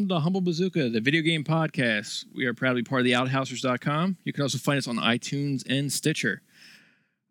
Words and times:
Welcome 0.00 0.16
to 0.16 0.20
Humble 0.20 0.40
Bazooka, 0.40 0.88
the 0.88 1.00
video 1.02 1.20
game 1.20 1.44
podcast. 1.44 2.24
We 2.34 2.46
are 2.46 2.54
proudly 2.54 2.82
part 2.82 3.00
of 3.00 3.04
the 3.04 3.12
Outhousers.com. 3.12 4.16
You 4.24 4.32
can 4.32 4.40
also 4.40 4.56
find 4.56 4.78
us 4.78 4.88
on 4.88 4.96
iTunes 4.96 5.62
and 5.68 5.92
Stitcher. 5.92 6.40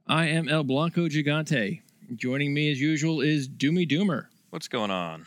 I 0.06 0.28
am 0.28 0.48
El 0.48 0.64
Blanco 0.64 1.08
Gigante. 1.08 1.82
Joining 2.16 2.54
me 2.54 2.72
as 2.72 2.80
usual 2.80 3.22
is 3.22 3.50
Doomy 3.50 3.90
Doomer. 3.90 4.28
What's 4.52 4.68
going 4.68 4.92
on? 4.92 5.26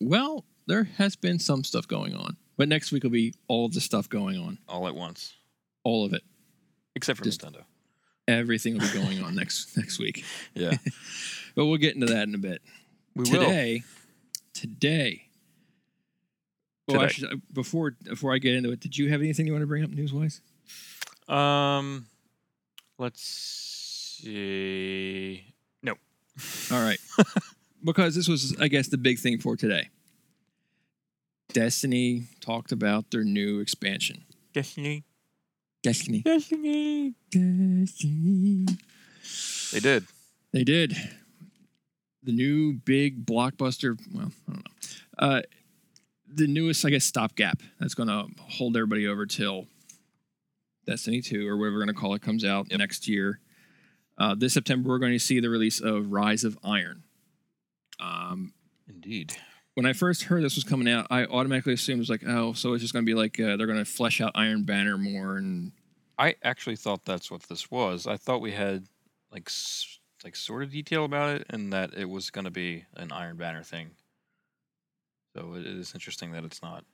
Well, 0.00 0.44
there 0.68 0.84
has 0.96 1.16
been 1.16 1.40
some 1.40 1.64
stuff 1.64 1.88
going 1.88 2.14
on, 2.14 2.36
but 2.56 2.68
next 2.68 2.92
week 2.92 3.02
will 3.02 3.10
be 3.10 3.34
all 3.48 3.66
of 3.66 3.74
the 3.74 3.80
stuff 3.80 4.08
going 4.08 4.38
on. 4.38 4.58
All 4.68 4.86
at 4.86 4.94
once, 4.94 5.34
All 5.82 6.04
of 6.06 6.12
it. 6.12 6.22
except 6.94 7.18
for 7.18 7.24
Just- 7.24 7.40
Nintendo. 7.42 7.64
Everything 8.28 8.74
will 8.74 8.86
be 8.86 8.92
going 8.92 9.20
on 9.24 9.34
next 9.34 9.76
next 9.76 9.98
week. 9.98 10.24
Yeah, 10.54 10.76
But 11.56 11.66
we'll 11.66 11.78
get 11.78 11.96
into 11.96 12.06
that 12.06 12.28
in 12.28 12.36
a 12.36 12.38
bit. 12.38 12.62
we 13.16 13.24
today, 13.24 13.82
today. 14.52 15.23
Well, 16.86 16.98
Today. 16.98 17.04
actually, 17.06 17.32
uh, 17.32 17.36
before 17.52 17.96
before 18.04 18.34
I 18.34 18.38
get 18.38 18.54
into 18.54 18.70
it, 18.70 18.80
did 18.80 18.96
you 18.98 19.10
have 19.10 19.20
anything 19.22 19.46
you 19.46 19.52
want 19.52 19.62
to 19.62 19.66
bring 19.66 19.84
up 19.84 19.90
news 19.90 20.12
wise? 20.12 20.42
Um, 21.28 22.06
let's 22.98 23.22
see. 24.20 25.54
No. 25.82 25.94
All 26.70 26.82
right, 26.82 26.98
because 27.84 28.14
this 28.14 28.28
was, 28.28 28.54
I 28.60 28.68
guess, 28.68 28.88
the 28.88 28.98
big 28.98 29.18
thing 29.18 29.38
for 29.38 29.56
today. 29.56 29.88
Destiny 31.54 32.24
talked 32.40 32.72
about 32.72 33.10
their 33.10 33.24
new 33.24 33.60
expansion. 33.60 34.24
Destiny. 34.52 35.04
Destiny. 35.82 36.20
Destiny. 36.22 37.14
Destiny. 37.30 38.66
They 39.72 39.80
did. 39.80 40.04
They 40.52 40.64
did. 40.64 40.96
The 42.22 42.32
new 42.32 42.72
big 42.74 43.24
blockbuster. 43.24 43.98
Well, 44.12 44.32
I 44.48 44.52
don't 44.52 44.64
know. 44.64 44.70
Uh, 45.18 45.42
the 46.34 46.46
newest, 46.46 46.84
I 46.84 46.90
guess, 46.90 47.04
stopgap 47.04 47.60
that's 47.78 47.94
going 47.94 48.08
to 48.08 48.26
hold 48.42 48.76
everybody 48.76 49.06
over 49.06 49.26
till 49.26 49.66
Destiny 50.86 51.20
2 51.20 51.46
or 51.48 51.56
whatever 51.56 51.76
we're 51.76 51.84
going 51.84 51.94
to 51.94 52.00
call 52.00 52.14
it 52.14 52.22
comes 52.22 52.44
out 52.44 52.66
Yep. 52.70 52.78
next 52.78 53.08
year. 53.08 53.40
Uh, 54.18 54.34
this 54.34 54.54
September, 54.54 54.88
we're 54.88 54.98
going 54.98 55.12
to 55.12 55.18
see 55.18 55.40
the 55.40 55.48
release 55.50 55.80
of 55.80 56.12
Rise 56.12 56.44
of 56.44 56.58
Iron. 56.62 57.02
Um, 58.00 58.52
Indeed. 58.88 59.36
when 59.74 59.86
I 59.86 59.92
first 59.92 60.24
heard 60.24 60.42
this 60.44 60.54
was 60.56 60.64
coming 60.64 60.88
out, 60.88 61.06
I 61.10 61.24
automatically 61.24 61.72
assumed 61.72 61.98
it 61.98 62.00
was 62.00 62.10
like, 62.10 62.24
oh, 62.26 62.52
so 62.52 62.72
it's 62.74 62.82
just 62.82 62.92
going 62.92 63.04
to 63.04 63.10
be 63.10 63.14
like 63.14 63.40
uh, 63.40 63.56
they're 63.56 63.66
going 63.66 63.78
to 63.78 63.84
flesh 63.84 64.20
out 64.20 64.32
Iron 64.34 64.64
Banner 64.64 64.98
more 64.98 65.36
and 65.36 65.72
I 66.18 66.36
actually 66.42 66.76
thought 66.76 67.04
that's 67.04 67.30
what 67.30 67.42
this 67.44 67.70
was. 67.70 68.06
I 68.06 68.16
thought 68.16 68.40
we 68.40 68.52
had 68.52 68.86
like 69.32 69.50
like 70.22 70.36
sort 70.36 70.62
of 70.62 70.70
detail 70.70 71.04
about 71.04 71.34
it, 71.36 71.46
and 71.50 71.72
that 71.72 71.92
it 71.94 72.08
was 72.08 72.30
going 72.30 72.44
to 72.44 72.50
be 72.52 72.84
an 72.96 73.10
Iron 73.10 73.36
Banner 73.36 73.62
thing. 73.62 73.90
So 75.36 75.54
it 75.54 75.66
is 75.66 75.92
interesting 75.94 76.32
that 76.32 76.44
it's 76.44 76.62
not. 76.62 76.84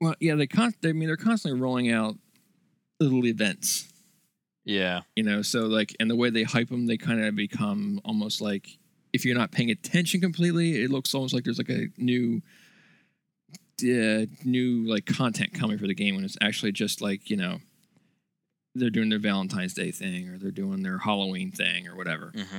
well, 0.00 0.14
yeah, 0.20 0.34
they 0.34 0.46
con- 0.46 0.74
I 0.84 0.92
mean, 0.92 1.06
they're 1.08 1.16
constantly 1.16 1.60
rolling 1.60 1.90
out 1.92 2.16
little 3.00 3.26
events. 3.26 3.86
Yeah. 4.64 5.00
you 5.16 5.24
know 5.24 5.40
so 5.42 5.60
like 5.62 5.96
and 5.98 6.08
the 6.10 6.14
way 6.14 6.30
they 6.30 6.42
hype 6.44 6.68
them 6.68 6.86
they 6.86 6.98
kind 6.98 7.24
of 7.24 7.34
become 7.34 8.00
almost 8.04 8.40
like 8.40 8.68
if 9.12 9.24
you're 9.24 9.36
not 9.36 9.50
paying 9.50 9.70
attention 9.70 10.20
completely 10.20 10.82
it 10.84 10.90
looks 10.90 11.12
almost 11.14 11.34
like 11.34 11.42
there's 11.44 11.58
like 11.58 11.70
a 11.70 11.88
new 11.96 12.40
uh, 13.82 14.26
new 14.44 14.86
like 14.86 15.06
content 15.06 15.54
coming 15.54 15.78
for 15.78 15.86
the 15.86 15.94
game 15.94 16.14
when 16.14 16.24
it's 16.24 16.36
actually 16.42 16.70
just 16.72 17.00
like 17.00 17.30
you 17.30 17.36
know 17.36 17.58
they're 18.74 18.90
doing 18.90 19.08
their 19.08 19.18
valentine's 19.18 19.74
day 19.74 19.90
thing 19.90 20.28
or 20.28 20.38
they're 20.38 20.50
doing 20.52 20.82
their 20.82 20.98
halloween 20.98 21.50
thing 21.50 21.88
or 21.88 21.96
whatever 21.96 22.30
hmm 22.36 22.58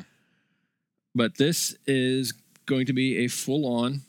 but 1.13 1.37
this 1.37 1.75
is 1.85 2.33
going 2.65 2.87
to 2.87 2.93
be 2.93 3.19
a 3.23 3.27
full-on 3.27 4.01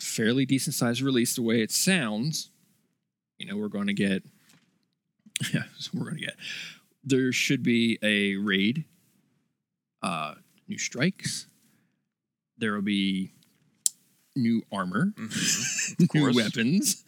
fairly 0.00 0.44
decent 0.46 0.74
sized 0.74 1.00
release. 1.00 1.34
The 1.34 1.42
way 1.42 1.60
it 1.62 1.70
sounds 1.70 2.50
you 3.38 3.46
know 3.46 3.56
we're 3.56 3.68
going 3.68 3.86
to 3.86 3.94
get 3.94 4.24
yeah 5.54 5.62
so 5.78 5.90
we're 5.94 6.04
going 6.04 6.16
to 6.16 6.24
get 6.24 6.34
there 7.04 7.30
should 7.32 7.62
be 7.62 7.98
a 8.02 8.36
raid 8.36 8.84
uh 10.02 10.34
new 10.66 10.78
strikes. 10.78 11.46
There 12.58 12.72
will 12.74 12.82
be 12.82 13.32
new 14.36 14.62
armor 14.72 15.12
new 16.14 16.32
weapons 16.34 17.04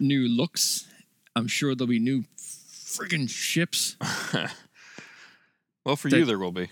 new 0.00 0.28
looks. 0.28 0.86
I'm 1.34 1.46
sure 1.46 1.74
there'll 1.74 1.88
be 1.88 1.98
new 1.98 2.24
friggin' 2.38 3.28
ships. 3.30 3.96
Well, 5.84 5.96
for 5.96 6.08
That- 6.10 6.18
you, 6.18 6.24
there 6.24 6.38
will 6.38 6.52
be. 6.52 6.70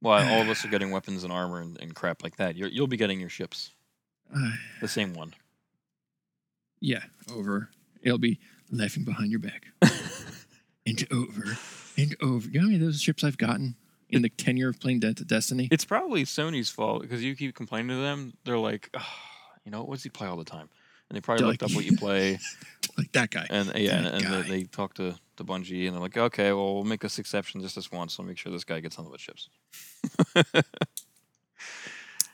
Why 0.00 0.28
all 0.32 0.42
of 0.42 0.48
us 0.50 0.64
are 0.64 0.68
getting 0.68 0.90
weapons 0.90 1.24
and 1.24 1.32
armor 1.32 1.60
and, 1.60 1.78
and 1.80 1.94
crap 1.94 2.22
like 2.22 2.36
that. 2.36 2.56
You're, 2.56 2.68
you'll 2.68 2.86
be 2.86 2.96
getting 2.96 3.20
your 3.20 3.28
ships, 3.28 3.70
the 4.80 4.88
same 4.88 5.14
one. 5.14 5.34
yeah 6.80 7.02
over 7.34 7.68
it'll 8.02 8.18
be 8.18 8.38
laughing 8.70 9.04
behind 9.04 9.30
your 9.30 9.40
back 9.40 9.66
and 10.86 11.06
over 11.12 11.58
and 11.98 12.16
over. 12.22 12.48
You 12.48 12.54
know 12.54 12.60
how 12.60 12.66
many 12.66 12.76
of 12.76 12.80
those 12.80 13.00
ships 13.02 13.22
I've 13.24 13.36
gotten 13.36 13.74
in 14.08 14.22
the 14.22 14.28
tenure 14.30 14.70
of 14.70 14.80
playing 14.80 15.00
De- 15.00 15.12
Destiny? 15.12 15.68
It's 15.70 15.84
probably 15.84 16.24
Sony's 16.24 16.70
fault 16.70 17.02
because 17.02 17.22
you 17.22 17.36
keep 17.36 17.54
complaining 17.54 17.88
to 17.88 17.96
them. 17.96 18.32
They're 18.44 18.56
like, 18.58 18.88
"Ah, 18.96 19.16
you 19.64 19.70
know, 19.70 19.82
what 19.84 19.96
does 19.96 20.02
he 20.04 20.08
play 20.08 20.26
all 20.26 20.36
the 20.36 20.44
time? 20.44 20.68
And 21.10 21.16
they 21.16 21.20
probably 21.20 21.42
They're 21.42 21.48
looked 21.50 21.62
like- 21.62 21.70
up 21.72 21.76
what 21.76 21.84
you 21.84 21.96
play, 21.98 22.38
like 23.00 23.12
that 23.12 23.30
guy. 23.30 23.46
and 23.50 23.72
yeah, 23.76 23.96
and, 23.96 24.06
That 24.06 24.14
and 24.14 24.22
guy. 24.24 24.42
they, 24.42 24.48
they 24.48 24.62
talk 24.64 24.94
to 24.94 25.16
to 25.36 25.44
Bungie, 25.44 25.86
and 25.86 25.94
they're 25.94 26.02
like, 26.02 26.16
okay, 26.16 26.52
well, 26.52 26.74
we'll 26.74 26.84
make 26.84 27.00
this 27.00 27.18
exception 27.18 27.60
just 27.62 27.74
this 27.74 27.90
once. 27.90 28.14
So 28.14 28.22
make 28.22 28.36
sure 28.38 28.52
this 28.52 28.64
guy 28.64 28.80
gets 28.80 28.98
on 28.98 29.10
the 29.10 29.18
ships. 29.18 29.48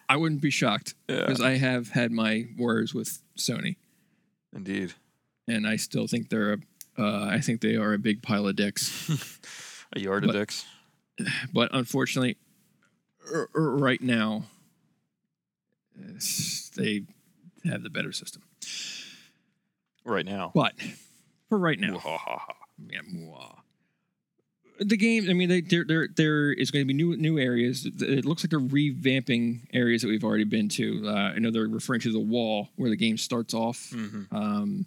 I 0.09 0.17
wouldn't 0.17 0.41
be 0.41 0.51
shocked 0.51 0.95
Yeah, 1.09 1.21
because 1.21 1.41
I 1.41 1.57
have 1.57 1.91
had 1.91 2.13
my 2.13 2.47
wars 2.57 2.95
with 2.95 3.21
Sony, 3.37 3.77
indeed. 4.55 4.95
and 5.49 5.67
I 5.67 5.77
still 5.77 6.07
think 6.07 6.29
they're 6.29 6.55
a. 6.55 6.59
Uh, 6.99 7.27
I 7.27 7.41
think 7.41 7.61
they 7.61 7.77
are 7.77 7.93
a 7.93 7.99
big 7.99 8.23
pile 8.23 8.47
of 8.49 8.57
dicks. 8.57 8.91
A 9.95 10.01
yard 10.01 10.25
of 10.25 10.29
But- 10.29 10.39
dicks. 10.39 10.65
But 11.53 11.71
unfortunately, 11.75 12.37
r- 13.33 13.49
r- 13.55 13.63
right 13.63 14.01
now, 14.03 14.45
they 16.77 17.05
have 17.65 17.83
the 17.83 17.91
better 17.91 18.13
system. 18.13 18.43
Right 20.07 20.25
now. 20.25 20.53
But 20.55 20.73
for 21.49 21.59
right 21.59 21.79
now, 21.79 22.01
Yeah. 22.91 23.01
The 24.79 24.97
game. 24.99 25.29
I 25.31 25.33
mean, 25.33 25.49
they, 25.49 25.63
there 25.63 25.85
there 25.89 26.07
there 26.15 26.53
is 26.53 26.71
going 26.71 26.83
to 26.83 26.87
be 26.87 26.93
new 26.93 27.17
new 27.17 27.39
areas. 27.39 27.87
It 27.87 28.27
looks 28.27 28.45
like 28.45 28.51
they're 28.51 28.61
revamping 28.61 29.61
areas 29.73 30.03
that 30.03 30.09
we've 30.09 30.23
already 30.23 30.45
been 30.45 30.69
to. 30.71 31.09
Uh, 31.09 31.13
I 31.35 31.39
know 31.39 31.51
they're 31.51 31.67
referring 31.67 32.01
to 32.03 32.13
the 32.13 32.21
wall 32.21 32.69
where 32.77 32.91
the 32.91 32.97
game 32.97 33.17
starts 33.17 33.55
off 33.55 33.79
Mhm. 33.95 34.31
um, 34.33 34.87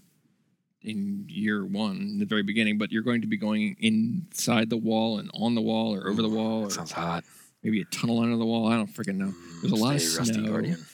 in 0.83 1.25
year 1.27 1.65
one, 1.65 1.97
in 1.97 2.19
the 2.19 2.25
very 2.25 2.43
beginning. 2.43 2.77
But 2.77 2.91
you're 2.91 3.01
going 3.01 3.21
to 3.21 3.27
be 3.27 3.35
going 3.37 3.77
inside 3.79 4.69
the 4.69 4.77
wall 4.77 5.17
and 5.17 5.31
on 5.33 5.55
the 5.55 5.61
wall 5.61 5.95
or 5.95 6.07
over 6.07 6.21
the 6.21 6.29
wall, 6.29 6.65
or 6.65 6.69
sounds 6.69 6.91
hot. 6.91 7.23
maybe 7.63 7.81
a 7.81 7.85
tunnel 7.85 8.19
under 8.19 8.37
the 8.37 8.45
wall. 8.45 8.67
I 8.67 8.75
don't 8.75 8.93
freaking 8.93 9.15
know. 9.17 9.33
There's 9.61 9.73
a 9.73 9.75
lot 9.75 9.95
of 9.95 10.01
Stay 10.01 10.19
rusty 10.19 10.33
snow. 10.35 10.51
guardian. 10.51 10.85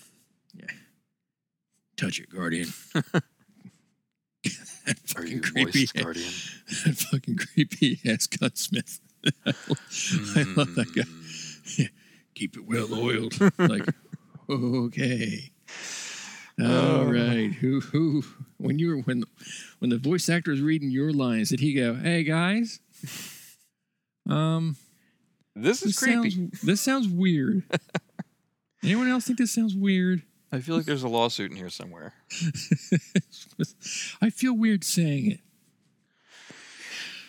Touch 1.97 2.19
it, 2.19 2.29
Guardian. 2.29 2.67
that 4.85 4.97
Are 5.15 5.21
fucking 5.21 5.31
you 5.31 5.41
creepy. 5.41 5.85
guardian? 5.97 6.31
That 6.85 6.95
fucking 7.11 7.37
creepy 7.37 7.99
ass 8.05 8.27
gunsmith. 8.27 8.99
I 9.45 10.43
love 10.55 10.75
that 10.75 10.91
guy. 10.95 11.03
Mm. 11.03 11.89
Keep 12.35 12.57
it 12.57 12.65
well 12.67 12.93
oiled. 12.93 13.33
like, 13.57 13.87
okay. 14.49 15.51
All 16.59 16.67
Oh. 16.67 17.11
right. 17.11 17.51
Who 17.51 17.81
who 17.81 18.23
when 18.57 18.79
you 18.79 18.89
were 18.89 18.97
when 19.01 19.23
when 19.79 19.89
the 19.89 19.97
voice 19.97 20.29
actor 20.29 20.51
was 20.51 20.61
reading 20.61 20.89
your 20.89 21.11
lines, 21.11 21.49
did 21.49 21.59
he 21.59 21.73
go, 21.73 21.95
Hey 21.95 22.23
guys? 22.23 22.79
Um 24.29 24.75
This 25.55 25.81
is 25.81 25.95
this 25.95 25.99
creepy. 25.99 26.31
sounds 26.31 26.61
this 26.61 26.81
sounds 26.81 27.07
weird. 27.07 27.63
Anyone 28.83 29.07
else 29.09 29.25
think 29.25 29.39
this 29.39 29.53
sounds 29.53 29.75
weird? 29.75 30.21
I 30.55 30.61
feel 30.61 30.75
like 30.77 30.85
there's 30.85 31.03
a 31.03 31.07
lawsuit 31.09 31.51
in 31.51 31.57
here 31.57 31.69
somewhere. 31.69 32.13
I 34.21 34.29
feel 34.29 34.53
weird 34.53 34.83
saying 34.83 35.31
it. 35.31 35.39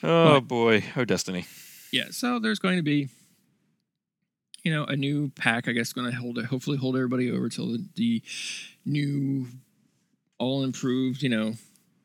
Oh 0.03 0.35
What? 0.35 0.49
boy. 0.49 0.85
Oh 0.97 1.05
Destiny. 1.05 1.47
Yeah, 1.93 2.07
so 2.11 2.39
there's 2.39 2.59
going 2.59 2.77
to 2.77 2.83
be, 2.83 3.09
you 4.63 4.73
know, 4.73 4.85
a 4.85 4.97
new 4.97 5.31
pack. 5.31 5.69
I 5.69 5.73
guess 5.73 5.93
going 5.93 6.11
to 6.11 6.17
hold, 6.17 6.39
it, 6.39 6.45
hopefully, 6.47 6.77
hold 6.77 6.97
everybody 6.97 7.31
over 7.31 7.49
till 7.49 7.73
the, 7.73 7.85
the 7.95 8.23
new, 8.85 9.47
all 10.39 10.63
improved, 10.65 11.23
you 11.23 11.29
know, 11.29 11.55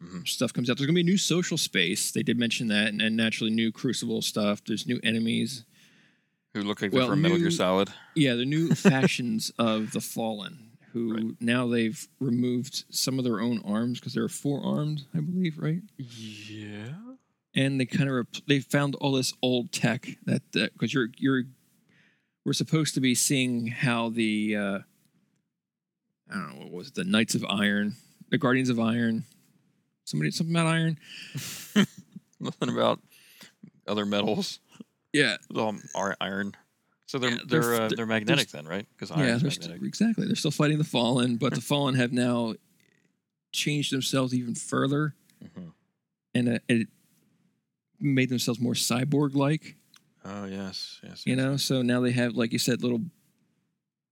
Mhm. 0.01 0.27
stuff 0.27 0.51
comes 0.51 0.67
out. 0.69 0.77
There's 0.77 0.88
going 0.88 0.95
to 0.95 1.03
be 1.03 1.07
a 1.07 1.12
new 1.12 1.17
social 1.17 1.57
space. 1.59 2.12
They 2.12 2.24
did 2.24 2.39
mention 2.39 2.69
that, 2.69 2.88
and, 2.88 3.01
and 3.03 3.15
naturally, 3.15 3.51
new 3.51 3.71
Crucible 3.71 4.24
stuff. 4.24 4.63
There's 4.65 4.88
new 4.88 5.00
enemies. 5.03 5.63
Who 6.56 6.63
look 6.63 6.81
like 6.81 6.91
Well, 6.91 7.01
they're 7.06 7.12
from 7.13 7.21
Metal 7.21 7.38
Gear 7.38 7.45
new- 7.47 7.51
Solid. 7.51 7.89
Yeah, 8.15 8.33
the 8.33 8.45
new 8.45 8.69
factions 8.75 9.51
of 9.59 9.91
the 9.91 10.01
Fallen, 10.01 10.70
who 10.93 11.13
Right. 11.15 11.35
now 11.39 11.67
they've 11.67 12.07
removed 12.19 12.85
some 12.89 13.17
of 13.17 13.23
their 13.25 13.39
own 13.41 13.61
arms 13.65 13.99
because 13.99 14.13
they're 14.13 14.27
four 14.29 14.63
armed, 14.63 15.03
I 15.13 15.19
believe, 15.19 15.57
right? 15.57 15.81
Yeah. 15.97 16.93
and 17.53 17.79
they 17.79 17.85
kind 17.85 18.09
of 18.09 18.15
rep- 18.15 18.45
they 18.47 18.59
found 18.59 18.95
all 18.95 19.11
this 19.13 19.33
old 19.41 19.71
tech 19.71 20.07
that 20.25 20.41
because 20.53 20.93
you're 20.93 21.09
you're 21.17 21.43
we're 22.45 22.53
supposed 22.53 22.93
to 22.95 23.01
be 23.01 23.13
seeing 23.13 23.67
how 23.67 24.09
the 24.09 24.55
uh, 24.55 24.79
I 26.29 26.33
don't 26.33 26.55
know 26.55 26.61
what 26.65 26.71
was 26.71 26.88
it, 26.88 26.95
the 26.95 27.03
Knights 27.03 27.35
of 27.35 27.45
Iron 27.45 27.95
the 28.29 28.38
Guardians 28.38 28.69
of 28.69 28.79
Iron. 28.79 29.25
Somebody 30.05 30.31
something 30.31 30.55
about 30.55 30.67
iron. 30.67 30.97
Nothing 32.39 32.69
about 32.69 32.99
other 33.88 34.05
metals. 34.05 34.59
Yeah, 35.13 35.35
It's 35.49 35.59
all 35.59 36.13
iron. 36.21 36.55
So 37.12 37.19
they're 37.19 37.31
they're 37.46 37.60
they're 37.62 37.74
uh, 37.74 37.78
they're- 37.90 37.98
they're 37.98 38.06
magnetic 38.06 38.52
then, 38.52 38.66
right? 38.66 38.88
Because 38.98 39.10
yeah, 39.18 39.36
they're 39.38 39.52
st- 39.52 39.84
exactly. 39.84 40.25
They're 40.28 40.36
still 40.38 40.50
fighting 40.50 40.78
the 40.78 40.86
Fallen, 40.86 41.36
but 41.36 41.54
the 41.54 41.60
Fallen 41.72 41.96
have 41.96 42.13
now 42.13 42.54
changed 43.52 43.92
themselves 43.92 44.34
even 44.34 44.56
further, 44.56 45.13
Mhm. 45.44 45.74
and 46.34 46.48
uh, 46.48 46.60
it 46.69 46.88
made 48.00 48.30
themselves 48.30 48.62
more 48.62 48.75
cyborg-like. 48.75 49.75
Oh 50.24 50.46
yes, 50.46 51.02
yes. 51.04 51.24
You 51.25 51.36
yes, 51.36 51.44
know, 51.44 51.58
so 51.58 51.81
now 51.81 52.00
they 52.00 52.12
have, 52.12 52.36
like 52.36 52.54
you 52.54 52.60
said, 52.60 52.81
little 52.81 53.02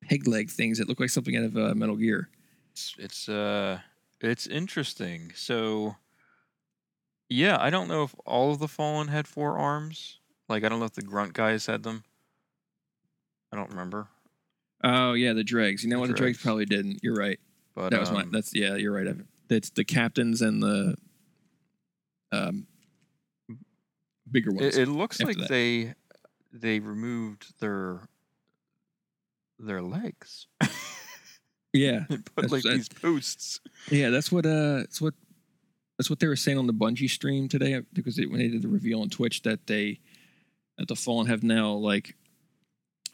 peg 0.01 0.27
leg 0.27 0.49
things 0.49 0.77
that 0.79 0.89
look 0.89 0.99
like 0.99 1.09
something 1.09 1.37
out 1.37 1.45
of 1.45 1.55
uh, 1.55 1.73
Metal 1.75 1.95
Gear. 1.95 2.27
It's 2.73 2.95
it's 2.99 3.29
uh 3.29 3.79
it's 4.19 4.45
interesting. 4.45 5.31
So 5.35 5.95
yeah, 7.29 7.55
I 7.61 7.69
don't 7.69 7.87
know 7.87 8.03
if 8.03 8.13
all 8.25 8.51
of 8.51 8.59
the 8.59 8.67
fallen 8.67 9.07
had 9.07 9.25
four 9.25 9.57
arms. 9.57 10.19
Like 10.49 10.65
I 10.65 10.69
don't 10.69 10.79
know 10.79 10.85
if 10.85 10.93
the 10.95 11.01
grunt 11.01 11.31
guys 11.31 11.65
had 11.67 11.83
them. 11.83 12.03
I 13.51 13.55
don't 13.55 13.69
remember. 13.69 14.07
Oh 14.83 15.13
yeah, 15.13 15.33
the 15.33 15.43
dregs. 15.43 15.83
You 15.83 15.89
know 15.89 15.97
The 15.97 15.99
what? 16.01 16.07
The 16.09 16.13
dregs 16.13 16.37
dregs. 16.37 16.43
probably 16.43 16.65
didn't. 16.65 16.99
You're 17.03 17.15
right. 17.15 17.39
But 17.75 17.91
that 17.91 17.99
was 17.99 18.11
my. 18.11 18.21
um, 18.23 18.31
That's 18.31 18.53
yeah. 18.55 18.75
You're 18.75 18.93
right. 18.93 19.07
It's 19.49 19.69
the 19.71 19.83
captains 19.83 20.41
and 20.41 20.61
the 20.61 20.95
um 22.31 22.67
bigger 24.31 24.51
ones. 24.51 24.77
it, 24.77 24.83
it 24.87 24.91
looks 24.91 25.19
like 25.21 25.37
that. 25.37 25.49
they 25.49 25.93
they 26.53 26.79
removed 26.79 27.53
their 27.59 28.01
their 29.57 29.81
legs. 29.81 30.47
yeah, 31.73 32.05
They 32.09 32.17
put 32.17 32.51
like 32.51 32.63
these 32.63 32.89
posts. 32.89 33.59
yeah. 33.89 34.09
That's 34.09 34.31
what. 34.31 34.45
Uh, 34.45 34.77
that's 34.79 35.01
what. 35.01 35.13
That's 35.97 36.09
what 36.09 36.19
they 36.21 36.27
were 36.27 36.37
saying 36.37 36.57
on 36.57 36.65
the 36.65 36.73
Bungie 36.73 37.09
stream 37.09 37.49
today 37.49 37.81
because 37.91 38.15
they, 38.15 38.25
when 38.25 38.39
they 38.39 38.47
did 38.47 38.61
the 38.61 38.69
reveal 38.69 39.01
on 39.01 39.09
Twitch 39.09 39.41
that 39.41 39.67
they 39.67 39.99
that 40.77 40.87
the 40.87 40.95
Fallen 40.95 41.27
have 41.27 41.43
now 41.43 41.73
like 41.73 42.15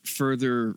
further 0.08 0.76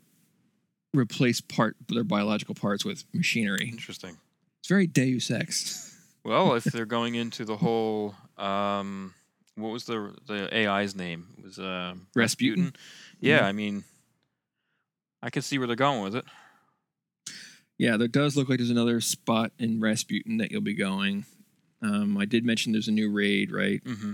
replace 0.93 1.39
part 1.41 1.75
their 1.87 2.03
biological 2.03 2.55
parts 2.55 2.83
with 2.83 3.03
machinery. 3.13 3.69
Interesting. 3.71 4.17
It's 4.59 4.67
very 4.69 4.87
Deus 4.87 5.29
Ex. 5.31 5.85
Well, 6.21 6.55
if 6.55 6.65
they're 6.65 6.85
going 6.85 7.15
into 7.15 7.45
the 7.45 7.55
whole 7.55 8.13
um 8.37 9.13
what 9.55 9.69
was 9.69 9.85
the 9.85 10.13
the 10.27 10.53
AI's 10.53 10.93
name? 10.93 11.27
It 11.37 11.45
was 11.45 11.57
uh 11.57 11.95
Rasputin? 12.13 12.73
Yeah, 13.21 13.39
Mhm. 13.39 13.43
I 13.45 13.51
mean 13.53 13.83
I 15.23 15.29
can 15.29 15.41
see 15.41 15.57
where 15.57 15.65
they're 15.65 15.75
going 15.77 16.03
with 16.03 16.15
it. 16.17 16.25
Yeah, 17.77 17.95
there 17.97 18.09
does 18.09 18.35
look 18.35 18.49
like 18.49 18.57
there's 18.59 18.69
another 18.69 18.99
spot 18.99 19.53
in 19.57 19.79
Rasputin 19.79 20.37
that 20.37 20.51
you'll 20.51 20.61
be 20.61 20.73
going. 20.75 21.25
Um, 21.81 22.17
I 22.17 22.25
did 22.25 22.43
mention 22.45 22.73
there's 22.73 22.89
a 22.89 22.91
new 22.91 23.09
raid, 23.09 23.51
right? 23.51 23.81
Mm-hmm. 23.83 24.13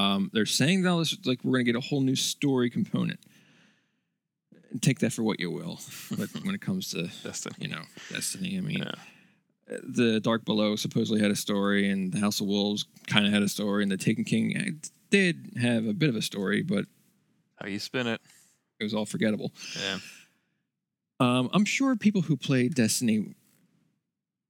Um, 0.00 0.30
they're 0.32 0.46
saying 0.46 0.82
though 0.82 0.98
this 1.00 1.16
like 1.26 1.40
we're 1.44 1.52
gonna 1.58 1.64
get 1.64 1.76
a 1.76 1.80
whole 1.80 2.00
new 2.00 2.16
story 2.16 2.70
component. 2.70 3.20
Take 4.80 5.00
that 5.00 5.12
for 5.12 5.22
what 5.22 5.40
you 5.40 5.50
will. 5.50 5.80
But 6.16 6.28
when 6.44 6.54
it 6.54 6.60
comes 6.60 6.90
to 6.90 7.08
Destiny. 7.24 7.54
you 7.58 7.68
know 7.68 7.82
Destiny, 8.10 8.56
I 8.56 8.60
mean, 8.60 8.78
Yeah. 8.78 8.92
the 9.82 10.20
Dark 10.20 10.44
Below 10.44 10.76
supposedly 10.76 11.20
had 11.20 11.30
a 11.30 11.36
story, 11.36 11.88
and 11.90 12.12
the 12.12 12.20
House 12.20 12.40
of 12.40 12.46
Wolves 12.46 12.86
kind 13.06 13.26
of 13.26 13.32
had 13.32 13.42
a 13.42 13.48
story, 13.48 13.82
and 13.82 13.90
the 13.90 13.96
Taken 13.96 14.24
King 14.24 14.56
uh, 14.56 14.88
did 15.10 15.52
have 15.60 15.86
a 15.86 15.92
bit 15.92 16.08
of 16.08 16.16
a 16.16 16.22
story, 16.22 16.62
but 16.62 16.84
How 17.60 17.66
you 17.68 17.78
spin 17.78 18.06
it. 18.06 18.20
it 18.78 18.84
was 18.84 18.94
all 18.94 19.06
forgettable. 19.06 19.52
Yeah. 19.80 19.98
Um, 21.18 21.50
I'm 21.52 21.64
sure 21.64 21.96
people 21.96 22.22
who 22.22 22.36
played 22.36 22.74
Destiny 22.74 23.34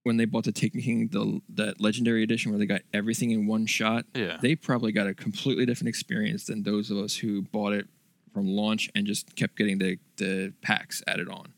when 0.05 0.17
they 0.17 0.25
bought 0.25 0.45
the 0.45 0.53
Taken 0.53 0.81
King, 0.81 1.09
the 1.09 1.41
that 1.55 1.81
Legendary 1.81 2.23
Edition, 2.23 2.53
where 2.53 2.59
they 2.59 2.67
got 2.67 2.83
everything 2.95 3.31
in 3.33 3.47
one 3.47 3.67
shot, 3.67 4.05
Yeah. 4.15 4.39
they 4.41 4.55
probably 4.55 4.93
got 4.93 5.07
a 5.07 5.15
completely 5.15 5.67
different 5.67 5.89
experience 5.89 6.45
than 6.47 6.63
those 6.63 6.91
of 6.91 6.97
us 6.99 7.17
who 7.17 7.43
bought 7.43 7.73
it 7.73 7.87
from 8.33 8.47
launch 8.49 8.91
and 8.95 9.07
just 9.07 9.35
kept 9.37 9.57
getting 9.57 9.79
the 9.79 9.99
the 10.17 10.53
packs 10.63 11.03
added 11.07 11.29
on. 11.29 11.53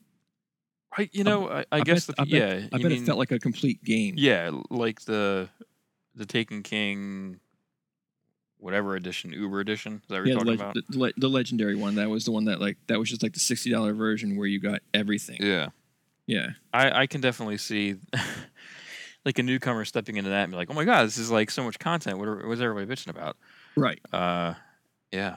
Right. 0.98 1.08
You 1.12 1.24
know, 1.24 1.48
I, 1.48 1.60
I, 1.60 1.64
I 1.72 1.80
guess 1.80 2.06
bet- 2.06 2.16
the, 2.16 2.22
I 2.22 2.24
bet- 2.24 2.32
yeah. 2.60 2.66
I 2.72 2.76
bet 2.78 2.90
mean, 2.90 3.02
it 3.02 3.06
felt 3.06 3.18
like 3.18 3.32
a 3.32 3.38
complete 3.38 3.82
game. 3.82 4.14
Yeah, 4.18 4.50
like 4.70 5.00
the 5.02 5.48
the 6.14 6.26
Taken 6.26 6.62
King 6.62 7.40
whatever 8.58 8.94
edition, 8.94 9.32
Uber 9.32 9.58
edition. 9.60 9.94
Is 9.94 10.08
that 10.08 10.18
what 10.20 10.26
Yeah, 10.28 10.34
you're 10.34 10.44
the, 10.44 10.44
talking 10.44 10.46
leg- 10.50 10.60
about? 10.60 11.14
the, 11.16 11.20
the 11.20 11.28
legendary 11.28 11.74
one. 11.74 11.94
That 11.96 12.08
was 12.10 12.24
the 12.24 12.30
one 12.32 12.44
that 12.44 12.60
like 12.60 12.76
that 12.88 12.98
was 12.98 13.08
just 13.08 13.22
like 13.22 13.32
the 13.32 13.40
sixty 13.40 13.70
dollar 13.70 13.92
version 13.94 14.36
where 14.36 14.46
you 14.46 14.60
got 14.60 14.80
everything. 14.94 15.38
Yeah. 15.40 15.68
Yeah, 16.24 16.50
I, 16.72 17.00
I 17.02 17.06
can 17.08 17.20
definitely 17.20 17.58
see 17.58 17.96
like 19.24 19.40
a 19.40 19.42
newcomer 19.42 19.84
stepping 19.84 20.16
into 20.16 20.30
that 20.30 20.44
and 20.44 20.52
be 20.52 20.56
like, 20.56 20.70
oh 20.70 20.74
my 20.74 20.84
god, 20.84 21.04
this 21.04 21.18
is 21.18 21.32
like 21.32 21.50
so 21.50 21.64
much 21.64 21.78
content. 21.80 22.16
What 22.18 22.28
are, 22.28 22.46
what's 22.46 22.60
everybody 22.60 22.86
bitching 22.86 23.08
about? 23.10 23.36
right. 23.76 23.98
Uh, 24.12 24.54
yeah, 25.10 25.36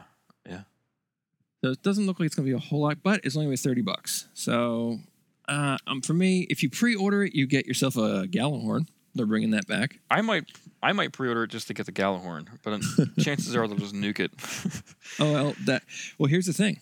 So 1.66 1.72
it 1.72 1.82
doesn't 1.82 2.06
look 2.06 2.20
like 2.20 2.28
it's 2.28 2.36
gonna 2.36 2.46
be 2.46 2.52
a 2.54 2.60
whole 2.60 2.82
lot, 2.82 3.02
but 3.02 3.22
it's 3.24 3.36
only 3.36 3.48
with 3.48 3.60
thirty 3.60 3.82
bucks. 3.82 4.28
So, 4.36 5.00
uh, 5.50 5.80
um, 5.88 6.00
for 6.00 6.14
me, 6.14 6.42
if 6.52 6.62
you 6.62 6.70
pre-order 6.70 7.24
it, 7.24 7.34
you 7.34 7.48
get 7.48 7.66
yourself 7.66 7.96
a 7.96 8.28
Gjallarhorn. 8.28 8.88
They're 9.16 9.26
bringing 9.26 9.50
that 9.50 9.66
back. 9.66 9.98
I 10.12 10.22
might 10.22 10.44
I 10.84 10.92
might 10.94 11.12
pre-order 11.12 11.46
it 11.46 11.50
just 11.50 11.66
to 11.70 11.74
get 11.74 11.88
the 11.88 11.92
Gjallarhorn, 11.92 12.50
but 12.62 12.82
chances 13.24 13.56
are 13.56 13.68
they'll 13.68 13.78
just 13.80 13.96
nuke 13.96 14.20
it. 14.20 14.32
Oh 15.20 15.34
well, 15.34 15.56
that. 15.66 15.82
Well, 16.20 16.28
here's 16.28 16.46
the 16.46 16.54
thing: 16.54 16.82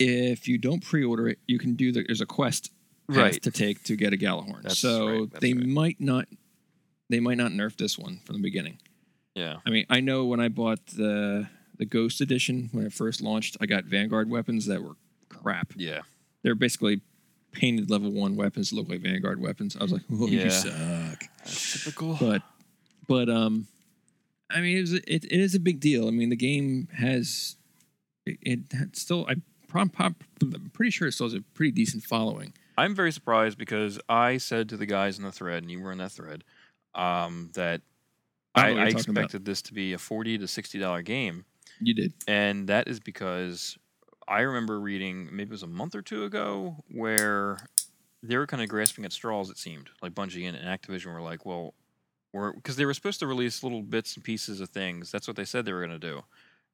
if 0.00 0.48
you 0.48 0.58
don't 0.58 0.82
pre-order 0.82 1.28
it, 1.28 1.38
you 1.46 1.60
can 1.60 1.74
do 1.76 1.92
the. 1.92 2.02
There's 2.02 2.20
a 2.20 2.26
quest 2.26 2.72
Right. 3.06 3.40
to 3.40 3.52
take 3.52 3.84
to 3.84 3.94
get 3.94 4.12
a 4.12 4.16
Gjallarhorn. 4.16 4.62
That's 4.64 4.80
so 4.80 5.20
right, 5.20 5.40
they 5.40 5.52
right. 5.52 5.64
might 5.64 6.00
not. 6.00 6.26
They 7.08 7.20
might 7.20 7.36
not 7.38 7.52
nerf 7.52 7.76
this 7.76 7.96
one 7.96 8.18
from 8.24 8.34
the 8.34 8.42
beginning. 8.42 8.78
yeah, 9.36 9.58
I 9.64 9.70
mean, 9.70 9.86
I 9.88 10.00
know 10.00 10.24
when 10.24 10.40
I 10.40 10.48
bought 10.48 10.84
the 10.88 11.48
the 11.78 11.84
Ghost 11.86 12.20
Edition 12.20 12.68
when 12.72 12.84
it 12.86 12.92
first 12.92 13.20
launched, 13.22 13.56
I 13.60 13.66
got 13.66 13.84
Vanguard 13.84 14.28
weapons 14.30 14.66
that 14.66 14.82
were 14.82 14.94
crap. 15.28 15.72
yeah. 15.76 16.00
They're 16.42 16.54
basically 16.54 17.00
painted 17.52 17.90
level 17.90 18.10
one 18.12 18.36
weapons 18.36 18.70
that 18.70 18.76
look 18.76 18.88
like 18.88 19.00
Vanguard 19.00 19.40
weapons. 19.40 19.76
I 19.76 19.82
was 19.82 19.92
like, 19.92 20.02
oh, 20.12 20.26
Yeah. 20.28 20.44
you 20.44 20.50
suck. 20.50 21.24
That's 21.38 21.84
typical. 21.84 22.16
But, 22.20 22.42
but 23.08 23.28
um, 23.28 23.66
I 24.50 24.60
mean, 24.60 24.76
it, 24.76 24.80
was, 24.82 24.92
it, 24.92 25.04
it 25.06 25.32
is 25.32 25.54
a 25.54 25.60
big 25.60 25.80
deal. 25.80 26.06
I 26.06 26.10
mean, 26.10 26.28
the 26.30 26.36
game 26.36 26.88
has 26.96 27.56
it, 28.26 28.38
it 28.42 28.96
still. 28.96 29.26
I 29.28 29.36
I'm 29.74 29.90
pretty 30.72 30.90
sure 30.90 31.08
it 31.08 31.12
still 31.12 31.26
has 31.26 31.34
a 31.34 31.40
pretty 31.54 31.72
decent 31.72 32.04
following. 32.04 32.52
I'm 32.78 32.94
very 32.94 33.12
surprised 33.12 33.58
because 33.58 33.98
I 34.08 34.38
said 34.38 34.68
to 34.70 34.76
the 34.76 34.86
guys 34.86 35.18
in 35.18 35.24
the 35.24 35.32
thread, 35.32 35.62
and 35.62 35.70
you 35.70 35.82
were 35.82 35.92
in 35.92 35.98
that 35.98 36.12
thread, 36.12 36.44
um, 36.94 37.50
that 37.54 37.82
I 38.54 38.68
I, 38.68 38.72
what 38.72 38.80
I 38.80 38.82
you're 38.84 38.90
talking 38.92 39.10
about. 39.10 39.24
expected 39.24 39.44
this 39.44 39.62
to 39.62 39.74
be 39.74 39.92
a 39.92 39.98
forty 39.98 40.38
to 40.38 40.46
sixty 40.48 40.78
dollar 40.78 41.02
game, 41.02 41.44
You 41.80 41.94
did. 41.94 42.12
and 42.26 42.68
that 42.68 42.88
is 42.88 43.00
because 43.00 43.78
I 44.26 44.40
remember 44.40 44.78
reading 44.80 45.28
maybe 45.32 45.48
it 45.48 45.52
was 45.52 45.62
a 45.62 45.66
month 45.66 45.94
or 45.94 46.02
two 46.02 46.24
ago 46.24 46.76
where 46.90 47.58
they 48.22 48.36
were 48.36 48.46
kind 48.46 48.62
of 48.62 48.68
grasping 48.68 49.04
at 49.04 49.12
straws. 49.12 49.48
It 49.50 49.58
seemed 49.58 49.90
like 50.02 50.12
Bungie 50.14 50.46
and, 50.46 50.56
and 50.56 50.66
Activision 50.66 51.12
were 51.14 51.20
like, 51.22 51.46
well, 51.46 51.74
we're 52.32 52.52
because 52.52 52.76
they 52.76 52.84
were 52.84 52.94
supposed 52.94 53.20
to 53.20 53.26
release 53.26 53.62
little 53.62 53.82
bits 53.82 54.14
and 54.16 54.24
pieces 54.24 54.60
of 54.60 54.68
things. 54.70 55.10
That's 55.10 55.26
what 55.26 55.36
they 55.36 55.44
said 55.44 55.64
they 55.64 55.72
were 55.72 55.86
going 55.86 55.98
to 55.98 56.06
do. 56.06 56.22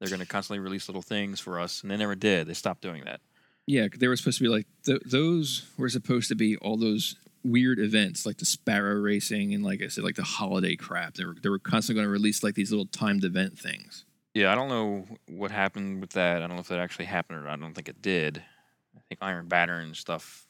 They're 0.00 0.08
going 0.08 0.20
to 0.20 0.26
constantly 0.26 0.58
release 0.58 0.88
little 0.88 1.02
things 1.02 1.38
for 1.38 1.60
us, 1.60 1.82
and 1.82 1.90
they 1.90 1.96
never 1.96 2.14
did. 2.16 2.48
They 2.48 2.54
stopped 2.54 2.82
doing 2.82 3.04
that. 3.04 3.20
Yeah, 3.66 3.86
they 3.96 4.08
were 4.08 4.16
supposed 4.16 4.38
to 4.38 4.44
be 4.44 4.48
like 4.50 4.66
th- 4.84 5.02
those 5.06 5.66
were 5.78 5.88
supposed 5.88 6.28
to 6.28 6.34
be 6.34 6.56
all 6.56 6.76
those 6.76 7.16
weird 7.44 7.78
events 7.78 8.24
like 8.24 8.38
the 8.38 8.44
sparrow 8.46 8.94
racing 8.94 9.52
and 9.52 9.62
like 9.62 9.82
I 9.82 9.88
said 9.88 10.02
like 10.02 10.16
the 10.16 10.22
holiday 10.24 10.76
crap. 10.76 11.14
They 11.14 11.24
were 11.24 11.36
they 11.40 11.48
were 11.48 11.58
constantly 11.58 12.00
going 12.00 12.08
to 12.08 12.12
release 12.12 12.42
like 12.42 12.54
these 12.54 12.70
little 12.70 12.86
timed 12.86 13.22
event 13.24 13.58
things. 13.58 14.04
Yeah, 14.34 14.50
I 14.52 14.54
don't 14.56 14.68
know 14.68 15.06
what 15.28 15.50
happened 15.52 16.00
with 16.00 16.10
that. 16.10 16.38
I 16.42 16.46
don't 16.46 16.56
know 16.56 16.60
if 16.60 16.68
that 16.68 16.80
actually 16.80 17.04
happened 17.06 17.38
or 17.38 17.42
not. 17.44 17.52
I 17.52 17.56
don't 17.56 17.72
think 17.74 17.88
it 17.88 18.02
did. 18.02 18.38
I 18.96 19.00
think 19.08 19.18
Iron 19.22 19.46
Banner 19.48 19.78
and 19.80 19.96
stuff. 19.96 20.46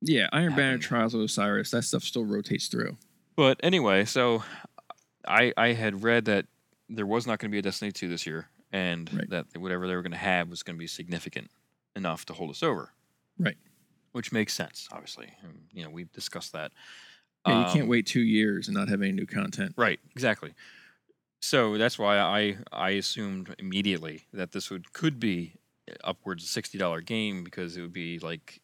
Yeah, 0.00 0.28
Iron 0.32 0.50
Banner, 0.54 0.62
Happened. 0.72 0.82
Trials 0.82 1.14
of 1.14 1.20
Osiris, 1.20 1.70
that 1.70 1.82
stuff 1.82 2.02
still 2.02 2.24
rotates 2.24 2.68
through. 2.68 2.96
But 3.36 3.60
anyway, 3.62 4.04
so 4.06 4.42
I 5.26 5.52
I 5.56 5.68
had 5.74 6.02
read 6.02 6.24
that 6.24 6.46
there 6.88 7.06
was 7.06 7.26
not 7.26 7.38
going 7.38 7.50
to 7.50 7.52
be 7.52 7.58
a 7.58 7.62
Destiny 7.62 7.92
2 7.92 8.08
this 8.08 8.26
year 8.26 8.48
and 8.72 9.12
Right. 9.12 9.30
that 9.30 9.46
whatever 9.58 9.86
they 9.86 9.94
were 9.94 10.02
going 10.02 10.12
to 10.12 10.18
have 10.18 10.48
was 10.48 10.62
going 10.62 10.76
to 10.76 10.78
be 10.78 10.86
significant 10.86 11.50
enough 11.94 12.24
to 12.26 12.32
hold 12.32 12.50
us 12.50 12.62
over. 12.62 12.90
Right. 13.38 13.56
Which 14.12 14.32
makes 14.32 14.52
sense, 14.54 14.88
obviously. 14.90 15.28
And, 15.42 15.64
you 15.72 15.84
know, 15.84 15.90
we've 15.90 16.12
discussed 16.12 16.52
that. 16.52 16.72
Yeah, 17.46 17.60
you 17.60 17.72
can't 17.72 17.82
Um, 17.84 17.88
wait 17.88 18.06
two 18.06 18.20
years 18.20 18.68
and 18.68 18.76
not 18.76 18.88
have 18.88 19.00
any 19.02 19.12
new 19.12 19.26
content. 19.26 19.74
Right, 19.76 20.00
exactly. 20.12 20.54
So 21.42 21.76
that's 21.76 21.98
why 21.98 22.18
I 22.18 22.56
I 22.72 22.90
assumed 22.90 23.54
immediately 23.58 24.26
that 24.32 24.52
this 24.52 24.70
would 24.70 24.92
could 24.92 25.18
be 25.18 25.54
upwards 26.04 26.44
of 26.44 26.48
sixty 26.48 26.78
dollar 26.78 27.00
game 27.00 27.42
because 27.42 27.76
it 27.76 27.82
would 27.82 27.92
be 27.92 28.20
like 28.20 28.60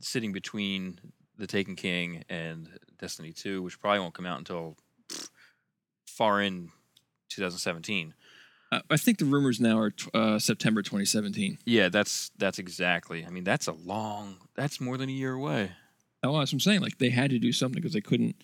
sitting 0.00 0.30
between 0.30 1.00
the 1.38 1.46
Taken 1.46 1.74
King 1.74 2.22
and 2.28 2.68
Destiny 3.00 3.32
Two, 3.32 3.62
which 3.62 3.80
probably 3.80 4.00
won't 4.00 4.12
come 4.12 4.26
out 4.26 4.38
until 4.38 4.76
pff, 5.08 5.30
far 6.06 6.42
in 6.42 6.70
2017. 7.30 8.12
Uh, 8.70 8.80
I 8.90 8.98
think 8.98 9.18
the 9.18 9.24
rumors 9.24 9.58
now 9.58 9.78
are 9.78 9.90
t- 9.90 10.10
uh, 10.12 10.38
September 10.38 10.82
2017. 10.82 11.58
Yeah, 11.64 11.88
that's 11.88 12.30
that's 12.36 12.58
exactly. 12.58 13.24
I 13.24 13.30
mean, 13.30 13.44
that's 13.44 13.68
a 13.68 13.72
long. 13.72 14.36
That's 14.54 14.82
more 14.82 14.98
than 14.98 15.08
a 15.08 15.12
year 15.12 15.32
away. 15.32 15.72
Oh, 16.22 16.38
that's 16.38 16.52
what 16.52 16.56
I'm 16.56 16.60
saying. 16.60 16.82
Like 16.82 16.98
they 16.98 17.10
had 17.10 17.30
to 17.30 17.38
do 17.38 17.52
something 17.52 17.80
because 17.80 17.94
they 17.94 18.02
couldn't 18.02 18.36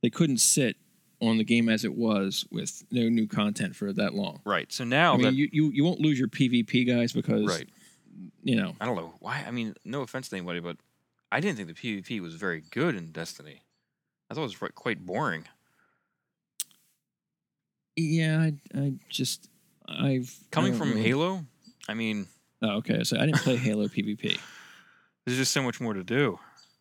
they 0.00 0.10
couldn't 0.10 0.38
sit 0.38 0.76
on 1.20 1.36
the 1.38 1.44
game 1.44 1.68
as 1.68 1.84
it 1.84 1.94
was 1.94 2.46
with 2.50 2.82
no 2.90 3.08
new 3.08 3.26
content 3.26 3.76
for 3.76 3.92
that 3.92 4.14
long. 4.14 4.40
Right. 4.44 4.72
So 4.72 4.84
now 4.84 5.14
I 5.14 5.16
mean, 5.16 5.26
that 5.26 5.34
you, 5.34 5.48
you 5.52 5.70
you 5.70 5.84
won't 5.84 6.00
lose 6.00 6.18
your 6.18 6.28
PvP 6.28 6.86
guys 6.86 7.12
because 7.12 7.46
right, 7.46 7.68
you 8.42 8.56
know 8.56 8.74
I 8.80 8.86
don't 8.86 8.96
know 8.96 9.12
why. 9.20 9.44
I 9.46 9.50
mean, 9.50 9.74
no 9.84 10.00
offense 10.02 10.28
to 10.30 10.36
anybody, 10.36 10.60
but 10.60 10.76
I 11.30 11.40
didn't 11.40 11.56
think 11.56 11.68
the 11.68 11.74
PvP 12.02 12.20
was 12.20 12.34
very 12.34 12.62
good 12.70 12.94
in 12.96 13.12
Destiny. 13.12 13.62
I 14.30 14.34
thought 14.34 14.42
it 14.42 14.60
was 14.60 14.72
quite- 14.74 15.04
boring. 15.04 15.44
yeah 17.96 18.38
I, 18.74 18.78
I 18.78 18.92
just 19.08 19.48
I've 19.88 20.32
Coming 20.50 20.74
from 20.74 20.90
really- 20.90 21.02
Halo, 21.02 21.44
I 21.88 21.94
mean, 21.94 22.26
Oh, 22.62 22.76
okay, 22.76 23.04
so 23.04 23.16
I 23.18 23.26
didn't 23.26 23.38
play 23.38 23.56
Halo 23.68 23.86
PvP. 23.88 24.38
there's 25.24 25.38
just 25.38 25.52
so 25.52 25.62
much 25.62 25.80
more 25.80 25.94
to 25.94 26.04
do. 26.04 26.38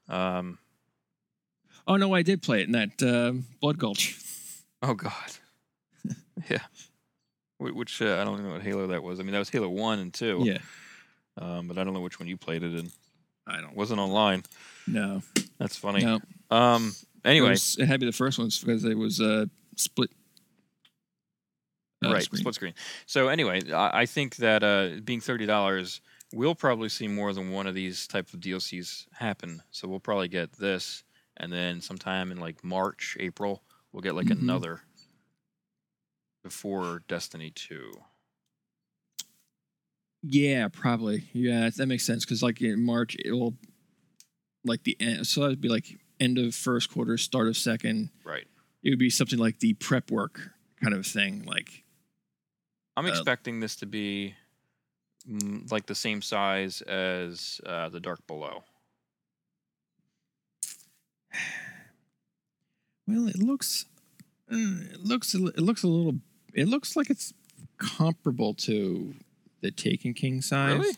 Um, 0.07 0.57
Oh 1.87 1.95
no, 1.95 2.13
I 2.13 2.21
did 2.21 2.43
play 2.43 2.61
it 2.61 2.67
in 2.67 2.73
that 2.73 3.01
um, 3.01 3.45
Blood 3.61 3.79
Gulch. 3.79 4.15
Oh 4.81 4.93
God, 4.93 5.31
yeah. 6.49 6.59
Which 7.59 8.01
uh, 8.01 8.19
I 8.19 8.23
don't 8.23 8.35
even 8.35 8.45
know 8.45 8.53
what 8.53 8.61
Halo 8.61 8.87
that 8.87 9.03
was. 9.03 9.19
I 9.19 9.23
mean, 9.23 9.33
that 9.33 9.39
was 9.39 9.49
Halo 9.49 9.67
One 9.69 9.99
and 9.99 10.13
Two. 10.13 10.39
Yeah, 10.43 10.59
Um, 11.37 11.67
but 11.67 11.77
I 11.77 11.83
don't 11.83 11.93
know 11.93 11.99
which 11.99 12.19
one 12.19 12.29
you 12.29 12.37
played 12.37 12.63
it 12.63 12.73
in. 12.73 12.89
I 13.45 13.59
don't. 13.61 13.75
wasn't 13.75 13.99
online. 13.99 14.43
No, 14.87 15.21
That's 15.57 15.75
funny. 15.75 16.05
no. 16.05 16.19
Um. 16.49 16.93
Anyway, 17.25 17.47
it, 17.47 17.51
was, 17.51 17.77
it 17.77 17.85
had 17.87 17.93
to 17.95 17.99
be 17.99 18.05
the 18.05 18.15
first 18.15 18.39
ones 18.39 18.59
because 18.59 18.85
it 18.85 18.97
was 18.97 19.19
uh, 19.19 19.45
split. 19.75 20.09
uh, 22.05 22.11
right, 22.13 22.23
screen. 22.23 22.39
split 22.39 22.55
screen. 22.55 22.73
So 23.05 23.27
anyway, 23.27 23.61
I, 23.73 24.01
I 24.01 24.05
think 24.05 24.37
that 24.37 24.63
uh, 24.63 25.01
being 25.03 25.19
thirty 25.19 25.45
dollars, 25.45 25.99
we'll 26.33 26.55
probably 26.55 26.87
see 26.87 27.09
more 27.09 27.33
than 27.33 27.51
one 27.51 27.67
of 27.67 27.75
these 27.75 28.07
type 28.07 28.33
of 28.33 28.39
DLCs 28.39 29.07
happen. 29.11 29.61
So 29.71 29.87
we'll 29.89 29.99
probably 29.99 30.29
get 30.29 30.53
this, 30.53 31.03
and 31.35 31.51
then 31.51 31.81
sometime 31.81 32.31
in 32.31 32.39
like 32.39 32.63
March, 32.63 33.17
April, 33.19 33.63
we'll 33.91 34.01
get 34.01 34.15
like 34.15 34.27
Mhm. 34.27 34.41
another 34.41 34.81
before 36.43 37.03
Destiny 37.07 37.51
Two. 37.51 37.91
Yeah, 40.21 40.67
probably. 40.67 41.29
Yeah, 41.33 41.69
that 41.69 41.85
makes 41.87 42.05
sense 42.05 42.25
because 42.25 42.43
like 42.43 42.61
in 42.61 42.83
March 42.83 43.15
it'll 43.23 43.57
like 44.65 44.83
the 44.83 44.97
end. 44.99 45.25
So 45.27 45.41
that'd 45.41 45.61
be 45.61 45.69
like 45.69 45.97
end 46.19 46.37
of 46.37 46.53
first 46.53 46.91
quarter, 46.91 47.17
start 47.17 47.47
of 47.47 47.55
second. 47.57 48.09
Right. 48.23 48.47
It 48.83 48.89
would 48.89 48.99
be 48.99 49.09
something 49.09 49.39
like 49.39 49.59
the 49.59 49.73
prep 49.75 50.11
work 50.11 50.51
kind 50.81 50.93
of 50.93 51.05
thing. 51.05 51.43
Like 51.43 51.83
I'm 52.97 53.05
Uh, 53.05 53.09
expecting 53.09 53.61
this 53.61 53.77
to 53.77 53.85
be 53.85 54.35
mm, 55.25 55.69
like 55.71 55.85
the 55.85 55.95
same 55.95 56.21
size 56.21 56.81
as 56.81 57.61
uh, 57.65 57.87
the 57.89 57.99
Dark 58.01 58.25
Below. 58.27 58.63
Well, 63.09 63.27
it 63.27 63.39
looks, 63.39 63.85
uh, 64.51 64.55
it 64.93 65.03
looks, 65.03 65.33
a 65.33 65.45
it 65.47 65.59
looks 65.61 65.83
a 65.83 65.87
little. 65.87 66.15
It 66.53 66.67
looks 66.67 66.95
like 66.95 67.09
it's 67.09 67.33
comparable 67.77 68.53
to 68.55 69.13
the 69.61 69.71
Taken 69.71 70.13
King 70.13 70.41
size. 70.41 70.77
Really? 70.79 70.95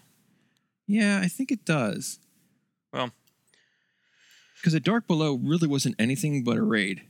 Yeah, 0.87 1.19
I 1.23 1.27
think 1.27 1.51
it 1.51 1.65
does. 1.65 2.19
Well- 2.93 3.11
because 4.57 4.73
the 4.73 4.79
Dark 4.79 5.07
Below 5.07 5.39
really 5.41 5.67
wasn't 5.67 5.95
anything 5.97 6.43
but 6.43 6.55
a 6.57 6.61
raid. 6.61 7.01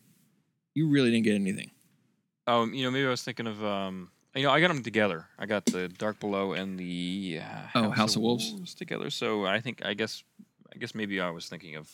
You 0.74 0.88
really 0.88 1.12
didn't 1.12 1.26
get 1.26 1.36
anything. 1.36 1.72
Oh, 2.48 2.66
you 2.66 2.86
know, 2.86 2.92
maybe 2.92 3.06
I 3.06 3.10
was 3.10 3.24
thinking 3.24 3.46
of 3.46 3.62
um, 3.62 4.10
you 4.34 4.44
know, 4.44 4.52
I 4.52 4.62
got 4.62 4.70
them 4.70 4.82
together. 4.84 5.28
I 5.38 5.46
got 5.48 5.66
the 5.66 5.90
Dark 5.90 6.22
Below 6.22 6.54
and 6.54 6.80
the 6.80 7.42
uh, 7.44 7.68
Oh, 7.76 7.90
House 7.90 8.16
of 8.16 8.22
Wolves? 8.22 8.74
together. 8.74 9.10
So 9.10 9.46
I 9.46 9.60
think 9.60 9.84
I 9.84 9.94
guess 9.96 10.24
I 10.74 10.78
guess 10.78 10.96
maybe 10.96 11.20
I 11.20 11.30
was 11.32 11.50
thinking 11.50 11.76
of 11.76 11.90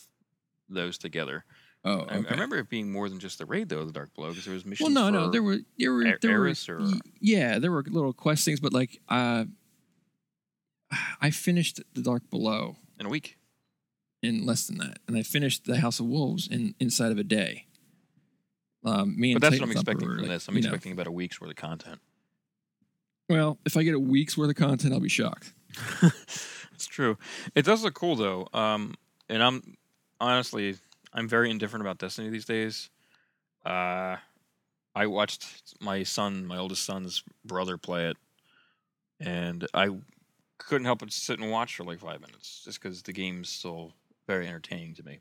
those 0.68 0.96
together. 0.96 1.44
Oh, 1.88 2.06
I, 2.08 2.16
I 2.16 2.30
remember 2.32 2.56
it 2.56 2.68
being 2.68 2.92
more 2.92 3.08
than 3.08 3.18
just 3.18 3.38
the 3.38 3.46
raid 3.46 3.68
though, 3.68 3.84
the 3.84 3.92
Dark 3.92 4.14
Below, 4.14 4.28
because 4.30 4.44
there 4.44 4.54
was 4.54 4.66
missions. 4.66 4.94
Well, 4.94 5.10
no, 5.10 5.24
no, 5.24 5.30
there 5.30 5.42
were 5.42 5.58
there 5.78 5.92
were 5.92 6.18
there 6.20 6.40
were 6.40 6.48
or- 6.48 6.90
yeah, 7.20 7.58
there 7.58 7.72
were 7.72 7.82
little 7.88 8.12
quest 8.12 8.44
things, 8.44 8.60
but 8.60 8.72
like 8.72 9.00
uh, 9.08 9.44
I 11.20 11.30
finished 11.30 11.80
the 11.94 12.02
Dark 12.02 12.28
Below 12.30 12.76
in 12.98 13.06
a 13.06 13.08
week. 13.08 13.36
in 14.22 14.44
less 14.46 14.66
than 14.66 14.78
that, 14.78 14.98
and 15.06 15.16
I 15.16 15.22
finished 15.22 15.64
the 15.64 15.78
House 15.80 16.00
of 16.00 16.06
Wolves 16.06 16.48
in 16.48 16.74
inside 16.80 17.12
of 17.12 17.18
a 17.18 17.24
day. 17.24 17.66
Um, 18.84 19.18
me 19.18 19.32
and 19.32 19.40
But 19.40 19.50
that's 19.50 19.60
what 19.60 19.68
I'm 19.68 19.74
Thumper 19.74 19.90
expecting 19.92 20.08
were, 20.08 20.14
from 20.14 20.22
like, 20.24 20.30
this. 20.32 20.48
I'm 20.48 20.56
you 20.56 20.62
know, 20.62 20.68
expecting 20.68 20.92
about 20.92 21.06
a 21.06 21.12
week's 21.12 21.40
worth 21.40 21.50
of 21.50 21.56
content. 21.56 22.00
well, 23.28 23.58
if 23.66 23.76
I 23.76 23.82
get 23.82 23.94
a 23.94 23.98
week's 23.98 24.36
worth 24.38 24.50
of 24.50 24.56
content, 24.56 24.92
I'll 24.94 25.00
be 25.00 25.08
shocked. 25.08 25.52
it's 26.72 26.86
true. 26.86 27.18
It 27.54 27.64
does 27.64 27.82
look 27.82 27.94
cool 27.94 28.16
though. 28.16 28.48
Um, 28.52 28.94
and 29.28 29.42
I'm 29.42 29.76
honestly, 30.20 30.76
I'm 31.12 31.28
very 31.28 31.50
indifferent 31.50 31.82
about 31.82 31.98
Destiny 31.98 32.28
these 32.30 32.44
days. 32.44 32.90
Uh, 33.64 34.16
I 34.94 35.06
watched 35.06 35.74
my 35.80 36.02
son, 36.02 36.46
my 36.46 36.56
oldest 36.58 36.84
son's 36.84 37.22
brother, 37.44 37.76
play 37.76 38.06
it, 38.08 38.16
and 39.20 39.66
I 39.74 39.90
couldn't 40.58 40.84
help 40.86 41.00
but 41.00 41.12
sit 41.12 41.38
and 41.38 41.50
watch 41.50 41.76
for 41.76 41.84
like 41.84 42.00
five 42.00 42.20
minutes, 42.20 42.62
just 42.64 42.82
because 42.82 43.02
the 43.02 43.12
game's 43.12 43.48
still 43.48 43.92
very 44.26 44.46
entertaining 44.46 44.94
to 44.94 45.02
me. 45.04 45.20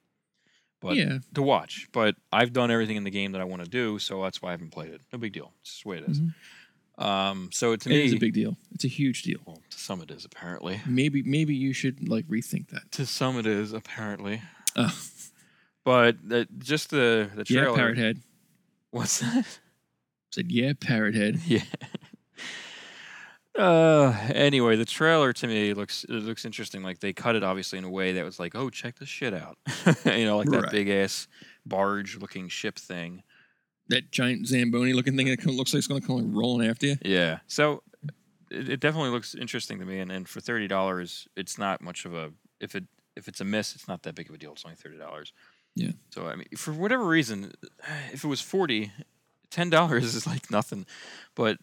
But 0.80 0.96
yeah, 0.96 1.20
to 1.34 1.42
watch, 1.42 1.88
but 1.92 2.16
I've 2.32 2.54
done 2.54 2.70
everything 2.70 2.98
in 2.98 3.04
the 3.04 3.10
game 3.12 3.32
that 3.32 3.42
I 3.42 3.46
want 3.46 3.64
to 3.64 3.70
do, 3.70 3.98
so 3.98 4.22
that's 4.24 4.42
why 4.42 4.50
I 4.50 4.52
haven't 4.52 4.72
played 4.72 4.92
it. 4.94 5.02
No 5.12 5.18
big 5.18 5.34
deal. 5.34 5.52
It's 5.62 5.72
just 5.72 5.84
the 5.84 5.90
way 5.90 5.98
it 5.98 6.04
is. 6.08 6.22
Mhm. 6.22 6.34
Um, 7.04 7.50
so 7.52 7.76
to 7.76 7.90
it 7.90 7.94
me, 7.94 8.06
is 8.06 8.14
a 8.14 8.18
big 8.18 8.34
deal. 8.34 8.58
It's 8.74 8.84
a 8.84 8.88
huge 8.88 9.24
deal. 9.24 9.40
well, 9.46 9.62
to 9.72 9.78
some 9.80 10.02
it 10.02 10.12
is 10.12 10.24
apparently. 10.26 10.82
Maybe 10.86 11.24
maybe 11.24 11.56
you 11.56 11.74
should 11.74 12.08
like 12.08 12.28
rethink 12.28 12.70
that. 12.70 12.92
To 12.94 13.06
some 13.08 13.38
it 13.40 13.46
is 13.48 13.74
apparently. 13.74 14.42
Oh, 14.76 14.96
But 15.88 16.18
the, 16.28 16.46
just 16.58 16.90
the 16.90 17.32
the 17.34 17.46
trailer. 17.46 17.70
yeah. 17.70 17.76
Parrot 17.76 17.98
Head 17.98 18.20
What's 18.92 19.20
that? 19.20 19.46
said, 20.34 20.52
"Yeah, 20.52 20.74
Parrot 20.78 21.16
Head." 21.16 21.40
yeah. 21.48 21.62
Uh, 23.58 24.14
anyway, 24.34 24.76
the 24.76 24.84
trailer 24.84 25.32
to 25.32 25.48
me 25.48 25.74
looks 25.74 26.04
it 26.04 26.12
looks 26.12 26.44
interesting. 26.44 26.84
Like 26.84 27.00
they 27.00 27.14
cut 27.14 27.38
it 27.38 27.44
obviously 27.44 27.80
in 27.80 27.86
a 27.86 27.90
way 27.90 28.12
that 28.12 28.26
was 28.26 28.38
like, 28.38 28.54
oh, 28.54 28.70
check 28.70 29.00
this 29.00 29.08
shit 29.08 29.34
out. 29.34 29.58
you 30.06 30.26
know, 30.26 30.38
like 30.38 30.50
that 30.50 30.64
Right. 30.64 30.72
big 30.72 30.90
ass 30.90 31.30
barge 31.66 32.18
looking 32.18 32.50
ship 32.50 32.78
thing. 32.78 33.24
That 33.88 34.12
giant 34.12 34.46
Zamboni 34.46 34.92
looking 34.92 35.16
thing 35.16 35.28
that 35.28 35.46
looks 35.46 35.74
like 35.74 35.80
it's 35.80 35.88
going 35.88 36.02
to 36.02 36.08
come 36.08 36.36
rolling 36.38 36.68
after 36.68 36.88
you. 36.88 36.98
Yeah. 37.06 37.40
So 37.48 37.82
it, 38.52 38.68
it 38.68 38.80
definitely 38.82 39.12
looks 39.12 39.36
interesting 39.36 39.80
to 39.80 39.86
me. 39.86 40.00
And, 40.00 40.12
and 40.12 40.28
for 40.28 40.42
thirty 40.42 40.68
dollars, 40.68 41.30
it's 41.38 41.58
not 41.58 41.82
much 41.82 42.04
of 42.04 42.14
a 42.14 42.32
if 42.60 42.76
it 42.76 42.84
if 43.16 43.30
it's 43.30 43.40
a 43.40 43.46
miss, 43.46 43.74
it's 43.74 43.88
not 43.88 44.04
that 44.04 44.16
big 44.16 44.28
of 44.28 44.36
a 44.36 44.38
deal. 44.38 44.52
It's 44.52 44.66
only 44.66 44.76
thirty 44.76 44.98
dollars. 44.98 45.32
Yeah. 45.78 45.92
So 46.10 46.28
I 46.28 46.36
mean, 46.36 46.48
for 46.58 46.74
whatever 46.74 47.06
reason, 47.06 47.54
if 48.12 48.24
it 48.24 48.28
was 48.28 48.42
forty, 48.42 48.92
ten 49.50 49.70
dollars 49.70 50.16
is 50.16 50.26
like 50.26 50.50
nothing. 50.50 50.86
But 51.36 51.58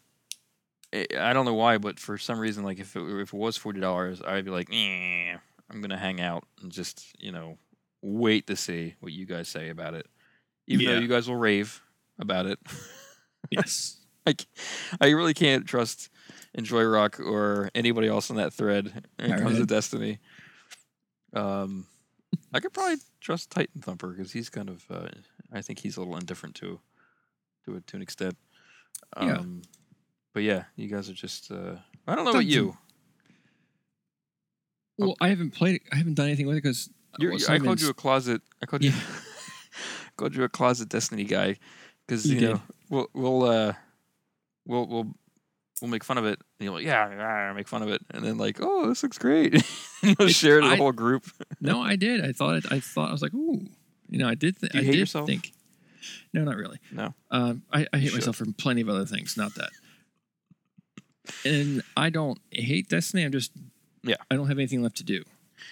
I 0.93 1.05
I 1.19 1.33
don't 1.33 1.45
know 1.45 1.53
why, 1.53 1.77
but 1.77 1.99
for 1.99 2.17
some 2.17 2.39
reason, 2.39 2.63
like 2.63 2.79
if 2.79 2.95
it, 2.95 3.01
if 3.01 3.33
it 3.33 3.37
was 3.37 3.57
forty 3.57 3.79
dollars, 3.79 4.21
I'd 4.25 4.45
be 4.45 4.51
like, 4.51 4.69
eh, 4.71 5.35
I'm 5.69 5.81
gonna 5.81 5.97
hang 5.97 6.21
out 6.21 6.45
and 6.61 6.71
just 6.71 7.05
you 7.19 7.31
know 7.31 7.57
wait 8.01 8.47
to 8.47 8.55
see 8.55 8.95
what 9.01 9.11
you 9.11 9.25
guys 9.25 9.49
say 9.49 9.69
about 9.69 9.93
it. 9.93 10.07
Even 10.67 10.85
though 10.85 10.99
you 10.99 11.07
guys 11.07 11.27
will 11.27 11.35
rave 11.35 11.81
about 12.19 12.45
it. 12.45 12.59
Yes. 13.51 13.97
I, 14.25 14.35
I 14.99 15.09
really 15.09 15.35
can't 15.35 15.67
trust 15.67 16.09
Enjoy 16.55 16.83
Rock 16.83 17.19
or 17.19 17.69
anybody 17.75 18.07
else 18.07 18.31
on 18.31 18.37
that 18.37 18.53
thread 18.53 19.05
when 19.17 19.31
it 19.31 19.39
comes 19.39 19.59
to 19.59 19.67
Destiny. 19.67 20.17
Um, 21.33 21.85
I 22.53 22.59
could 22.59 22.73
probably 22.73 22.97
trust 23.21 23.51
Titan 23.51 23.81
Thumper 23.81 24.09
because 24.09 24.31
he's 24.31 24.49
kind 24.49 24.69
of, 24.69 24.85
uh, 24.89 25.07
I 25.51 25.61
think 25.61 25.79
he's 25.79 25.97
a 25.97 26.01
little 26.01 26.17
indifferent 26.17 26.55
to, 26.55 26.79
to, 27.65 27.75
a, 27.75 27.81
to 27.81 27.95
an 27.95 28.01
extent. 28.01 28.37
Yeah. 29.19 29.37
Um, 29.37 29.61
but 30.33 30.43
yeah, 30.43 30.65
you 30.75 30.87
guys 30.87 31.09
are 31.09 31.13
just, 31.13 31.51
uh, 31.51 31.75
I 32.07 32.15
don't 32.15 32.25
know 32.25 32.31
about 32.31 32.45
you. 32.45 32.77
Well, 34.97 35.15
I 35.19 35.29
haven't 35.29 35.51
played 35.51 35.75
it. 35.75 35.81
I 35.91 35.97
haven't 35.97 36.13
done 36.13 36.27
anything 36.27 36.47
with 36.47 36.57
it 36.57 36.63
because 36.63 36.89
You're, 37.19 37.33
I 37.49 37.59
called 37.59 37.81
you 37.81 37.89
a 37.89 37.93
closet. 37.93 38.41
I 38.61 38.65
called 38.65 38.83
you. 38.83 38.93
called 40.17 40.35
you 40.35 40.43
a 40.43 40.49
closet 40.49 40.89
Destiny 40.89 41.25
guy 41.25 41.57
because 42.05 42.25
You 42.25 42.39
you, 42.39 42.47
know 42.47 42.61
we'll 42.89 43.07
we'll 43.13 43.43
uh 43.43 43.73
we'll 44.65 44.87
we'll 44.87 45.13
we'll 45.81 45.91
make 45.91 46.03
fun 46.03 46.17
of 46.17 46.25
it. 46.25 46.39
You're 46.65 46.73
like, 46.73 46.85
yeah, 46.85 47.53
make 47.55 47.67
fun 47.67 47.81
of 47.81 47.89
it, 47.89 48.01
and 48.11 48.23
then 48.25 48.37
like, 48.37 48.57
oh, 48.61 48.87
this 48.89 49.01
looks 49.03 49.17
great. 49.17 49.53
you'll 50.03 50.27
share 50.29 50.59
it 50.59 50.61
to 50.63 50.67
the 50.67 50.73
I- 50.73 50.77
whole 50.77 50.91
group. 50.91 51.25
no, 51.61 51.81
I 51.81 51.95
did. 51.95 52.23
I 52.25 52.31
thought 52.33 52.55
it. 52.57 52.65
I 52.71 52.79
thought 52.81 53.09
I 53.09 53.11
was 53.13 53.21
like, 53.21 53.33
ooh, 53.33 53.65
you 54.09 54.19
know, 54.19 54.27
I 54.27 54.35
did. 54.35 54.59
Th- 54.59 54.73
you 54.73 54.81
I 54.81 54.83
hate 54.83 54.91
did 54.91 54.99
yourself? 54.99 55.25
think. 55.27 55.53
No, 56.33 56.43
not 56.43 56.57
really. 56.57 56.79
No. 56.91 57.13
Um, 57.31 57.63
I, 57.71 57.87
I 57.93 57.97
hate 57.97 58.13
myself 58.13 58.35
for 58.35 58.45
plenty 58.57 58.81
of 58.81 58.89
other 58.89 59.05
things, 59.05 59.37
not 59.37 59.55
that. 59.55 59.69
And 61.43 61.81
I 61.97 62.09
don't 62.09 62.39
hate 62.51 62.89
Destiny. 62.89 63.23
I'm 63.23 63.31
just. 63.31 63.51
Yeah. 64.03 64.15
I 64.29 64.35
don't 64.35 64.47
have 64.47 64.59
anything 64.59 64.83
left 64.83 64.97
to 64.97 65.03
do. 65.03 65.23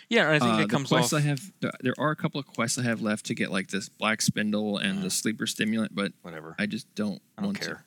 Yeah, 0.09 0.31
I 0.31 0.39
think 0.39 0.53
Uh, 0.53 0.61
it 0.63 0.69
comes 0.69 0.89
the 0.89 0.95
quests 0.95 1.13
off. 1.13 1.19
I 1.19 1.21
have. 1.23 1.41
There 1.81 1.93
are 1.99 2.09
a 2.11 2.15
couple 2.15 2.39
of 2.39 2.47
quests 2.47 2.79
I 2.79 2.83
have 2.83 3.01
left 3.01 3.25
to 3.27 3.35
get, 3.35 3.51
like 3.51 3.67
this 3.67 3.89
black 3.89 4.21
spindle 4.21 4.77
and 4.77 4.93
Uh-huh. 4.93 5.03
the 5.03 5.09
sleeper 5.11 5.45
stimulant, 5.45 5.93
but 5.93 6.13
whatever. 6.23 6.55
I 6.57 6.65
just 6.65 6.93
don't. 6.95 7.21
I 7.37 7.41
don't 7.41 7.49
want 7.49 7.61
to. 7.63 7.77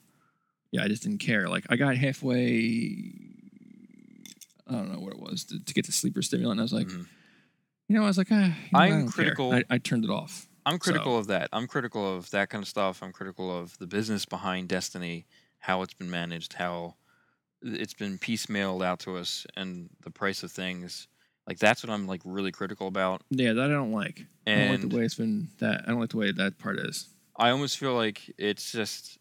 Yeah, 0.76 0.84
I 0.84 0.88
just 0.88 1.02
didn't 1.04 1.18
care. 1.20 1.48
Like 1.48 1.64
I 1.70 1.76
got 1.76 1.96
halfway. 1.96 3.12
I 4.68 4.72
don't 4.72 4.92
know 4.92 4.98
what 5.00 5.12
it 5.14 5.20
was 5.20 5.44
to, 5.44 5.58
to 5.64 5.74
get 5.74 5.86
the 5.86 5.92
sleeper 5.92 6.20
stimulant. 6.22 6.52
And 6.52 6.60
I 6.60 6.64
was 6.64 6.72
like, 6.72 6.88
Mhm. 6.88 7.06
you 7.88 7.96
know, 7.96 8.02
I 8.02 8.06
was 8.06 8.18
like, 8.18 8.28
ah, 8.30 8.44
you 8.44 8.48
know, 8.72 8.78
I 8.78 8.86
I'm 8.88 9.02
care. 9.04 9.10
critical- 9.12 9.52
I, 9.54 9.64
I 9.70 9.78
turned 9.78 10.04
it 10.04 10.10
off. 10.10 10.48
I'm 10.66 10.78
critical 10.78 11.16
of 11.16 11.28
that. 11.28 11.48
I'm 11.52 11.66
critical 11.68 12.16
of 12.16 12.28
that 12.32 12.50
kind 12.50 12.60
of 12.60 12.68
stuff. 12.68 13.02
I'm 13.02 13.12
critical 13.12 13.56
of 13.56 13.78
the 13.78 13.86
business 13.86 14.26
behind 14.26 14.68
Destiny, 14.68 15.24
how 15.60 15.82
it's 15.82 15.94
been 15.94 16.10
managed, 16.10 16.54
how 16.54 16.96
it's 17.62 17.94
been 17.94 18.18
piecemealed 18.18 18.84
out 18.84 18.98
to 19.00 19.16
us, 19.16 19.46
and 19.56 19.88
the 20.02 20.10
price 20.10 20.42
of 20.42 20.50
things. 20.50 21.06
Like 21.46 21.58
that's 21.60 21.82
what 21.84 21.90
I'm 21.90 22.06
like 22.08 22.20
really 22.24 22.50
critical 22.50 22.88
about. 22.88 23.22
Yeah, 23.30 23.52
that 23.54 23.70
I 23.70 23.72
don't 23.72 23.92
like. 23.92 24.26
And 24.44 24.60
I 24.60 24.64
don't 24.64 24.70
like 24.72 24.82
And 24.82 24.90
the 24.92 24.96
way 24.98 25.04
it's 25.04 25.14
been. 25.14 25.48
That 25.60 25.82
I 25.86 25.90
don't 25.92 26.00
like 26.00 26.10
the 26.10 26.16
way 26.18 26.32
that 26.32 26.58
part 26.58 26.80
is. 26.80 27.08
I 27.36 27.50
almost 27.50 27.78
feel 27.78 27.94
like 27.94 28.28
it's 28.36 28.72
just 28.72 29.18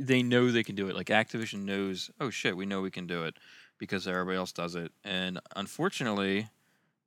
they 0.00 0.22
know 0.22 0.50
they 0.50 0.62
can 0.64 0.74
do 0.74 0.88
it. 0.88 0.96
Like 0.96 1.06
Activision 1.08 1.64
knows, 1.64 2.10
oh 2.20 2.30
shit, 2.30 2.56
we 2.56 2.66
know 2.66 2.80
we 2.80 2.90
can 2.90 3.06
do 3.06 3.24
it 3.24 3.36
because 3.78 4.06
everybody 4.06 4.36
else 4.36 4.52
does 4.52 4.74
it. 4.74 4.92
And 5.04 5.40
unfortunately, 5.56 6.48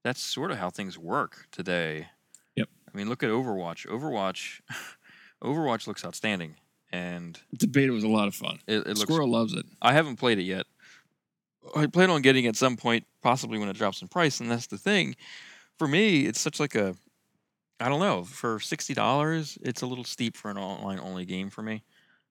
that's 0.03 0.21
sort 0.21 0.51
of 0.51 0.57
how 0.57 0.69
things 0.69 0.97
work 0.97 1.47
today. 1.51 2.07
Yep. 2.55 2.69
I 2.93 2.97
mean, 2.97 3.09
look 3.09 3.23
at 3.23 3.29
Overwatch. 3.29 3.87
Overwatch 3.87 4.61
Overwatch 5.43 5.87
looks 5.87 6.05
outstanding 6.05 6.55
and 6.91 7.39
The 7.59 7.67
beta 7.67 7.91
was 7.91 8.03
a 8.03 8.09
lot 8.09 8.27
of 8.27 8.35
fun. 8.35 8.59
it, 8.67 8.77
it 8.77 8.87
looks 8.87 9.01
Squirrel 9.01 9.29
loves 9.29 9.53
it. 9.53 9.65
I 9.81 9.93
haven't 9.93 10.17
played 10.17 10.37
it 10.39 10.43
yet. 10.43 10.65
I 11.75 11.87
plan 11.87 12.09
on 12.09 12.21
getting 12.21 12.45
it 12.45 12.49
at 12.49 12.55
some 12.55 12.75
point, 12.77 13.05
possibly 13.21 13.57
when 13.57 13.69
it 13.69 13.77
drops 13.77 14.01
in 14.01 14.07
price, 14.09 14.39
and 14.39 14.51
that's 14.51 14.67
the 14.67 14.77
thing. 14.77 15.15
For 15.79 15.87
me, 15.87 16.25
it's 16.25 16.39
such 16.39 16.59
like 16.59 16.75
a 16.75 16.95
I 17.79 17.89
don't 17.89 17.99
know, 17.99 18.23
for 18.23 18.59
sixty 18.59 18.93
dollars, 18.93 19.57
it's 19.61 19.81
a 19.81 19.87
little 19.87 20.03
steep 20.03 20.37
for 20.37 20.51
an 20.51 20.57
online 20.57 20.99
only 20.99 21.25
game 21.25 21.49
for 21.49 21.61
me. 21.61 21.83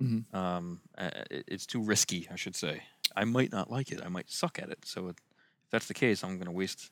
Mhm. 0.02 0.34
Um, 0.34 0.80
uh, 0.98 1.10
it- 1.30 1.44
it's 1.46 1.66
too 1.66 1.82
risky, 1.82 2.28
I 2.30 2.36
should 2.36 2.56
say. 2.56 2.82
I 3.14 3.24
might 3.24 3.52
not 3.52 3.70
like 3.70 3.92
it. 3.92 4.00
I 4.04 4.08
might 4.08 4.30
suck 4.30 4.58
at 4.58 4.70
it. 4.70 4.84
So 4.84 5.08
it, 5.08 5.16
if 5.64 5.70
that's 5.70 5.86
the 5.86 5.94
case, 5.94 6.24
I'm 6.24 6.36
going 6.36 6.46
to 6.46 6.50
waste 6.52 6.90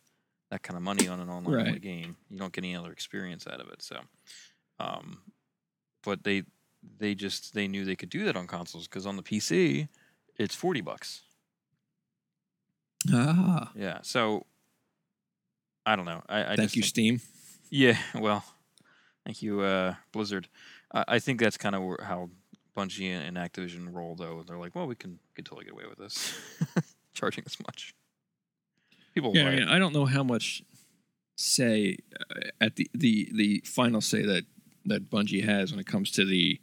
that 0.50 0.62
kind 0.62 0.76
of 0.76 0.82
money 0.82 1.08
on 1.08 1.18
an 1.20 1.28
online 1.28 1.54
Right. 1.66 1.80
game. 1.80 2.16
You 2.28 2.38
don't 2.38 2.52
get 2.52 2.62
any 2.64 2.76
other 2.76 2.92
experience 2.92 3.46
out 3.46 3.60
of 3.60 3.68
it. 3.68 3.82
So, 3.82 4.00
um, 4.78 5.22
but 6.02 6.22
they 6.24 6.44
they 6.98 7.14
just 7.14 7.52
they 7.52 7.68
knew 7.68 7.84
they 7.84 7.96
could 7.96 8.08
do 8.10 8.24
that 8.24 8.36
on 8.36 8.46
consoles 8.46 8.88
because 8.88 9.06
on 9.06 9.16
the 9.16 9.22
PC, 9.22 9.88
it's 10.36 10.54
forty 10.54 10.80
bucks. 10.80 11.22
Ah, 13.12 13.72
Yeah. 13.74 13.98
So 14.02 14.46
I 15.86 15.96
don't 15.96 16.04
know. 16.04 16.22
I, 16.28 16.52
I 16.52 16.56
thank 16.56 16.70
just 16.72 16.76
you, 16.76 16.82
think- 16.82 17.20
Steam. 17.20 17.20
Yeah. 17.72 17.98
Well, 18.16 18.44
thank 19.24 19.42
you, 19.42 19.60
uh, 19.60 19.94
Blizzard. 20.10 20.48
I, 20.92 21.04
I 21.06 21.18
think 21.20 21.38
that's 21.38 21.56
kind 21.56 21.76
of 21.76 21.82
how 22.02 22.30
Bungie 22.76 23.10
and, 23.10 23.36
Activision 23.36 23.92
roll, 23.92 24.14
though. 24.14 24.42
They're 24.46 24.58
like, 24.58 24.74
well, 24.74 24.86
we 24.86 24.94
can, 24.94 25.18
can 25.34 25.44
totally 25.44 25.64
get 25.64 25.72
away 25.72 25.84
with 25.88 25.98
this, 25.98 26.34
charging 27.14 27.44
this 27.44 27.58
much. 27.60 27.94
People 29.14 29.32
Yeah, 29.34 29.48
I, 29.48 29.56
mean, 29.56 29.68
I 29.68 29.78
don't 29.78 29.92
know 29.92 30.06
how 30.06 30.22
much 30.22 30.62
say 31.36 31.96
uh, 32.20 32.48
at 32.60 32.76
the 32.76 32.88
the 32.92 33.30
the 33.34 33.62
final 33.64 34.00
say 34.00 34.22
that 34.22 34.44
that 34.84 35.08
Bungie 35.10 35.44
has 35.44 35.70
when 35.70 35.80
it 35.80 35.86
comes 35.86 36.10
to 36.12 36.24
the 36.24 36.60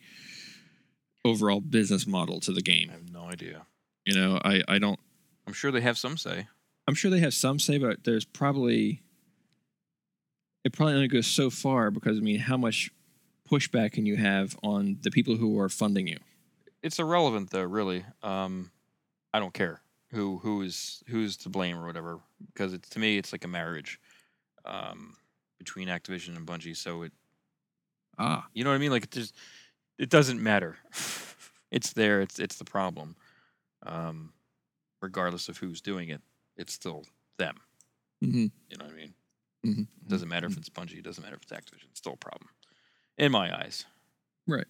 overall 1.26 1.60
business 1.60 2.08
model 2.08 2.40
to 2.42 2.52
the 2.52 2.62
game. 2.62 2.90
I 2.90 2.94
have 2.94 3.12
no 3.12 3.24
idea. 3.24 3.66
You 4.06 4.16
know, 4.16 4.40
I 4.44 4.64
I 4.68 4.80
don't. 4.80 5.00
I'm 5.46 5.54
sure 5.54 5.72
they 5.72 5.82
have 5.82 5.98
some 5.98 6.18
say. 6.18 6.48
I'm 6.88 6.94
sure 6.94 7.12
they 7.12 7.20
have 7.20 7.34
some 7.34 7.60
say, 7.60 7.78
but 7.78 8.04
there's 8.06 8.26
probably 8.26 9.02
it 10.64 10.74
probably 10.74 10.96
only 10.96 11.08
goes 11.08 11.28
so 11.28 11.50
far 11.50 11.92
because 11.92 12.18
I 12.18 12.22
mean, 12.22 12.40
how 12.40 12.58
much 12.58 12.92
pushback 13.48 13.94
can 13.94 14.06
you 14.06 14.18
have 14.18 14.58
on 14.64 14.98
the 15.02 15.12
people 15.12 15.36
who 15.38 15.60
are 15.60 15.70
funding 15.70 16.08
you? 16.08 16.18
It's 16.84 17.00
irrelevant, 17.00 17.50
though. 17.50 17.64
Really, 17.64 18.06
um, 18.24 18.72
I 19.34 19.40
don't 19.40 19.54
care 19.54 19.82
who 20.12 20.38
who 20.38 20.62
is 20.62 21.04
who's 21.08 21.36
to 21.38 21.50
blame 21.50 21.78
or 21.78 21.86
whatever 21.86 22.20
because 22.54 22.74
it's 22.74 22.90
to 22.90 23.00
me 23.00 23.18
it's 23.18 23.32
like 23.32 23.44
a 23.44 23.48
marriage 23.48 24.00
um, 24.66 25.16
between 25.58 25.88
Activision 25.88 26.36
and 26.38 26.48
Bungie. 26.48 26.76
So 26.78 27.04
it 27.04 27.14
Ah, 28.18 28.48
You 28.54 28.64
know 28.64 28.70
what 28.72 28.76
I 28.76 28.80
mean? 28.80 28.92
Like 28.92 29.04
it 29.04 29.12
just 29.12 29.36
it 29.98 30.10
doesn't 30.10 30.42
matter. 30.42 30.78
it's 31.72 31.94
there. 31.94 32.22
It's 32.22 32.40
it's 32.40 32.58
the 32.58 32.66
problem. 32.66 33.16
Um, 33.86 34.34
regardless 35.02 35.50
of 35.50 35.58
who's 35.58 35.82
doing 35.82 36.10
it, 36.10 36.22
it's 36.58 36.74
still 36.74 37.06
them. 37.38 37.58
hmm 38.22 38.48
You 38.70 38.78
know 38.78 38.86
what 38.86 38.94
I 38.94 38.98
mean? 38.98 39.14
hmm 39.64 39.82
It 39.82 40.08
doesn't 40.10 40.30
matter 40.30 40.48
if 40.48 40.58
it's 40.58 40.70
Bungie. 40.70 40.98
It 41.00 41.04
doesn't 41.04 41.24
matter 41.24 41.36
if 41.36 41.44
it's 41.44 41.52
Activision. 41.52 41.90
It's 41.90 42.00
still 42.00 42.14
a 42.14 42.18
problem, 42.18 42.50
in 43.18 43.32
my 43.32 43.56
eyes. 43.56 43.86
Right. 44.48 44.68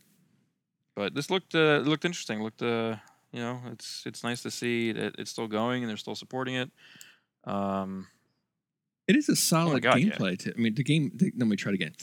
But 0.95 1.13
this 1.13 1.29
looked 1.29 1.53
uh, 1.53 1.77
looked 1.79 2.05
interesting. 2.05 2.41
Looked 2.41 2.61
uh, 2.61 2.95
you 3.31 3.39
know, 3.39 3.59
it's 3.71 4.03
it's 4.05 4.23
nice 4.23 4.41
to 4.43 4.51
see 4.51 4.91
that 4.91 5.15
it's 5.19 5.29
still 5.31 5.47
going 5.47 5.83
and 5.83 5.89
they're 5.89 5.97
still 5.97 6.15
supporting 6.15 6.55
it. 6.55 6.71
Um, 7.43 8.07
It 9.07 9.15
is 9.15 9.29
a 9.29 9.35
solid 9.35 9.83
God, 9.83 9.99
yeah. 9.99 10.09
gameplay. 10.09 10.37
To, 10.39 10.53
I 10.55 10.59
mean, 10.59 10.75
the 10.75 10.83
game. 10.83 11.11
The, 11.13 11.31
let 11.37 11.47
me 11.47 11.55
try 11.55 11.71
it 11.71 11.75
again. 11.75 11.93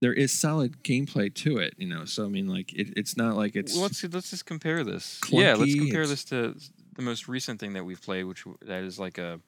There 0.00 0.12
is 0.12 0.32
solid 0.32 0.84
gameplay 0.84 1.34
to 1.36 1.58
it, 1.58 1.74
you 1.76 1.88
know. 1.88 2.04
So 2.04 2.24
I 2.24 2.28
mean, 2.28 2.46
like, 2.46 2.72
it, 2.72 2.92
it's 2.96 3.16
not 3.16 3.36
like 3.36 3.56
it's. 3.56 3.72
well, 3.72 3.82
let's 3.82 3.98
see, 3.98 4.08
let's 4.08 4.30
just 4.30 4.46
compare 4.46 4.84
this. 4.84 5.20
yeah, 5.30 5.54
let's 5.54 5.74
compare 5.74 6.06
this 6.06 6.24
to 6.24 6.54
the 6.94 7.02
most 7.02 7.26
recent 7.26 7.58
thing 7.58 7.72
that 7.72 7.84
we've 7.84 8.02
played, 8.02 8.24
which 8.24 8.44
that 8.62 8.84
is 8.84 8.98
like 8.98 9.18
a 9.18 9.40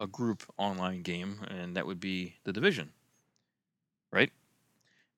a 0.00 0.06
group 0.06 0.42
online 0.58 1.02
game, 1.02 1.40
and 1.46 1.76
that 1.76 1.86
would 1.86 2.00
be 2.00 2.34
the 2.44 2.52
Division, 2.52 2.90
right? 4.10 4.32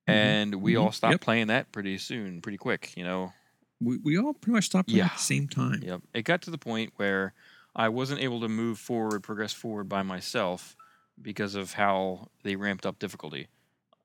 Mhm, 0.08 0.14
And 0.14 0.54
we 0.56 0.74
mhm, 0.74 0.80
all 0.82 0.92
stopped 0.92 1.12
yep. 1.12 1.20
playing 1.20 1.46
that 1.48 1.72
pretty 1.72 1.98
soon, 1.98 2.40
pretty 2.42 2.58
quick. 2.58 2.92
You 2.96 3.04
know, 3.04 3.32
we, 3.80 3.98
we 3.98 4.18
all 4.18 4.34
pretty 4.34 4.52
much 4.52 4.64
stopped 4.66 4.88
playing 4.90 5.06
at 5.06 5.12
the 5.12 5.18
same 5.18 5.48
time. 5.48 5.80
Yep. 5.82 6.02
It 6.14 6.22
got 6.22 6.42
to 6.42 6.50
the 6.50 6.58
point 6.58 6.92
where 6.96 7.32
I 7.74 7.88
wasn't 7.88 8.20
able 8.20 8.40
to 8.40 8.48
move 8.48 8.78
forward, 8.78 9.22
progress 9.22 9.52
forward 9.52 9.88
by 9.88 10.02
myself 10.02 10.76
because 11.20 11.54
of 11.54 11.72
how 11.74 12.28
they 12.42 12.56
ramped 12.56 12.86
up 12.86 12.98
difficulty. 12.98 13.48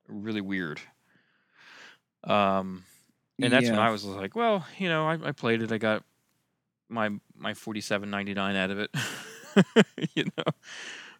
Really 0.07 0.41
weird. 0.41 0.81
Um, 2.23 2.83
and 3.41 3.51
that's 3.53 3.69
when 3.69 3.79
I 3.79 3.89
was 3.89 4.03
like, 4.03 4.35
well, 4.35 4.65
you 4.77 4.89
know, 4.89 5.07
I, 5.07 5.29
I 5.29 5.31
played 5.31 5.61
it. 5.61 5.71
I 5.71 5.77
got 5.77 6.03
my 6.89 7.09
my 7.35 7.53
forty 7.53 7.81
seven 7.81 8.09
ninety 8.09 8.33
nine 8.33 8.55
out 8.55 8.71
of 8.71 8.79
it. 8.79 8.91
you 10.15 10.25
know, 10.37 10.43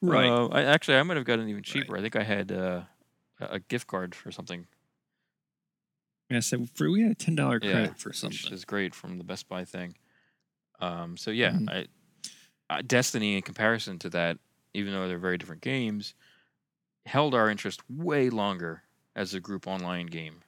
Right. 0.01 0.27
Uh, 0.29 0.47
I 0.47 0.63
actually 0.63 0.97
I 0.97 1.03
might 1.03 1.17
have 1.17 1.25
gotten 1.25 1.47
even 1.49 1.57
Right. 1.57 1.63
cheaper. 1.63 1.97
I 1.97 2.01
think 2.01 2.15
I 2.15 2.23
had 2.23 2.51
uh, 2.51 2.81
a 3.39 3.59
gift 3.59 3.87
card 3.87 4.15
for 4.15 4.31
something. 4.31 4.67
I 6.31 6.39
said 6.41 6.69
for 6.69 6.89
we 6.91 7.01
had 7.01 7.11
a 7.11 7.15
ten 7.15 7.35
dollar 7.35 7.59
Yeah, 7.61 7.71
credit 7.71 7.99
for 7.99 8.09
which 8.09 8.51
is 8.51 8.65
great 8.65 8.93
from 8.93 9.17
the 9.17 9.23
Best 9.23 9.47
Buy 9.49 9.65
thing. 9.65 9.95
Um, 10.79 11.17
so 11.17 11.31
yeah, 11.31 11.51
Mhm. 11.51 11.69
I, 11.69 11.87
I, 12.69 12.81
Destiny 12.81 13.35
in 13.35 13.41
comparison 13.41 13.99
to 13.99 14.09
that, 14.11 14.37
even 14.73 14.93
though 14.93 15.07
they're 15.07 15.17
very 15.17 15.37
different 15.37 15.61
games, 15.61 16.13
held 17.05 17.33
our 17.33 17.49
interest 17.49 17.81
way 17.89 18.29
longer 18.29 18.83
as 19.15 19.33
a 19.33 19.39
group 19.39 19.67
online 19.67 20.05
game. 20.05 20.41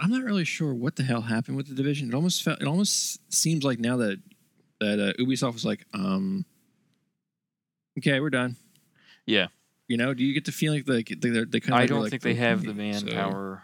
I'm 0.00 0.10
not 0.10 0.24
really 0.24 0.44
sure 0.44 0.74
what 0.74 0.96
the 0.96 1.04
hell 1.04 1.20
happened 1.22 1.56
with 1.56 1.68
the 1.68 1.74
division. 1.74 2.08
It 2.08 2.14
almost 2.14 2.42
felt. 2.42 2.60
It 2.60 2.66
almost 2.66 3.20
seems 3.32 3.62
like 3.62 3.78
now 3.78 3.96
that 3.98 4.20
that 4.80 4.98
uh, 4.98 5.22
Ubisoft 5.22 5.52
was 5.52 5.64
like, 5.64 5.86
um, 5.94 6.44
okay, 7.98 8.18
we're 8.18 8.30
done. 8.30 8.56
Yeah, 9.26 9.46
You 9.88 9.96
know, 9.96 10.14
do 10.14 10.24
you 10.24 10.34
get 10.34 10.44
the 10.44 10.52
feeling 10.52 10.82
like 10.86 11.06
they 11.08 11.14
they, 11.30 11.44
they 11.44 11.60
kind 11.60 11.74
of 11.74 11.78
like, 11.78 11.82
I 11.82 11.86
don't 11.86 12.10
think 12.10 12.22
they 12.22 12.34
have 12.34 12.64
the 12.64 12.74
manpower. 12.74 13.62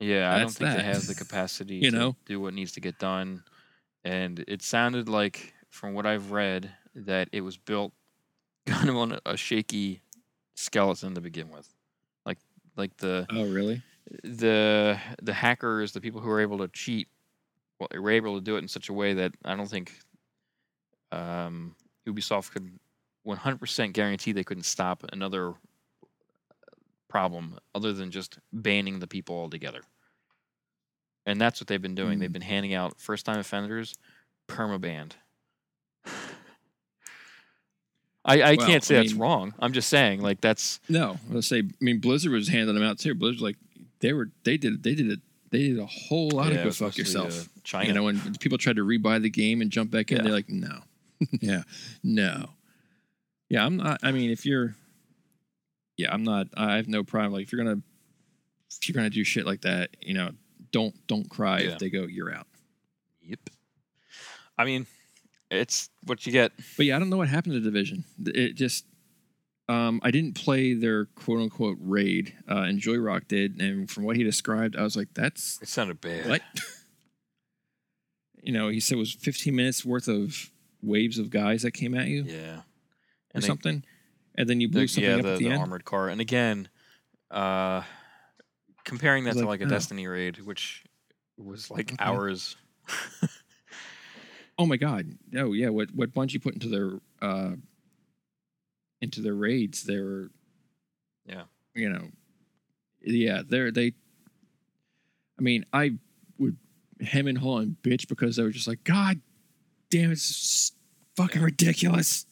yeah, 0.00 0.34
I 0.34 0.38
don't 0.40 0.50
think 0.50 0.70
they 0.70 0.82
have 0.82 1.06
the 1.06 1.14
capacity 1.14 1.76
You 1.76 1.90
to 1.90 1.96
know? 1.96 2.16
do 2.26 2.40
what 2.40 2.54
needs 2.54 2.72
to 2.72 2.80
get 2.80 2.98
done. 2.98 3.42
And 4.04 4.44
it 4.46 4.62
sounded 4.62 5.08
like, 5.08 5.54
from 5.70 5.94
what 5.94 6.06
I've 6.06 6.30
read, 6.32 6.70
that 6.94 7.28
it 7.32 7.40
was 7.40 7.56
built 7.56 7.92
kind 8.66 8.88
of 8.88 8.96
on 8.96 9.18
a- 9.24 9.36
shaky 9.36 10.02
skeleton 10.54 11.14
to 11.14 11.20
begin 11.20 11.48
with, 11.50 11.68
like 12.26 12.38
like 12.76 12.96
the 12.98 13.26
Oh, 13.30 13.46
really? 13.48 13.82
the 14.22 14.98
the 15.22 15.32
hackers, 15.34 15.92
the 15.92 16.00
people 16.00 16.20
who 16.20 16.30
are 16.30 16.40
able 16.40 16.58
to 16.58 16.68
cheat, 16.68 17.08
well, 17.78 17.88
they 17.90 17.98
were 17.98 18.10
able 18.10 18.34
to 18.36 18.40
do 18.44 18.56
it 18.56 18.60
in 18.60 18.68
such 18.68 18.88
a 18.88 18.92
way 18.92 19.14
that 19.14 19.32
I 19.44 19.54
don't 19.56 19.68
think 19.68 19.92
um, 21.12 21.74
Ubisoft 22.06 22.52
could 22.52 22.70
100% 23.28 23.92
guarantee 23.92 24.32
they 24.32 24.42
couldn't 24.44 24.62
stop 24.64 25.04
another 25.12 25.52
problem 27.08 27.58
other 27.74 27.92
than 27.92 28.10
just 28.10 28.38
banning 28.52 28.98
the 29.00 29.06
people 29.06 29.36
altogether. 29.36 29.82
And 31.26 31.38
that's 31.40 31.60
what 31.60 31.66
they've 31.68 31.80
been 31.82 31.94
doing. 31.94 32.18
They've 32.18 32.30
Mm. 32.30 32.34
been 32.34 32.42
handing 32.42 32.74
out 32.74 32.98
first-time 33.00 33.38
offenders 33.38 33.94
permabanned. 34.48 35.12
I, 38.24 38.42
I 38.42 38.54
Well, 38.56 38.66
can't 38.66 38.84
say 38.84 38.96
I 38.96 39.02
that's 39.02 39.14
wrong. 39.14 39.54
I'm 39.58 39.72
just 39.72 39.88
saying, 39.88 40.20
like 40.20 40.40
that's 40.40 40.80
No, 40.88 41.16
let's 41.30 41.46
say. 41.46 41.60
I 41.60 41.70
mean, 41.80 42.00
Blizzard 42.00 42.32
was 42.32 42.48
handing 42.48 42.74
them 42.74 42.84
out 42.84 42.98
too. 42.98 43.14
Blizzard 43.14 43.40
like 43.40 43.56
they 44.00 44.12
were 44.12 44.30
they 44.44 44.56
did 44.56 44.82
they 44.82 44.94
did 44.94 45.10
it 45.10 45.20
they 45.50 45.68
did 45.68 45.78
a 45.78 45.86
whole 45.86 46.30
lot 46.30 46.52
yeah, 46.52 46.58
of 46.58 46.64
go 46.64 46.70
fuck 46.72 46.94
uh, 46.94 46.96
yourself. 46.96 47.48
China. 47.62 47.86
You 47.88 47.94
know, 47.94 48.02
when 48.02 48.34
people 48.34 48.58
tried 48.58 48.76
to 48.76 48.84
rebuy 48.84 49.22
the 49.22 49.30
game 49.30 49.62
and 49.62 49.70
jump 49.70 49.90
back 49.90 50.10
in, 50.10 50.18
Yeah. 50.18 50.22
they're 50.24 50.32
like, 50.32 50.50
no, 50.50 50.80
yeah, 51.40 51.62
no, 52.02 52.50
yeah. 53.48 53.64
I'm 53.64 53.76
not. 53.76 54.00
I 54.02 54.12
mean, 54.12 54.30
if 54.30 54.44
you're, 54.46 54.74
yeah, 55.96 56.12
I'm 56.12 56.22
not. 56.24 56.48
I 56.56 56.76
have 56.76 56.88
no 56.88 57.04
problem. 57.04 57.32
Like 57.32 57.42
if 57.44 57.52
you're 57.52 57.62
gonna, 57.64 57.80
if 58.80 58.88
you're 58.88 58.94
gonna 58.94 59.10
do 59.10 59.24
shit 59.24 59.46
like 59.46 59.62
that, 59.62 59.90
you 60.00 60.14
know, 60.14 60.30
don't 60.72 60.94
don't 61.06 61.28
cry 61.28 61.60
Yeah. 61.60 61.70
if 61.70 61.78
they 61.78 61.90
go, 61.90 62.02
you're 62.04 62.32
out. 62.32 62.46
Yep. 63.22 63.50
I 64.56 64.64
mean, 64.64 64.86
it's 65.50 65.88
what 66.04 66.26
you 66.26 66.32
get. 66.32 66.52
But 66.76 66.86
yeah, 66.86 66.96
I 66.96 66.98
don't 66.98 67.10
know 67.10 67.16
what 67.16 67.28
happened 67.28 67.54
to 67.54 67.60
the 67.60 67.70
division. 67.70 68.04
It 68.24 68.54
just 68.54 68.84
Um, 69.68 70.00
I 70.02 70.10
didn't 70.10 70.34
play 70.34 70.72
their 70.72 71.04
quote 71.06 71.40
unquote 71.40 71.76
raid, 71.80 72.34
uh, 72.50 72.62
and 72.62 72.78
Joy 72.78 72.96
Rock 72.96 73.28
did, 73.28 73.60
and 73.60 73.90
from 73.90 74.04
what 74.04 74.16
he 74.16 74.22
described, 74.24 74.76
I 74.76 74.82
was 74.82 74.96
like, 74.96 75.08
"That's 75.14 75.58
It 75.60 75.68
sounded 75.68 76.00
bad. 76.00 76.26
what." 76.28 76.42
you 78.42 78.52
know, 78.52 78.68
he 78.68 78.80
said 78.80 78.94
it 78.96 78.98
was 78.98 79.12
15 79.12 79.54
minutes 79.54 79.84
worth 79.84 80.08
of 80.08 80.50
waves 80.80 81.18
of 81.18 81.28
guys 81.30 81.62
that 81.62 81.72
came 81.72 81.94
at 81.94 82.06
you 82.06 82.22
Yeah. 82.22 82.62
Or 83.34 83.40
they- 83.40 83.46
something, 83.46 83.84
and 84.36 84.48
then 84.48 84.60
you 84.60 84.68
blew 84.68 84.82
the, 84.82 84.88
something 84.88 85.10
yeah, 85.10 85.16
up 85.16 85.22
the, 85.22 85.32
at 85.32 85.38
the, 85.38 85.44
the 85.46 85.50
end. 85.52 85.60
armored 85.60 85.84
car. 85.84 86.08
And 86.08 86.20
again, 86.20 86.68
uh, 87.30 87.82
comparing 88.84 89.24
that 89.24 89.34
to 89.34 89.40
like, 89.40 89.46
like 89.48 89.60
a 89.62 89.64
oh. 89.64 89.68
Destiny 89.68 90.06
raid, 90.06 90.40
which 90.40 90.84
was 91.36 91.70
like 91.70 91.92
Okay. 91.92 91.96
hours. 91.98 92.56
Oh 94.60 94.66
my 94.66 94.76
god! 94.76 95.06
Oh 95.36 95.52
yeah, 95.52 95.68
what 95.68 95.94
what 95.94 96.12
Bungie 96.12 96.42
put 96.42 96.54
into 96.54 96.68
their 96.68 96.98
uh, 97.22 97.54
into 99.00 99.20
their 99.20 99.34
raids, 99.34 99.84
they 99.84 99.98
were, 100.00 100.30
Yeah. 101.24 101.44
you 101.74 101.88
know, 101.88 102.08
yeah, 103.00 103.42
they're 103.48 103.70
they. 103.70 103.92
I 105.38 105.42
mean, 105.42 105.64
I 105.72 105.92
would 106.38 106.56
hem 107.00 107.28
and 107.28 107.38
haw 107.38 107.58
and 107.58 107.76
bitch 107.82 108.08
because 108.08 108.34
they 108.34 108.42
were 108.42 108.50
just 108.50 108.66
like, 108.66 108.82
God 108.82 109.20
damn, 109.90 110.10
it's 110.10 110.72
fucking 111.16 111.42
ridiculous. 111.42 112.26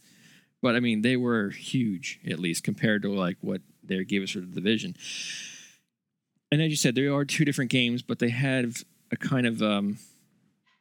But 0.62 0.74
I 0.76 0.80
mean, 0.80 1.02
they 1.02 1.16
were 1.16 1.50
huge, 1.50 2.18
at 2.28 2.38
least 2.38 2.64
compared 2.64 3.02
to 3.02 3.12
like 3.12 3.36
what 3.40 3.60
they 3.84 4.02
gave 4.04 4.22
us 4.22 4.30
for 4.30 4.40
the 4.40 4.46
division. 4.46 4.96
And 6.50 6.62
as 6.62 6.70
you 6.70 6.76
said, 6.76 6.94
there 6.94 7.12
are 7.14 7.24
two 7.24 7.44
different 7.44 7.70
games, 7.70 8.02
but 8.02 8.18
they 8.18 8.30
have 8.30 8.84
a 9.10 9.16
kind 9.16 9.46
of 9.46 9.62
um, 9.62 9.98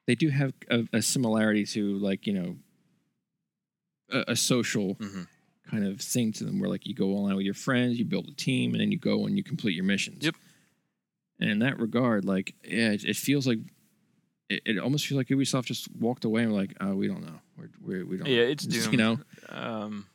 they 0.08 0.16
do 0.16 0.30
have 0.30 0.54
a, 0.70 0.88
a 0.94 1.02
similarity 1.02 1.66
to 1.66 1.98
like 1.98 2.26
you 2.26 2.34
know 2.34 2.56
a, 4.12 4.32
a 4.32 4.36
social 4.36 4.94
hmm 4.96 5.24
kind 5.72 5.84
of 5.84 6.00
thing 6.00 6.32
to 6.32 6.44
them 6.44 6.60
where 6.60 6.70
like 6.70 6.86
you 6.86 6.94
go 6.94 7.14
online 7.14 7.36
with 7.36 7.44
your 7.44 7.56
friends 7.56 7.98
you 7.98 8.06
build 8.06 8.28
a 8.28 8.34
team 8.36 8.74
and 8.74 8.80
then 8.82 8.92
you 8.92 9.00
go 9.00 9.26
and 9.26 9.36
you 9.36 9.44
complete 9.44 9.74
your 9.74 9.84
missions 9.84 10.24
Yep. 10.24 10.36
and 11.40 11.50
in 11.50 11.58
that 11.58 11.80
regard 11.80 12.24
like 12.24 12.54
yeah 12.64 12.92
it, 12.92 13.04
it 13.04 13.16
feels 13.16 13.48
like 13.48 13.58
it, 14.50 14.62
it 14.66 14.78
almost 14.80 15.08
feels 15.08 15.18
like 15.18 15.28
ubisoft 15.28 15.66
just 15.66 15.88
walked 16.00 16.26
away 16.26 16.44
and 16.44 16.52
were 16.52 16.60
like 16.60 16.76
oh 16.82 16.94
we 16.96 17.08
don't 17.08 17.22
know 17.26 17.40
we're, 17.58 17.70
we're, 17.82 18.06
we 18.06 18.18
don't 18.18 18.28
Yeah, 18.28 18.42
it's 18.44 18.66
Just, 18.66 18.86
Doom. 18.92 18.94
you 18.94 18.98
know 18.98 19.20
Um, 19.50 20.08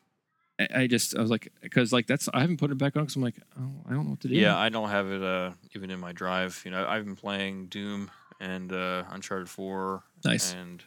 I, 0.59 0.83
I 0.83 0.87
just 0.87 1.17
i 1.17 1.21
was 1.21 1.31
like 1.31 1.53
because 1.63 1.93
like 1.93 2.07
that's 2.07 2.29
i 2.35 2.41
haven't 2.41 2.59
put 2.59 2.71
it 2.71 2.79
back 2.79 2.97
on 2.97 3.03
because 3.05 3.17
i'm 3.17 3.23
like 3.23 3.41
oh 3.59 3.71
i 3.87 3.93
don't 3.95 4.05
know 4.05 4.11
what 4.11 4.21
to 4.21 4.29
do 4.29 4.35
yeah, 4.35 4.57
I 4.59 4.69
don't 4.69 4.91
have 4.91 5.11
it 5.11 5.23
uh, 5.23 5.53
even 5.75 5.91
in 5.91 5.99
my 5.99 6.13
drive. 6.13 6.61
You 6.65 6.71
know, 6.71 6.87
I've 6.87 7.05
been 7.05 7.17
playing 7.17 7.67
Doom 7.69 8.11
and 8.41 8.73
uh, 8.73 9.05
Uncharted 9.11 9.49
Four 9.49 10.03
nice 10.25 10.53
and 10.55 10.83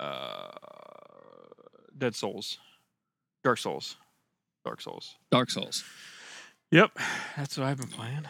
uh, 0.00 0.50
Dead 1.96 2.14
Souls, 2.14 2.58
Dark 3.42 3.58
Souls, 3.58 3.96
Dark 4.64 4.80
Souls. 4.80 5.16
dark 5.30 5.50
souls 5.50 5.84
Yep, 6.70 6.90
that's 7.36 7.56
what 7.56 7.66
I've 7.68 7.76
been 7.78 7.88
playing. 7.88 8.24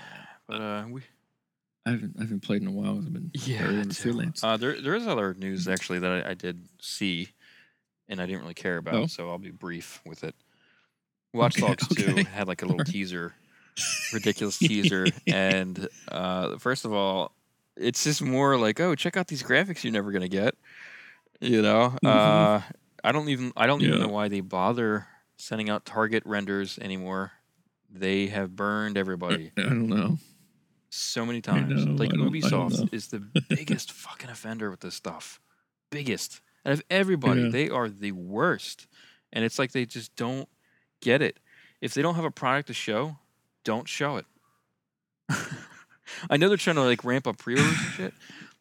But 0.46 0.60
uh, 0.60 0.84
we 0.90 1.02
i 1.86 1.90
haven't 1.90 2.14
i 2.18 2.22
haven't 2.22 2.40
played 2.40 2.62
in 2.62 2.68
a 2.68 2.72
while 2.72 2.96
i've 2.98 3.12
been 3.12 3.32
Yeah, 3.32 3.58
buried 3.58 3.80
in 3.82 3.88
the 3.88 3.94
too. 3.94 4.12
freelance 4.12 4.42
Uh, 4.42 4.56
there, 4.56 4.80
there 4.80 4.94
is 4.94 5.06
other 5.06 5.34
news 5.34 5.66
actually 5.66 5.98
that 5.98 6.24
I, 6.26 6.30
I 6.30 6.34
did 6.34 6.68
see, 6.80 7.30
and 8.08 8.20
I 8.20 8.26
didn't 8.26 8.42
really 8.42 8.54
care 8.54 8.76
about, 8.78 9.04
Oh. 9.04 9.08
so 9.10 9.30
I'll 9.30 9.38
be 9.38 9.50
brief 9.50 10.02
with 10.06 10.24
it. 10.24 10.34
Watch 11.34 11.58
Okay, 11.58 11.60
Dogs 11.60 11.88
okay. 11.92 11.94
2 11.96 12.22
had 12.22 12.48
like 12.48 12.62
a 12.62 12.66
little 12.66 12.80
Alright. 12.80 12.94
teaser, 12.94 13.34
ridiculous 14.12 14.60
teaser, 14.60 15.16
and 15.30 15.88
uh, 16.08 16.58
first 16.58 16.84
of 16.84 16.92
all, 16.92 17.34
it's 17.76 18.04
just 18.04 18.22
more 18.22 18.58
like, 18.58 18.80
oh, 18.80 18.94
check 18.94 19.16
out 19.16 19.28
these 19.28 19.42
graphics 19.42 19.84
you're 19.84 19.92
never 19.92 20.12
gonna 20.12 20.28
get. 20.28 20.54
You 21.40 21.62
know, 21.62 21.98
Mhm. 22.02 22.48
uh, 22.48 22.62
I 23.04 23.12
don't 23.12 23.28
even 23.30 23.52
I 23.56 23.66
don't 23.66 23.82
even 23.82 23.98
know 23.98 24.08
why 24.08 24.28
they 24.28 24.40
bother 24.40 25.06
sending 25.38 25.70
out 25.70 25.84
target 25.86 26.22
renders 26.26 26.78
anymore. 26.78 27.32
They 27.90 28.28
have 28.28 28.56
burned 28.56 28.98
everybody 28.98 29.52
i 29.64 29.70
don't 29.70 29.88
know 29.88 30.18
so 30.94 31.24
many 31.26 31.40
times. 31.40 31.84
know, 31.84 31.92
like 31.92 32.12
I 32.12 32.16
don't- 32.16 32.28
I 32.28 32.30
Ubisoft 32.30 32.92
is 32.92 33.08
the 33.08 33.18
biggest 33.48 33.92
fucking 33.92 34.30
offender 34.30 34.70
with 34.70 34.80
this 34.80 34.94
stuff. 34.94 35.40
Biggest. 35.90 36.40
And 36.64 36.72
of 36.72 36.82
everybody, 36.90 37.42
Yeah. 37.42 37.48
they 37.50 37.68
are 37.70 37.88
the 37.88 38.12
worst. 38.12 38.86
And 39.32 39.44
it's 39.44 39.58
like 39.58 39.72
they 39.72 39.84
just 39.86 40.14
don't 40.16 40.48
get 41.00 41.20
it. 41.22 41.38
If 41.80 41.92
they 41.94 42.02
don't 42.02 42.14
have 42.14 42.24
a 42.24 42.30
product 42.30 42.68
to 42.68 42.74
show, 42.74 43.18
don't 43.64 43.88
show 43.88 44.16
it. 44.16 44.26
I 46.30 46.36
know 46.36 46.48
they're 46.48 46.56
trying 46.56 46.76
to 46.76 46.82
like 46.82 47.04
ramp 47.04 47.26
up 47.26 47.38
pre-orders 47.38 47.66
and 47.66 47.92
shit, 47.94 48.14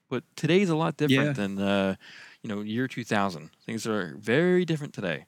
but 0.10 0.24
today's 0.36 0.70
a 0.70 0.76
lot 0.76 0.98
different 0.98 1.28
Yeah. 1.28 1.34
than 1.34 1.60
uh, 1.60 1.96
you 2.42 2.50
know, 2.50 2.62
year 2.62 2.88
2000. 2.88 3.50
Things 3.66 3.86
are 3.88 4.16
very 4.20 4.66
different 4.66 4.94
today. 4.94 5.26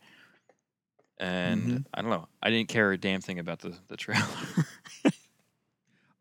And 1.17 1.63
Mhm. 1.63 1.85
I 1.93 2.01
don't 2.01 2.09
know. 2.11 2.27
I 2.43 2.49
didn't 2.49 2.67
care 2.67 2.91
a 2.91 2.97
damn 2.97 3.21
thing 3.21 3.39
about 3.39 3.59
the 3.59 3.73
the 3.87 3.95
trailer. 3.97 4.25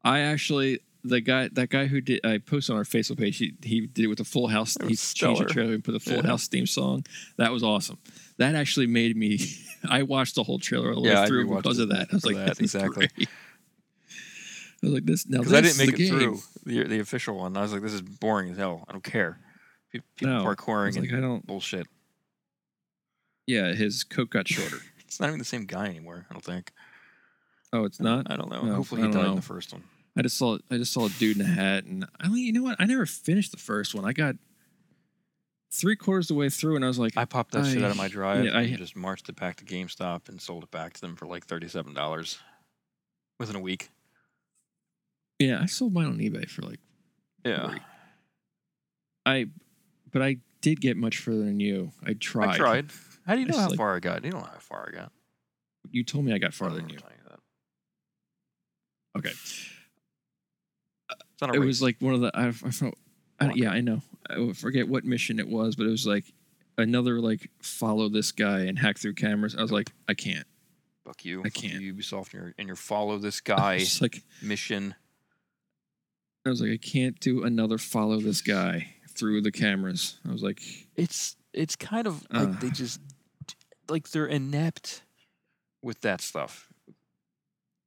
I 0.05 0.21
actually 0.21 0.81
the 1.07 1.21
guy 1.21 1.49
that 1.53 1.69
guy 1.71 1.87
who 1.87 2.01
did 2.01 2.25
I 2.25 2.39
posted 2.39 2.73
on 2.75 2.79
our 2.79 2.85
Facebook 2.85 3.19
page. 3.19 3.39
He 3.39 3.55
he 3.63 3.87
did 3.87 4.05
it 4.05 4.09
with 4.09 4.19
the 4.19 4.25
Full 4.25 4.49
House. 4.49 4.77
He 4.81 4.89
was 4.89 5.13
changed 5.15 5.41
the 5.41 5.47
trailer 5.47 5.73
and 5.75 5.83
put 5.85 5.93
the 5.93 6.01
Full 6.01 6.17
Yeah. 6.17 6.27
House 6.27 6.49
theme 6.49 6.67
song. 6.67 7.05
That 7.37 7.53
was 7.53 7.63
awesome. 7.63 7.99
That 8.39 8.55
actually 8.55 8.87
made 8.87 9.17
me. 9.17 9.39
I 9.89 10.03
watched 10.03 10.35
the 10.35 10.43
whole 10.45 10.59
trailer 10.59 10.95
all 10.95 11.03
the 11.03 11.09
Yeah, 11.11 11.23
way 11.23 11.27
through 11.27 11.55
because 11.57 11.79
of 11.79 11.89
that. 11.91 12.09
I 12.11 12.15
was 12.15 12.25
like, 12.25 12.37
that, 12.37 12.59
exactly. 12.61 13.09
great. 13.17 13.29
I 14.83 14.87
was 14.87 14.93
like, 14.95 15.05
this 15.07 15.27
now. 15.29 15.39
because 15.39 15.53
I 15.53 15.61
didn't 15.61 15.71
is 15.73 15.79
make 15.79 15.97
the 15.97 16.07
it 16.07 16.11
game. 16.11 16.19
through 16.19 16.39
the 16.65 16.85
the 16.89 16.99
official 17.01 17.37
one. 17.37 17.57
I 17.57 17.63
was 17.63 17.73
like, 17.73 17.83
this 17.83 17.93
is 17.93 18.03
boring 18.03 18.51
as 18.51 18.57
hell. 18.59 18.85
I 18.89 18.93
don't 18.93 19.05
care. 19.05 19.39
Pe- 19.93 20.01
People 20.17 20.35
No, 20.35 20.43
I 20.43 20.55
parkouring 20.55 20.87
was 20.87 20.99
like, 20.99 21.09
and 21.11 21.19
I 21.19 21.21
don't. 21.21 21.47
bullshit. 21.47 21.87
Yeah, 23.47 23.73
his 23.75 24.05
coat 24.05 24.31
got 24.31 24.49
shorter. 24.49 24.79
It's 25.07 25.21
not 25.21 25.29
even 25.29 25.39
the 25.39 25.45
same 25.45 25.65
guy 25.65 25.87
anymore. 25.87 26.27
I 26.29 26.33
don't 26.33 26.43
think. 26.45 26.73
Oh, 27.73 27.85
it's 27.85 28.01
not. 28.01 28.29
I 28.33 28.37
don't 28.37 28.51
know. 28.51 28.63
No, 28.63 28.75
Hopefully 28.75 29.03
he 29.03 29.11
died 29.13 29.27
in 29.27 29.37
the 29.37 29.43
first 29.43 29.73
one. 29.73 29.85
I 30.17 30.23
just 30.23 30.37
saw 30.39 30.59
I 30.71 30.77
just 30.77 30.93
saw 30.93 31.07
a 31.07 31.11
dude 31.11 31.37
in 31.39 31.43
a 31.43 31.49
hat, 31.49 31.85
and 31.85 32.07
I 32.21 32.29
mean, 32.29 32.45
you 32.47 32.53
know 32.53 32.63
what? 32.63 32.77
I 32.79 32.85
never 32.87 33.05
finished 33.07 33.51
the 33.51 33.59
first 33.59 33.95
one. 33.95 34.05
I 34.05 34.13
got 34.13 34.37
three 35.73 35.97
quarters 35.97 36.27
of 36.31 36.37
the 36.37 36.39
way 36.39 36.49
through, 36.49 36.77
and 36.77 36.85
I 36.85 36.89
was 36.89 36.99
like, 37.01 37.17
I 37.17 37.25
popped 37.25 37.51
that 37.53 37.67
shit 37.67 37.83
out 37.83 37.91
of 37.91 37.97
my 37.97 38.07
drive 38.09 38.45
yeah, 38.45 38.53
I- 38.57 38.63
and 38.63 38.79
just 38.79 38.95
marched 38.95 39.29
it 39.29 39.35
back 39.37 39.57
to 39.57 39.65
GameStop 39.65 40.29
and 40.29 40.41
sold 40.41 40.63
it 40.63 40.71
back 40.71 40.93
to 40.95 41.01
them 41.01 41.17
for 41.17 41.27
like 41.27 41.47
thirty-seven 41.47 41.95
dollars 41.95 42.39
within 43.41 43.57
a 43.57 43.61
week. 43.61 43.91
yeah, 45.41 45.59
I 45.61 45.67
sold 45.67 45.93
mine 45.93 46.07
on 46.07 46.19
eBay 46.19 46.49
for 46.49 46.63
like 46.63 46.79
Yeah, 47.45 47.67
Great. 47.71 47.83
I, 49.27 49.47
but 50.13 50.23
I 50.23 50.37
did 50.61 50.81
get 50.81 50.97
much 50.97 51.19
further 51.19 51.43
than 51.45 51.59
you. 51.59 51.91
I 52.07 52.13
tried. 52.13 52.51
I 52.51 52.57
tried. 52.57 52.91
How 53.27 53.35
do 53.35 53.41
you 53.41 53.47
know 53.49 53.59
how 53.59 53.69
like- 53.69 53.77
far 53.79 53.97
I 53.97 53.99
got? 54.01 54.25
You 54.25 54.31
don't 54.31 54.43
know 54.43 54.47
how 54.53 54.59
far 54.61 54.89
I 54.93 54.97
got. 54.97 55.13
You 55.91 56.05
told 56.05 56.25
me 56.25 56.33
I 56.33 56.39
got 56.39 56.55
farther 56.55 56.79
don't 56.79 56.89
than 56.89 56.99
you. 56.99 57.03
you. 57.03 57.11
Okay, 59.17 59.33
It's 61.35 61.43
not 61.43 61.51
a 61.51 61.55
it 61.55 61.59
race. 61.59 61.67
was 61.67 61.83
like 61.83 61.97
one 62.01 62.15
of 62.15 62.21
the 62.21 62.31
I, 62.35 62.49
I 62.49 62.53
felt. 62.53 62.95
I, 63.41 63.53
yeah, 63.55 63.71
I 63.71 63.81
know. 63.81 64.01
I 64.31 64.53
forget 64.53 64.89
what 64.89 65.05
mission 65.05 65.39
it 65.39 65.49
was, 65.49 65.77
but 65.77 65.87
it 65.87 65.91
was 65.91 66.07
like 66.07 66.25
another 66.79 67.21
like 67.21 67.51
follow 67.61 68.09
this 68.09 68.33
guy 68.33 68.61
and 68.61 68.79
hack 68.79 68.99
through 68.99 69.15
cameras. 69.15 69.55
I 69.57 69.63
was 69.63 69.73
like, 69.73 69.91
I 70.09 70.15
can't. 70.15 70.47
fuck 71.05 71.25
you. 71.25 71.43
I 71.45 71.49
can't. 71.49 71.83
You, 71.83 71.95
Ubisoft, 71.95 72.33
and 72.33 72.35
your, 72.35 72.55
and 72.59 72.67
your 72.69 72.77
follow 72.77 73.19
this 73.19 73.41
guy 73.43 73.85
like, 74.01 74.23
mission. 74.41 74.95
I 76.47 76.51
was 76.51 76.61
like, 76.61 76.71
I 76.71 76.77
can't 76.77 77.19
do 77.21 77.43
another 77.43 77.79
follow 77.79 78.21
this 78.21 78.43
guy 78.43 78.95
through 79.09 79.41
the 79.43 79.53
cameras. 79.53 80.19
I 80.29 80.33
was 80.33 80.43
like, 80.43 80.61
it's 80.95 81.37
it's 81.53 81.75
kind 81.77 82.07
of 82.07 82.27
like 82.31 82.61
they 82.61 82.71
just 82.71 83.01
like 83.89 84.09
they're 84.11 84.27
inept 84.27 85.03
with 85.83 86.01
that 86.03 86.21
stuff. 86.21 86.69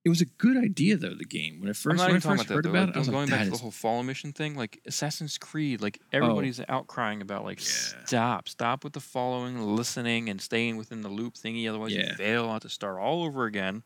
It 0.07 0.09
was 0.09 0.21
a 0.21 0.25
good 0.25 0.55
idea 0.55 0.95
though. 0.95 1.13
The 1.13 1.25
game 1.25 1.59
when 1.59 1.69
I 1.69 1.73
first 1.73 1.99
when 1.99 1.99
I 1.99 2.19
talking 2.19 2.37
first 2.37 2.45
about 2.45 2.55
heard 2.55 2.63
that 2.63 2.69
about 2.69 2.87
Like, 2.87 2.89
it, 2.91 2.95
I 2.95 2.99
was 2.99 3.09
going 3.09 3.29
like, 3.29 3.39
back 3.39 3.45
to 3.47 3.51
the 3.51 3.57
whole 3.57 3.71
follow 3.71 4.03
mission 4.03 4.31
thing, 4.31 4.55
like 4.55 4.79
Assassin's 4.85 5.37
Creed, 5.37 5.81
like 5.81 5.99
oh. 6.01 6.07
everybody's 6.13 6.61
out 6.69 6.87
crying 6.87 7.21
about 7.21 7.43
like 7.43 7.59
Yeah. 7.59 8.05
stop, 8.05 8.47
stop 8.47 8.85
with 8.85 8.93
the 8.93 9.01
following, 9.01 9.61
listening, 9.75 10.29
and 10.29 10.39
staying 10.39 10.77
within 10.77 11.01
the 11.01 11.09
loop 11.09 11.33
thingy. 11.33 11.67
Otherwise, 11.67 11.93
you 11.93 12.07
fail. 12.13 12.45
I'll 12.45 12.53
have 12.53 12.61
to 12.61 12.69
start 12.69 13.01
all 13.01 13.23
over 13.25 13.43
again. 13.43 13.83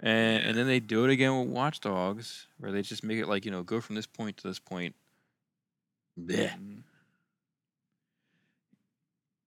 And 0.00 0.44
and 0.44 0.58
then 0.58 0.66
they 0.66 0.80
do 0.80 1.04
it 1.04 1.12
again 1.12 1.38
with 1.38 1.48
Watch 1.48 1.78
Dogs, 1.78 2.48
where 2.58 2.72
they 2.72 2.82
just 2.82 3.04
make 3.04 3.18
it 3.18 3.28
like 3.28 3.44
you 3.44 3.52
know 3.52 3.62
go 3.62 3.80
from 3.80 3.94
this 3.94 4.06
point 4.08 4.36
to 4.38 4.48
this 4.48 4.58
point. 4.58 4.96
Blech. 6.20 6.50
Mm-hmm. 6.50 6.80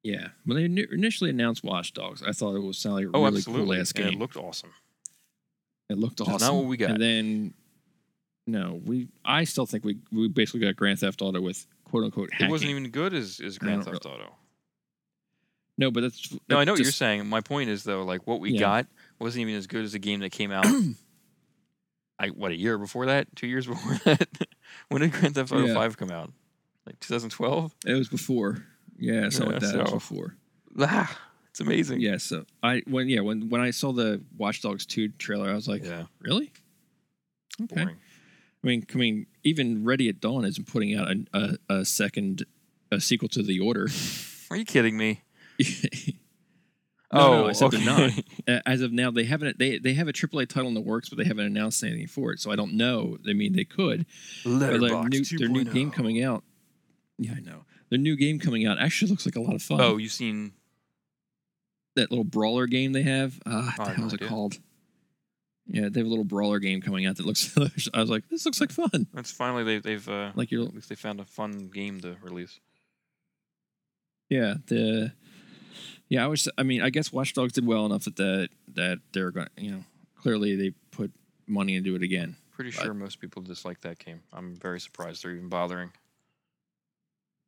Yeah, 0.03 0.29
when 0.45 0.55
they 0.55 0.83
initially 0.93 1.29
announced 1.29 1.65
Watch 1.65 1.93
Dogs, 1.93 2.23
I 2.23 2.31
thought 2.31 2.55
it 2.55 2.63
was 2.63 2.77
sound 2.77 2.95
like 2.95 3.05
a 3.05 3.09
Oh, 3.13 3.23
really 3.25 3.37
absolutely. 3.39 3.75
cool 3.75 3.81
ass 3.81 3.91
And 3.91 4.05
it 4.05 4.17
looked 4.17 4.37
awesome. 4.37 4.71
It 5.89 5.97
looked 5.97 6.17
Just 6.17 6.29
not 6.29 6.41
awesome. 6.41 6.55
what 6.57 6.65
we 6.65 6.77
got. 6.77 6.91
And 6.91 7.01
then, 7.01 7.53
no, 8.45 8.81
we. 8.83 9.07
I 9.23 9.43
still 9.45 9.65
think 9.65 9.83
we 9.85 9.97
we 10.11 10.27
basically 10.27 10.61
got 10.61 10.75
Grand 10.75 10.99
Theft 10.99 11.21
Auto 11.21 11.39
with 11.41 11.65
quote 11.85 12.03
unquote 12.03 12.31
hacking. 12.33 12.47
It 12.47 12.51
wasn't 12.51 12.71
even 12.71 12.89
good 12.89 13.13
as, 13.13 13.39
as 13.39 13.57
Grand 13.57 13.85
Theft 13.85 14.05
Auto. 14.05 14.35
no, 15.77 15.89
but 15.91 16.01
that's 16.01 16.35
No, 16.49 16.57
I 16.57 16.63
know 16.65 16.73
what 16.73 16.81
you're 16.81 16.91
saying. 16.91 17.25
My 17.27 17.41
point 17.41 17.69
is 17.69 17.83
though, 17.83 18.03
like 18.03 18.25
what 18.27 18.39
we 18.39 18.51
Yeah. 18.51 18.59
got 18.59 18.87
wasn't 19.19 19.43
even 19.43 19.55
as 19.55 19.67
good 19.67 19.85
as 19.85 19.93
a 19.93 19.99
game 19.99 20.19
that 20.21 20.31
came 20.31 20.51
out. 20.51 20.65
I 22.19 22.27
what 22.29 22.51
a 22.51 22.55
year 22.55 22.77
before 22.77 23.05
that, 23.07 23.33
two 23.35 23.47
years 23.47 23.67
before 23.67 23.93
that. 24.05 24.27
when 24.89 25.01
did 25.01 25.11
Grand 25.11 25.35
Theft 25.35 25.51
Auto 25.51 25.65
Yeah. 25.65 25.73
Five 25.75 25.97
come 25.97 26.11
out? 26.11 26.31
Like 26.85 26.99
2012. 26.99 27.73
It 27.85 27.93
was 27.93 28.07
before. 28.09 28.63
Yeah, 28.97 29.29
something 29.29 29.47
Yeah, 29.47 29.53
like 29.53 29.61
that. 29.61 29.75
It 29.75 29.81
was 29.81 29.89
so- 29.89 29.95
before. 29.95 30.35
Ah, 30.79 31.17
It's 31.57 31.61
amazing. 31.67 32.01
Yeah, 32.01 32.17
so 32.17 32.45
I 32.61 32.83
when 32.85 33.09
yeah 33.09 33.21
when 33.21 33.49
when 33.49 33.61
I 33.61 33.71
saw 33.71 33.91
the 33.91 34.21
Watch 34.37 34.61
Dogs 34.61 34.85
two 34.85 35.09
trailer, 35.09 35.49
I 35.49 35.55
was 35.55 35.67
like, 35.67 35.83
Yeah. 35.83 36.03
really? 36.19 36.51
Okay. 37.63 37.81
Boring. 37.81 37.97
I 38.63 38.67
mean, 38.67 38.85
I 38.93 38.97
mean, 38.97 39.25
even 39.43 39.83
Ready 39.83 40.07
at 40.07 40.19
Dawn 40.19 40.45
isn't 40.45 40.67
putting 40.67 40.93
out 40.95 41.07
a, 41.09 41.57
a, 41.69 41.77
a 41.77 41.85
second 41.85 42.45
a 42.91 43.01
sequel 43.01 43.27
to 43.29 43.41
The 43.41 43.59
Order. 43.59 43.87
Are 44.51 44.57
you 44.57 44.65
kidding 44.65 44.97
me? 44.97 45.23
No, 47.13 47.21
oh, 47.21 47.37
no, 47.37 47.47
I 47.47 47.53
said 47.53 47.71
they're 47.71 47.85
not. 47.85 48.01
okay. 48.01 48.61
As 48.65 48.81
of 48.81 48.91
now, 48.91 49.11
they 49.11 49.23
haven't 49.23 49.57
they 49.57 49.77
they 49.77 49.93
have 49.93 50.09
a 50.09 50.13
AAA 50.13 50.49
title 50.49 50.67
in 50.67 50.73
the 50.73 50.81
works, 50.81 51.07
but 51.07 51.17
they 51.17 51.23
haven't 51.23 51.45
announced 51.45 51.81
anything 51.81 52.05
for 52.05 52.33
it. 52.33 52.41
So 52.41 52.51
I 52.51 52.57
don't 52.57 52.73
know. 52.73 53.17
I 53.25 53.31
mean, 53.31 53.53
they 53.53 53.63
could. 53.63 54.05
But 54.43 54.59
their 54.59 54.77
new, 54.77 55.23
their 55.23 55.47
new 55.47 55.63
game 55.63 55.87
oh. 55.87 55.95
coming 55.95 56.21
out. 56.21 56.43
Yeah, 57.17 57.35
I 57.37 57.39
know. 57.39 57.63
Their 57.89 57.97
new 57.97 58.17
game 58.17 58.39
coming 58.39 58.67
out 58.67 58.77
actually 58.77 59.09
looks 59.09 59.25
like 59.25 59.37
a 59.37 59.39
lot 59.39 59.55
of 59.55 59.61
fun. 59.61 59.79
Oh, 59.79 59.95
you 59.95 60.09
seen? 60.09 60.51
That 61.97 62.09
little 62.11 62.23
brawler 62.23 62.65
game 62.67 62.93
they 62.93 63.03
have. 63.03 63.39
Uh, 63.45 63.71
what 63.75 63.87
the 63.89 63.93
hell 63.93 64.07
is 64.07 64.13
it 64.13 64.21
called? 64.21 64.57
Yeah, 65.67 65.89
they 65.89 65.99
have 65.99 66.07
a 66.07 66.09
little 66.09 66.23
brawler 66.23 66.59
game 66.59 66.81
coming 66.81 67.05
out 67.05 67.17
that 67.17 67.25
looks. 67.25 67.55
I 67.93 67.99
was 67.99 68.09
like, 68.09 68.27
this 68.29 68.45
looks 68.45 68.61
like 68.61 68.71
fun. 68.71 69.07
That's 69.13 69.31
finally 69.31 69.63
they, 69.63 69.79
they've 69.79 70.07
uh, 70.09 70.31
Like 70.35 70.49
you're 70.49 70.63
at 70.65 70.73
least 70.73 70.89
they 70.89 70.95
found 70.95 71.19
a 71.19 71.25
fun 71.25 71.69
game 71.73 71.99
to 72.01 72.15
release. 72.21 72.59
Yeah, 74.29 74.55
the 74.67 75.11
yeah, 76.09 76.23
I 76.23 76.27
was. 76.27 76.47
I 76.57 76.63
mean, 76.63 76.81
I 76.81 76.89
guess 76.89 77.11
Watch 77.11 77.33
Dogs 77.33 77.53
did 77.53 77.65
well 77.67 77.85
enough 77.85 78.05
that 78.05 78.15
that, 78.15 78.49
that 78.75 78.99
they're 79.13 79.31
going. 79.31 79.47
You 79.57 79.71
know, 79.71 79.83
clearly 80.21 80.55
they 80.55 80.71
put 80.91 81.11
money 81.47 81.75
into 81.75 81.95
it 81.95 82.01
again. 82.01 82.37
Pretty 82.51 82.71
But- 82.71 82.83
sure 82.83 82.93
most 82.93 83.19
people 83.19 83.41
dislike 83.41 83.81
that 83.81 83.99
game. 83.99 84.21
I'm 84.33 84.55
very 84.55 84.79
surprised 84.79 85.23
they're 85.23 85.31
even 85.31 85.49
bothering. 85.49 85.91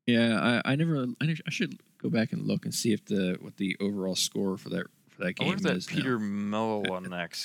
Yeah, 0.06 0.62
I, 0.66 0.72
I 0.74 0.76
never. 0.76 1.04
I, 1.22 1.26
never- 1.26 1.42
I 1.48 1.50
should 1.52 1.80
go 2.02 2.10
back 2.10 2.32
and 2.34 2.48
look 2.48 2.66
and 2.66 2.74
see 2.74 2.94
if 2.94 3.06
the 3.06 3.38
what 3.42 3.58
the 3.58 3.76
overall 3.80 4.16
score 4.16 4.58
for 4.58 4.70
that 4.70 4.86
for 5.10 5.22
that 5.24 5.28
I 5.28 5.32
game 5.34 5.48
wonder 5.48 5.58
if 5.60 5.64
that 5.64 5.78
is. 5.78 5.90
now. 5.90 5.96
Peter 5.96 6.18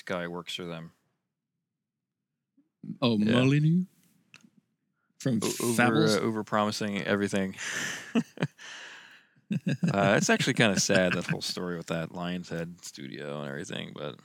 guy 0.05 0.29
works 0.29 0.55
for 0.55 0.65
them. 0.65 0.93
Oh, 3.03 3.19
Yeah. 3.19 3.33
Molyneux 3.33 3.85
from 5.19 5.41
O- 5.43 5.55
over 5.71 6.05
uh, 6.07 6.21
over 6.21 6.45
promising 6.45 7.03
everything. 7.03 7.57
uh, 8.15 8.21
it's 10.17 10.31
actually 10.31 10.55
kind 10.55 10.73
of 10.73 10.81
sad 10.81 11.13
that 11.15 11.27
whole 11.27 11.41
story 11.41 11.77
with 11.77 11.87
that 11.87 12.15
Lion's 12.15 12.49
Head 12.49 12.77
studio 12.85 13.41
and 13.41 13.49
everything. 13.49 13.93
But 13.95 14.17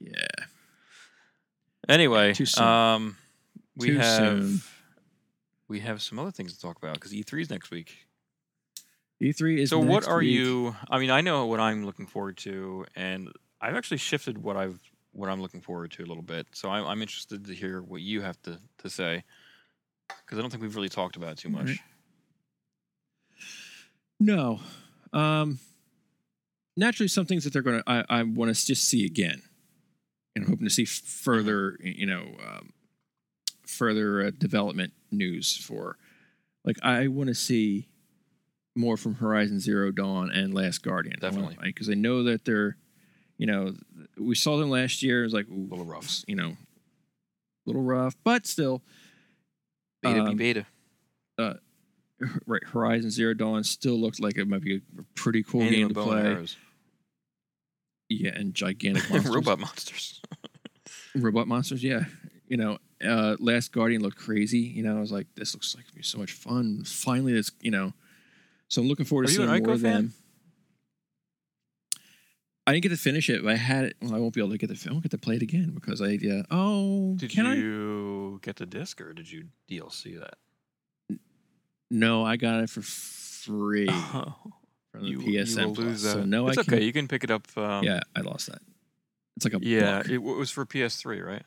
yeah, 0.00 0.26
anyway, 1.88 2.34
um, 2.58 3.16
we 3.76 3.88
Too 3.88 3.98
have 3.98 4.16
soon. 4.44 4.60
we 5.68 5.80
have 5.80 6.02
some 6.02 6.18
other 6.18 6.30
things 6.30 6.54
to 6.54 6.60
talk 6.60 6.78
about 6.78 6.94
because 6.94 7.12
E3 7.12 7.42
is 7.42 7.50
next 7.50 7.70
week. 7.70 8.07
E3 9.22 9.58
is. 9.58 9.70
so 9.70 9.78
what 9.78 10.06
are 10.06 10.18
week. 10.18 10.30
you? 10.30 10.76
I 10.90 10.98
mean, 10.98 11.10
I 11.10 11.20
know 11.20 11.46
what 11.46 11.60
I'm 11.60 11.84
looking 11.84 12.06
forward 12.06 12.36
to, 12.38 12.86
and 12.94 13.30
I've 13.60 13.74
actually 13.74 13.96
shifted 13.96 14.38
what 14.38 14.56
I've 14.56 14.80
what 15.12 15.28
I'm 15.28 15.42
looking 15.42 15.60
forward 15.60 15.90
to 15.92 16.04
a 16.04 16.06
little 16.06 16.22
bit. 16.22 16.46
So 16.52 16.70
I'm, 16.70 16.86
I'm 16.86 17.02
interested 17.02 17.44
to 17.46 17.54
hear 17.54 17.82
what 17.82 18.00
you 18.00 18.20
have 18.20 18.40
to 18.42 18.58
to 18.78 18.90
say 18.90 19.24
because 20.08 20.38
I 20.38 20.40
don't 20.40 20.50
think 20.50 20.62
we've 20.62 20.76
really 20.76 20.88
talked 20.88 21.16
about 21.16 21.32
it 21.32 21.38
too 21.38 21.48
much. 21.48 21.60
Alright. 21.60 21.78
No. 24.20 24.60
Um 25.12 25.58
naturally 26.76 27.08
some 27.08 27.26
things 27.26 27.42
that 27.44 27.52
they're 27.52 27.62
going 27.62 27.82
to 27.82 27.90
I, 27.90 28.04
I 28.08 28.22
want 28.22 28.54
to 28.54 28.66
just 28.66 28.84
see 28.84 29.04
again. 29.04 29.42
And 30.34 30.44
I'm 30.44 30.50
hoping 30.50 30.66
to 30.66 30.72
see 30.72 30.84
further, 30.84 31.76
you 31.80 32.06
know, 32.06 32.36
um, 32.46 32.72
further 33.66 34.26
uh, 34.26 34.30
development 34.36 34.92
news 35.10 35.56
for 35.56 35.96
like 36.64 36.76
I 36.82 37.08
want 37.08 37.28
to 37.28 37.34
see 37.34 37.88
more 38.78 38.96
from 38.96 39.16
Horizon 39.16 39.60
Zero 39.60 39.90
Dawn 39.90 40.30
and 40.30 40.54
Last 40.54 40.82
Guardian. 40.82 41.16
Definitely. 41.20 41.56
Because 41.62 41.90
I 41.90 41.94
know 41.94 42.22
that 42.24 42.44
they're 42.44 42.76
you 43.36 43.46
know, 43.46 43.74
we 44.18 44.34
saw 44.34 44.56
them 44.56 44.68
last 44.70 45.02
year. 45.02 45.20
It 45.20 45.24
was 45.26 45.34
like 45.34 45.48
ooh, 45.48 45.68
Little 45.70 45.84
rough. 45.84 46.22
you 46.26 46.34
know, 46.36 46.48
A 46.50 46.56
little 47.66 47.82
rough, 47.82 48.16
but 48.24 48.46
still 48.46 48.82
Beta 50.02 50.24
be 50.24 50.30
Um, 50.30 50.36
beta. 50.36 50.66
right 52.46 52.64
Horizon 52.64 53.10
Zero 53.10 53.34
Dawn 53.34 53.62
still 53.64 53.98
looked 54.00 54.20
like 54.20 54.36
it 54.38 54.48
might 54.48 54.62
be 54.62 54.76
a 54.76 55.02
pretty 55.14 55.42
cool 55.42 55.60
Handing 55.62 55.88
game 55.88 55.94
to 55.94 56.02
play. 56.02 56.46
Yeah, 58.08 58.32
and 58.34 58.54
gigantic 58.54 59.08
monsters. 59.10 59.34
Robot 59.34 59.58
monsters. 59.60 60.22
robot 61.14 61.46
monsters. 61.46 61.84
Yeah, 61.84 62.04
you 62.48 62.56
know, 62.56 62.78
uh, 63.04 63.36
Last 63.38 63.70
Guardian 63.72 64.02
looked 64.02 64.16
crazy. 64.18 64.60
You 64.60 64.82
know, 64.82 64.96
I 64.96 65.00
was 65.00 65.12
like, 65.12 65.26
this 65.36 65.54
looks 65.54 65.76
like 65.76 65.84
be 65.94 66.02
so 66.02 66.18
much 66.18 66.32
fun. 66.32 66.84
Finally, 66.84 67.34
this, 67.34 67.50
you 67.60 67.70
know, 67.70 67.92
so 68.68 68.80
I'm 68.82 68.88
looking 68.88 69.04
forward 69.06 69.24
to 69.24 69.28
Are 69.28 69.32
you 69.32 69.36
seeing 69.38 69.48
an 69.50 69.62
more 69.62 69.68
Ico 69.68 69.74
of 69.74 69.80
fan? 69.82 69.92
them. 69.94 70.14
I 72.66 72.72
didn't 72.72 72.82
get 72.82 72.88
to 72.90 72.96
finish 72.98 73.30
it, 73.30 73.42
but 73.42 73.52
I 73.52 73.56
had 73.56 73.84
it. 73.86 73.96
Well, 74.02 74.14
I 74.14 74.18
won't 74.18 74.34
be 74.34 74.40
able 74.42 74.50
to 74.50 74.58
get 74.58 74.68
the. 74.68 74.86
I 74.88 74.92
won't 74.92 75.02
get 75.02 75.10
to 75.12 75.18
play 75.18 75.36
it 75.36 75.42
again 75.42 75.70
because 75.74 76.02
I. 76.02 76.16
Uh, 76.16 76.42
oh, 76.50 77.14
Did 77.16 77.30
can 77.30 77.46
I? 77.46 77.54
you 77.54 78.40
get 78.42 78.56
the 78.56 78.66
disc 78.66 79.00
or 79.00 79.14
did 79.14 79.30
you 79.32 79.46
DLC 79.70 80.20
that? 80.20 80.34
No, 81.90 82.24
I 82.26 82.36
got 82.36 82.62
it 82.62 82.68
for 82.68 82.82
free 82.82 83.86
from 84.92 85.00
the 85.00 85.08
you, 85.08 85.18
PSN. 85.18 85.56
you 85.56 85.66
will 85.68 85.74
Plus. 85.74 85.86
lose 85.86 86.02
that. 86.02 86.12
So 86.12 86.22
no, 86.24 86.48
it's 86.48 86.58
I 86.58 86.60
okay. 86.60 86.70
can't. 86.72 86.82
You 86.82 86.92
can 86.92 87.08
pick 87.08 87.24
it 87.24 87.30
up. 87.30 87.46
Um, 87.56 87.84
yeah, 87.84 88.00
I 88.14 88.20
lost 88.20 88.48
that. 88.50 88.60
It's 89.36 89.46
like 89.46 89.54
a 89.54 89.60
Yeah, 89.64 89.98
buck. 90.02 90.06
it 90.10 90.16
w- 90.16 90.36
was 90.36 90.50
for 90.50 90.66
PS3, 90.66 91.24
right? 91.24 91.42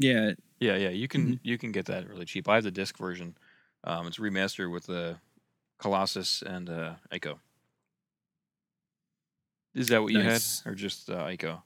yeah, 0.00 0.32
Yeah, 0.58 0.76
yeah. 0.76 0.88
You 0.88 1.06
can 1.06 1.22
Mm-hmm. 1.22 1.34
you 1.44 1.56
can 1.58 1.70
get 1.70 1.86
that 1.86 2.08
really 2.08 2.24
cheap. 2.24 2.48
I 2.48 2.56
have 2.56 2.64
the 2.64 2.70
disc 2.72 2.96
version. 2.98 3.36
Um, 3.84 4.08
it's 4.08 4.18
remastered 4.18 4.72
with 4.72 4.86
the 4.86 5.18
Colossus 5.78 6.42
and 6.42 6.68
uh, 6.70 6.94
Ico. 7.12 7.38
Is 9.74 9.88
that 9.88 10.02
what 10.02 10.12
you 10.12 10.22
Nice. 10.22 10.62
had, 10.62 10.72
or 10.72 10.74
just 10.74 11.10
uh, 11.10 11.24
Ico? 11.26 11.62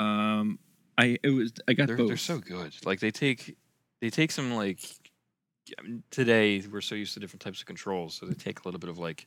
Um, 0.00 0.58
I 0.98 1.18
it 1.22 1.30
was 1.30 1.52
I 1.68 1.72
got 1.72 1.86
They're 1.88 1.96
both. 1.96 2.08
they're 2.08 2.16
so 2.16 2.38
good. 2.38 2.74
Like 2.84 3.00
they 3.00 3.10
take 3.10 3.56
they 4.00 4.10
take 4.10 4.30
some 4.30 4.54
like 4.54 4.80
I 5.78 5.82
mean, 5.82 6.02
today 6.10 6.62
we're 6.70 6.80
so 6.80 6.94
used 6.94 7.14
to 7.14 7.20
different 7.20 7.42
types 7.42 7.60
of 7.60 7.66
controls, 7.66 8.14
so 8.14 8.26
they 8.26 8.34
take 8.34 8.60
a 8.60 8.62
little 8.64 8.80
bit 8.80 8.90
of 8.90 8.98
like, 8.98 9.26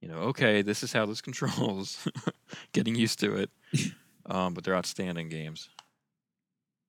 you 0.00 0.08
know, 0.08 0.18
okay, 0.30 0.62
this 0.62 0.82
is 0.82 0.92
how 0.92 1.06
this 1.06 1.20
controls. 1.22 2.06
Getting 2.72 2.94
used 2.94 3.20
to 3.20 3.36
it. 3.36 3.50
Um, 4.28 4.54
but 4.54 4.64
they're 4.64 4.74
outstanding 4.74 5.28
games. 5.28 5.68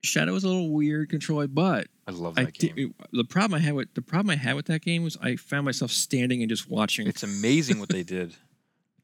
Shadow 0.07 0.33
was 0.33 0.43
a 0.43 0.47
little 0.47 0.69
weird 0.71 1.09
control, 1.09 1.45
but 1.47 1.87
I 2.07 2.11
love 2.11 2.37
I 2.37 2.45
that 2.45 2.53
game. 2.53 2.75
did, 2.75 2.93
the 3.11 3.23
problem 3.25 3.59
I 3.59 3.63
had 3.63 3.73
with 3.75 3.93
the 3.93 4.01
problem 4.01 4.31
I 4.31 4.35
had 4.35 4.55
with 4.55 4.65
that 4.67 4.81
game 4.81 5.03
was 5.03 5.17
I 5.21 5.35
found 5.35 5.65
myself 5.65 5.91
standing 5.91 6.41
and 6.41 6.49
just 6.49 6.69
watching. 6.69 7.07
It's 7.07 7.23
amazing 7.23 7.79
what 7.79 7.89
they 7.89 8.03
did 8.17 8.33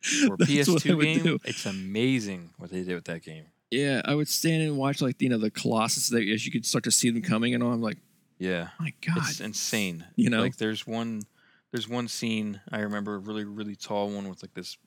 for 0.02 0.34
a 0.34 0.38
That's 0.38 0.68
what 0.70 0.86
I 0.86 0.90
PS2 0.90 0.98
would 0.98 1.04
game. 1.04 1.24
do. 1.24 1.40
It's 1.46 1.66
amazing 1.66 2.50
what 2.58 2.72
they 2.72 2.84
did 2.84 2.96
with 2.96 3.06
that 3.06 3.22
game. 3.24 3.46
Yeah, 3.72 4.02
I 4.06 4.14
would 4.16 4.28
stand 4.28 4.62
and 4.64 4.78
watch 4.78 5.02
like 5.02 5.22
you 5.22 5.30
know 5.30 5.38
the 5.38 5.50
Colossus 5.52 6.10
that 6.10 6.28
as 6.28 6.46
you 6.46 6.52
could 6.52 6.66
start 6.66 6.84
to 6.86 6.92
see 6.92 7.10
them 7.10 7.22
coming 7.22 7.54
and 7.54 7.64
all. 7.64 7.72
I'm 7.74 7.82
like, 7.82 7.98
Yeah, 8.40 8.70
my 8.80 8.94
God, 9.06 9.18
it's 9.18 9.40
insane. 9.40 10.06
you 10.16 10.30
know, 10.30 10.42
like 10.42 10.58
there's 10.58 10.86
one 10.88 11.24
there's 11.72 11.90
one 11.90 12.08
scene 12.08 12.62
I 12.72 12.80
remember 12.82 13.16
a 13.16 13.18
really 13.18 13.46
really 13.46 13.76
tall 13.76 14.10
one 14.12 14.30
with 14.30 14.44
like 14.44 14.54
this 14.54 14.78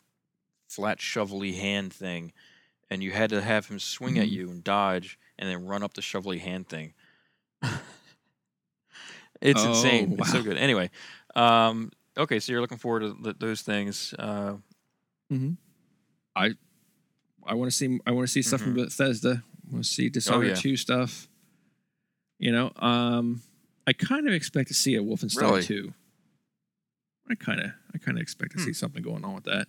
flat 0.68 1.00
shovely 1.00 1.52
hand 1.52 1.92
thing 1.92 2.32
and 2.90 3.02
you 3.02 3.10
had 3.10 3.30
to 3.30 3.40
have 3.40 3.66
him 3.66 3.78
swing 3.80 4.18
at 4.18 4.26
Mhm. 4.28 4.32
you 4.32 4.50
and 4.50 4.62
dodge 4.64 5.18
and 5.38 5.48
then 5.48 5.66
run 5.66 5.82
up 5.82 5.94
the 5.94 6.02
shovely 6.02 6.38
hand 6.38 6.68
thing. 6.68 6.92
it's 9.40 9.62
Oh, 9.64 9.68
insane. 9.68 10.16
It's 10.18 10.32
so 10.32 10.42
good. 10.42 10.56
Anyway, 10.56 10.90
um 11.34 11.90
okay, 12.16 12.40
so 12.40 12.52
you're 12.52 12.60
looking 12.60 12.78
forward 12.78 13.00
to 13.00 13.14
th- 13.22 13.36
those 13.38 13.62
things. 13.62 14.14
Uh 14.18 14.56
I 16.34 16.50
I 17.46 17.54
want 17.54 17.70
to 17.70 17.76
see 17.76 17.98
I 18.06 18.10
want 18.12 18.26
to 18.26 18.32
see 18.32 18.42
stuff 18.42 18.60
from 18.60 18.74
Bethesda. 18.74 19.42
I 19.68 19.72
want 19.72 19.84
to 19.84 19.90
see 19.90 20.08
Dishonored 20.08 20.42
Mm-hmm. 20.42 20.50
Oh, 20.52 20.54
yeah. 20.54 20.60
two 20.60 20.76
stuff. 20.76 21.28
You 22.38 22.52
know, 22.52 22.70
um, 22.76 23.42
I 23.86 23.92
kind 23.94 24.28
of 24.28 24.34
expect 24.34 24.68
to 24.68 24.74
see 24.74 24.94
a 24.96 25.00
Wolfenstein 25.02 25.40
Really? 25.40 25.62
two. 25.62 25.94
I 27.30 27.34
kind 27.34 27.60
of 27.60 27.70
I 27.94 27.98
kind 27.98 28.18
of 28.18 28.22
expect 28.22 28.52
to 28.52 28.58
Hmm. 28.58 28.64
see 28.66 28.72
something 28.72 29.02
going 29.02 29.24
on 29.24 29.34
with 29.34 29.44
that. 29.44 29.68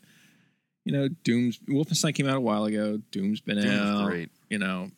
You 0.85 0.91
know, 0.93 1.07
Doom's 1.07 1.59
Wolfenstein 1.59 2.13
came 2.13 2.27
out 2.27 2.37
a 2.37 2.41
while 2.41 2.65
ago. 2.65 2.97
Doom's 3.11 3.41
been 3.41 3.59
Doom 3.59 3.79
was 3.81 3.89
out. 3.89 4.05
great. 4.05 4.29
You 4.49 4.57
know, 4.59 4.91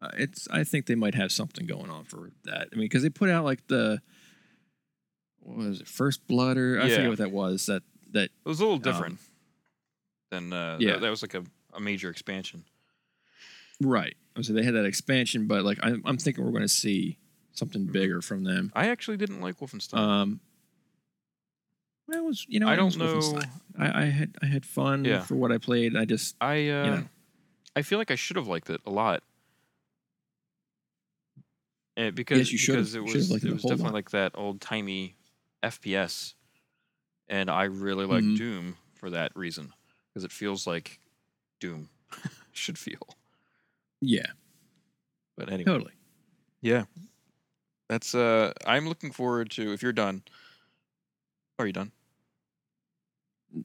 uh, 0.00 0.10
it's 0.16 0.46
I 0.50 0.64
think 0.64 0.86
they 0.86 0.94
might 0.94 1.14
have 1.14 1.32
something 1.32 1.66
going 1.66 1.90
on 1.90 2.04
for 2.04 2.30
that. 2.44 2.68
I 2.72 2.76
mean, 2.76 2.84
because 2.86 3.02
they 3.02 3.10
put 3.10 3.30
out 3.30 3.44
like 3.44 3.66
the 3.68 4.00
what 5.40 5.56
was 5.56 5.80
it, 5.80 5.88
First 5.88 6.26
Blood 6.26 6.56
or 6.56 6.80
I 6.80 6.86
Yeah. 6.86 6.94
forget 6.96 7.08
what 7.10 7.18
that 7.18 7.32
was. 7.32 7.66
That 7.66 7.82
that 8.12 8.24
It 8.24 8.48
was 8.48 8.60
a 8.60 8.64
little 8.64 8.76
um, 8.76 8.82
different 8.82 9.18
than 10.30 10.52
uh 10.52 10.76
yeah. 10.80 10.92
that, 10.92 11.00
that 11.02 11.10
was 11.10 11.22
like 11.22 11.34
a, 11.34 11.44
a 11.74 11.80
major 11.80 12.10
expansion. 12.10 12.64
Right. 13.80 14.16
So 14.40 14.52
they 14.52 14.62
had 14.62 14.74
that 14.74 14.84
expansion, 14.84 15.46
but 15.46 15.64
like 15.64 15.78
I'm, 15.82 16.02
I'm 16.04 16.16
thinking 16.18 16.44
we're 16.44 16.50
going 16.52 16.62
to 16.62 16.68
see 16.68 17.18
something 17.52 17.86
Mhm. 17.88 17.92
bigger 17.92 18.20
from 18.22 18.44
them. 18.44 18.70
I 18.74 18.88
actually 18.88 19.16
didn't 19.16 19.40
like 19.40 19.58
Wolfenstein. 19.58 19.98
Um, 19.98 20.40
well, 22.06 22.24
was 22.24 22.46
you 22.48 22.60
know 22.60 22.68
I 22.68 22.76
don't 22.76 22.96
know. 22.96 23.40
I, 23.78 24.02
I 24.02 24.04
had 24.06 24.36
I 24.42 24.46
had 24.46 24.64
fun 24.64 25.04
Yeah. 25.04 25.20
for 25.22 25.34
what 25.34 25.50
I 25.52 25.58
played. 25.58 25.96
I 25.96 26.04
just 26.04 26.36
I 26.40 26.68
uh, 26.68 26.86
know. 26.86 27.04
I 27.76 27.82
feel 27.82 27.98
like 27.98 28.10
I 28.10 28.14
should 28.14 28.36
have 28.36 28.46
liked 28.46 28.70
it 28.70 28.80
a 28.86 28.90
lot. 28.90 29.22
Eh, 31.98 32.10
because 32.10 32.38
Yes, 32.38 32.52
you 32.52 32.58
should've. 32.58 32.78
because 32.80 32.94
it 32.94 33.00
was 33.00 33.30
liked 33.30 33.44
it 33.44 33.48
it 33.48 33.52
was 33.52 33.62
definitely 33.62 33.84
lot. 33.86 33.94
like 33.94 34.10
that 34.10 34.32
old 34.36 34.60
timey 34.60 35.16
FPS, 35.64 36.34
and 37.28 37.50
I 37.50 37.64
really 37.64 38.06
like 38.06 38.24
Mhm. 38.24 38.36
Doom 38.36 38.76
for 38.94 39.10
that 39.10 39.32
reason 39.36 39.72
because 40.08 40.24
it 40.24 40.32
feels 40.32 40.66
like 40.66 41.00
Doom 41.60 41.90
should 42.52 42.78
feel. 42.78 43.16
Yeah, 44.00 44.32
But 45.36 45.50
anyway, 45.50 45.64
totally. 45.64 45.92
yeah, 46.62 46.84
that's 47.88 48.14
uh, 48.14 48.52
I'm 48.66 48.88
looking 48.88 49.12
forward 49.12 49.50
to. 49.52 49.72
If 49.72 49.82
you're 49.82 49.92
done, 49.92 50.22
are 51.58 51.66
you 51.66 51.72
done? 51.72 51.92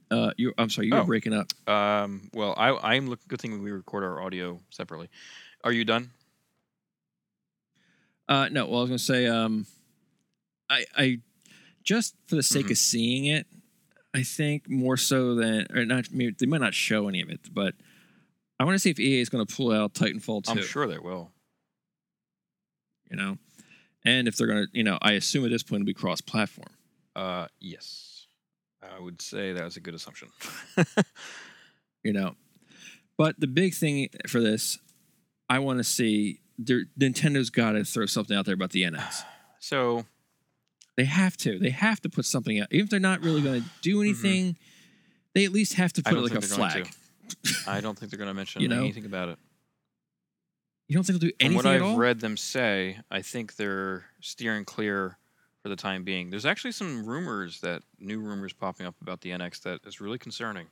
Uh, 0.10 0.32
you. 0.38 0.54
I'm 0.58 0.70
sorry, 0.70 0.88
you 0.88 0.94
were 0.96 1.02
Oh. 1.02 1.06
breaking 1.06 1.34
up. 1.34 1.48
Um, 1.68 2.30
well, 2.34 2.54
I 2.58 2.72
I'm 2.96 3.08
looking. 3.08 3.26
Good 3.28 3.42
thing 3.42 3.62
we 3.62 3.72
record 3.72 4.04
our 4.04 4.22
audio 4.22 4.60
separately. 4.70 5.10
Are 5.64 5.72
you 5.72 5.86
done? 5.86 6.12
Uh, 8.28 8.50
no, 8.50 8.66
well, 8.68 8.80
I 8.80 8.82
was 8.82 8.90
gonna 8.90 9.00
say, 9.00 9.28
um, 9.28 9.66
I, 10.70 10.86
I, 10.96 11.20
just 11.84 12.16
for 12.28 12.36
the 12.36 12.44
sake 12.44 12.68
Mhm. 12.68 12.72
of 12.72 12.78
seeing 12.78 13.26
it, 13.26 13.46
I 14.14 14.24
think 14.24 14.70
more 14.70 14.96
so 14.98 15.36
than, 15.36 15.68
or 15.76 15.86
not, 15.86 16.12
maybe 16.12 16.36
they 16.38 16.46
might 16.46 16.62
not 16.62 16.74
show 16.74 17.08
any 17.08 17.22
of 17.22 17.30
it, 17.30 17.54
but 17.54 17.76
I 18.60 18.64
want 18.64 18.76
to 18.76 18.80
see 18.80 18.90
if 18.92 19.00
EA 19.00 19.20
is 19.20 19.30
gonna 19.30 19.46
pull 19.46 19.72
out 19.72 19.94
Titanfall 19.94 20.44
2. 20.46 20.52
I'm 20.52 20.64
sure 20.64 20.88
they 20.88 21.00
will. 21.00 21.32
You 23.10 23.18
know, 23.18 23.38
and 24.06 24.28
if 24.28 24.38
they're 24.38 24.48
gonna, 24.48 24.68
you 24.72 24.84
know, 24.84 24.98
I 25.02 25.14
assume 25.14 25.44
at 25.46 25.52
this 25.52 25.64
point 25.64 25.82
it'll 25.82 25.88
be 25.88 25.94
cross-platform. 25.94 26.70
Uh, 27.16 27.48
yes, 27.60 28.28
I 28.82 29.00
would 29.00 29.22
say 29.22 29.54
that 29.54 29.64
was 29.64 29.78
a 29.78 29.82
good 29.82 29.94
assumption. 29.96 30.30
You 32.06 32.12
know, 32.12 32.36
but 33.18 33.40
the 33.40 33.48
big 33.48 33.74
thing 33.74 34.10
for 34.28 34.42
this, 34.42 34.78
I 35.50 35.60
want 35.60 35.80
to 35.80 35.86
see. 35.86 36.42
Their- 36.58 36.86
Nintendo's 37.00 37.50
got 37.50 37.72
to 37.74 37.84
throw 37.84 38.06
something 38.06 38.36
out 38.38 38.46
there 38.46 38.56
about 38.56 38.72
the 38.72 38.84
NX. 38.84 39.24
so 39.60 40.06
They 40.96 41.06
have 41.06 41.36
to. 41.38 41.58
They 41.60 41.72
have 41.72 42.02
to 42.02 42.10
put 42.10 42.26
something 42.26 42.60
out. 42.60 42.68
Even 42.72 42.86
if 42.86 42.90
they're 42.90 43.00
not 43.00 43.22
really 43.22 43.42
going 43.42 43.62
to 43.64 43.70
do 43.82 44.02
anything, 44.02 44.58
they 45.34 45.46
at 45.46 45.52
least 45.52 45.74
have 45.76 45.94
to 45.94 46.02
Mm-hmm. 46.04 46.16
Put 46.16 46.24
like 46.24 46.32
a 46.34 46.42
think 46.42 46.50
they're 46.50 46.58
going 46.70 46.84
flag. 46.86 47.68
I 47.68 47.82
don't 47.82 47.98
think 47.98 48.12
they're 48.12 48.18
going 48.20 48.28
to 48.30 48.34
mention 48.34 48.62
You 48.64 48.68
know? 48.68 48.80
anything 48.80 49.06
about 49.06 49.30
it. 49.30 49.40
You 50.88 50.96
don't 50.96 51.04
think 51.06 51.20
they'll 51.20 51.30
do 51.30 51.36
anything? 51.40 51.62
From 51.62 51.82
what 51.82 51.90
I've 51.92 51.98
read 51.98 52.20
them 52.20 52.36
say, 52.38 53.00
I 53.10 53.22
think 53.22 53.56
they're 53.56 54.06
steering 54.22 54.66
clear 54.66 55.18
for 55.62 55.70
the 55.70 55.76
time 55.78 56.04
being. 56.04 56.30
There's 56.30 56.46
actually 56.46 56.74
some 56.74 57.06
rumors 57.06 57.62
that 57.62 57.84
new 58.00 58.20
rumors 58.20 58.52
popping 58.54 58.86
up 58.86 58.96
about 59.02 59.22
the 59.22 59.30
NX 59.32 59.62
that 59.62 59.80
is 59.88 60.02
really 60.02 60.18
concerning. 60.18 60.68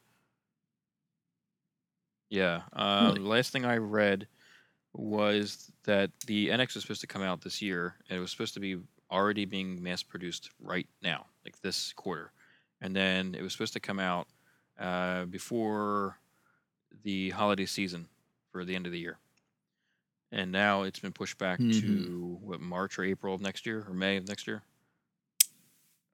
Yeah, 2.30 2.62
uh, 2.74 3.12
Really? 3.13 3.20
last 3.28 3.52
thing 3.52 3.65
I 3.65 3.78
read 3.78 4.28
was 4.94 5.72
that 5.84 6.12
the 6.28 6.50
NX 6.50 6.76
was 6.76 6.84
supposed 6.84 7.02
to 7.02 7.08
come 7.08 7.22
out 7.22 7.42
this 7.42 7.62
year, 7.62 7.96
and 8.10 8.18
it 8.18 8.22
was 8.22 8.32
supposed 8.32 8.54
to 8.56 8.60
be 8.60 8.78
already 9.10 9.46
being 9.46 9.82
mass 9.82 10.04
produced 10.04 10.50
right 10.60 10.88
now, 11.02 11.26
like 11.46 11.60
this 11.62 11.94
quarter, 11.94 12.32
and 12.82 12.96
then 12.96 13.36
it 13.36 13.42
was 13.42 13.52
supposed 13.54 13.74
to 13.74 13.80
come 13.80 14.00
out 14.00 14.28
uh, 14.80 15.26
before 15.26 16.18
the 17.04 17.30
holiday 17.32 17.66
season 17.66 18.08
for 18.52 18.66
the 18.66 18.76
end 18.76 18.86
of 18.86 18.92
the 18.92 19.00
year. 19.00 19.18
And 20.32 20.52
now 20.52 20.84
it's 20.84 21.00
been 21.00 21.12
pushed 21.14 21.38
back 21.38 21.60
Mhm. 21.60 21.80
to 21.82 22.38
what 22.42 22.62
March 22.62 22.98
or 22.98 23.04
April 23.04 23.36
of 23.36 23.42
next 23.42 23.66
year 23.66 23.84
or 23.88 23.94
May 23.94 24.18
of 24.18 24.28
next 24.28 24.48
year. 24.48 24.64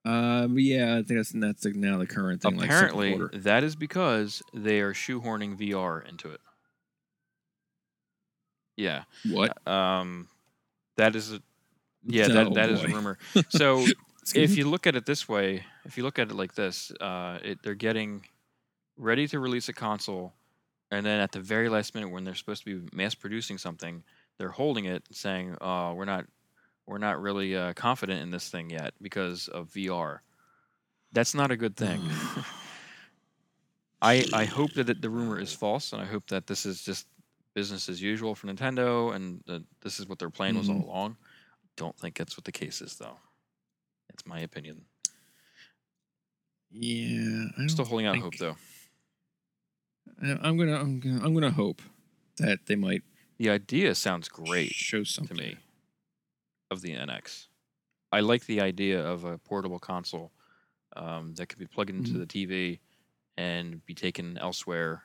Uh, 0.04 0.48
yeah, 0.52 0.92
I 0.96 1.02
think 1.02 1.18
that's 1.18 1.30
that's 1.30 1.64
like 1.64 1.74
now 1.74 1.98
the 1.98 2.06
current 2.06 2.40
thing. 2.42 2.60
Apparently, 2.62 3.16
like 3.16 3.42
that 3.42 3.62
is 3.64 3.76
because 3.76 4.42
they 4.54 4.80
are 4.80 4.94
shoehorning 4.94 5.56
VR 5.58 6.00
into 6.08 6.30
it. 6.30 6.40
Yeah. 8.78 9.02
what? 9.30 9.66
Um, 9.66 10.28
that 10.96 11.16
is 11.16 11.32
a 11.32 11.42
yeah. 12.06 12.26
Oh, 12.30 12.32
that 12.32 12.54
that 12.54 12.70
is 12.70 12.82
a 12.84 12.88
rumor. 12.88 13.18
So 13.50 13.84
if 14.34 14.56
you 14.56 14.68
look 14.68 14.86
at 14.86 14.94
it 14.94 15.04
this 15.06 15.28
way, 15.28 15.64
if 15.84 15.96
you 15.96 16.04
look 16.04 16.18
at 16.18 16.30
it 16.30 16.34
like 16.34 16.54
this, 16.54 16.92
uh, 17.00 17.38
it, 17.42 17.62
they're 17.62 17.74
getting 17.74 18.24
ready 18.96 19.26
to 19.28 19.40
release 19.40 19.68
a 19.68 19.72
console, 19.72 20.34
and 20.90 21.04
then 21.04 21.20
at 21.20 21.32
the 21.32 21.40
very 21.40 21.68
last 21.68 21.94
minute, 21.94 22.10
when 22.10 22.24
they're 22.24 22.34
supposed 22.34 22.64
to 22.64 22.80
be 22.80 22.96
mass 22.96 23.14
producing 23.14 23.58
something, 23.58 24.02
they're 24.38 24.50
holding 24.50 24.84
it, 24.84 25.02
saying, 25.10 25.56
"Oh, 25.60 25.94
we're 25.94 26.04
not, 26.04 26.26
we're 26.86 26.98
not 26.98 27.20
really 27.20 27.56
uh, 27.56 27.72
confident 27.72 28.22
in 28.22 28.30
this 28.30 28.48
thing 28.48 28.70
yet 28.70 28.94
because 29.02 29.48
of 29.48 29.70
VR." 29.70 30.18
That's 31.12 31.34
not 31.34 31.50
a 31.50 31.56
good 31.56 31.76
thing. 31.76 32.00
I 34.02 34.24
I 34.32 34.44
hope 34.44 34.74
that 34.74 35.00
the 35.02 35.10
rumor 35.10 35.40
is 35.40 35.52
false, 35.52 35.92
and 35.92 36.00
I 36.00 36.04
hope 36.04 36.28
that 36.28 36.46
this 36.46 36.64
is 36.66 36.82
just 36.82 37.06
business 37.58 37.88
as 37.88 38.00
usual 38.00 38.34
for 38.36 38.46
Nintendo, 38.46 39.14
and 39.14 39.42
that 39.46 39.62
this 39.80 39.98
is 39.98 40.06
what 40.06 40.18
their 40.20 40.30
plan 40.30 40.56
was 40.56 40.68
all 40.68 40.76
Mhm. 40.76 40.84
along. 40.84 41.16
Don't 41.76 41.98
think 41.98 42.16
that's 42.16 42.36
what 42.36 42.44
the 42.44 42.52
case 42.52 42.80
is, 42.80 42.96
though. 42.96 43.18
That's 44.08 44.24
my 44.26 44.38
opinion. 44.40 44.86
yeah, 46.70 47.46
I'm 47.56 47.68
Still 47.68 47.84
don't 47.84 47.88
holding 47.88 48.06
out 48.06 48.12
think- 48.12 48.24
hope, 48.24 48.36
though. 48.38 48.56
I- 50.22 50.38
I'm 50.48 50.56
gonna, 50.58 50.78
I'm 50.78 51.00
gonna, 51.00 51.24
I'm 51.24 51.34
gonna 51.34 51.50
hope 51.50 51.80
that 52.36 52.66
they 52.66 52.76
might 52.76 53.02
The 53.38 53.50
idea 53.50 53.94
sounds 53.94 54.28
great 54.28 54.72
show 54.72 54.98
to 55.04 55.04
something 55.04 55.36
me 55.36 55.56
of 56.70 56.80
the 56.82 56.92
NX. 56.94 57.46
I 58.12 58.20
like 58.20 58.44
the 58.46 58.60
idea 58.60 59.00
of 59.04 59.24
a 59.24 59.38
portable 59.38 59.78
console 59.78 60.32
um, 60.96 61.34
that 61.34 61.46
could 61.48 61.58
be 61.58 61.66
plugged 61.66 61.90
into 61.90 62.12
Mhm. 62.12 62.18
the 62.18 62.26
TV 62.26 62.80
and 63.36 63.84
be 63.86 63.94
taken 63.94 64.36
elsewhere. 64.38 65.04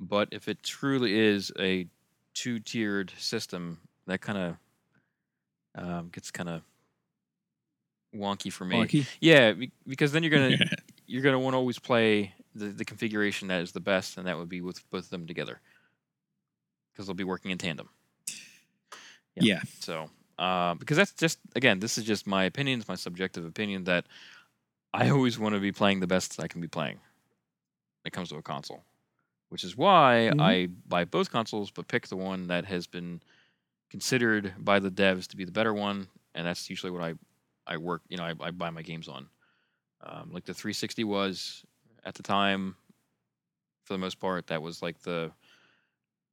But 0.00 0.28
if 0.32 0.48
it 0.48 0.62
truly 0.62 1.18
is 1.18 1.52
a 1.58 1.86
two-tiered 2.34 3.12
system, 3.18 3.78
that 4.06 4.20
kind 4.20 4.38
of 4.38 4.56
um, 5.76 6.10
gets 6.12 6.30
kind 6.30 6.48
of 6.48 6.62
wonky 8.14 8.52
for 8.52 8.64
me. 8.64 8.76
Wonky? 8.76 9.06
Yeah, 9.20 9.54
because 9.86 10.12
then 10.12 10.22
you're 10.22 10.30
gonna 10.30 10.56
you're 11.06 11.22
gonna 11.22 11.38
want 11.38 11.54
to 11.54 11.58
always 11.58 11.78
play 11.78 12.34
the, 12.54 12.66
the 12.66 12.84
configuration 12.84 13.48
that 13.48 13.62
is 13.62 13.72
the 13.72 13.80
best, 13.80 14.16
and 14.16 14.26
that 14.26 14.38
would 14.38 14.48
be 14.48 14.60
with 14.60 14.88
both 14.90 15.04
of 15.04 15.10
them 15.10 15.26
together, 15.26 15.60
because 16.92 17.06
they'll 17.06 17.14
be 17.14 17.24
working 17.24 17.50
in 17.50 17.58
tandem. 17.58 17.88
yeah. 19.36 19.42
yeah. 19.42 19.60
So, 19.80 20.10
uh, 20.38 20.74
because 20.74 20.96
that's 20.96 21.12
just 21.12 21.38
again, 21.56 21.80
this 21.80 21.98
is 21.98 22.04
just 22.04 22.26
my 22.26 22.44
opinion, 22.44 22.80
it's 22.80 22.88
my 22.88 22.94
subjective 22.94 23.44
opinion 23.44 23.84
that 23.84 24.06
I 24.92 25.10
always 25.10 25.38
want 25.38 25.54
to 25.54 25.60
be 25.60 25.72
playing 25.72 26.00
the 26.00 26.06
best 26.06 26.40
I 26.40 26.48
can 26.48 26.60
be 26.60 26.68
playing 26.68 26.96
when 26.96 28.06
it 28.06 28.12
comes 28.12 28.28
to 28.28 28.36
a 28.36 28.42
console, 28.42 28.84
which 29.54 29.64
is 29.64 29.78
why 29.78 30.32
Mhm. 30.32 30.40
I 30.40 30.66
buy 30.88 31.06
both 31.06 31.30
consoles, 31.30 31.70
but 31.72 31.88
pick 31.88 32.08
the 32.08 32.18
one 32.18 32.48
that 32.48 32.66
has 32.66 32.88
been 32.88 33.22
considered 33.90 34.54
by 34.58 34.80
the 34.80 34.90
devs 34.90 35.28
to 35.28 35.36
be 35.36 35.44
the 35.44 35.52
better 35.52 35.74
one, 35.74 36.08
and 36.34 36.46
that's 36.46 36.70
usually 36.70 36.92
what 36.92 37.02
I 37.02 37.14
I 37.66 37.78
work. 37.78 38.02
You 38.08 38.18
know, 38.18 38.24
I, 38.24 38.34
I 38.40 38.52
buy 38.52 38.70
my 38.70 38.82
games 38.82 39.08
on. 39.08 39.30
Um, 40.02 40.32
like 40.32 40.44
the 40.46 40.54
360 40.54 41.04
was 41.04 41.64
at 42.04 42.14
the 42.16 42.24
time, 42.24 42.76
for 43.84 43.94
the 43.94 43.98
most 43.98 44.18
part, 44.18 44.46
that 44.48 44.62
was 44.62 44.82
like 44.82 45.00
the 45.02 45.32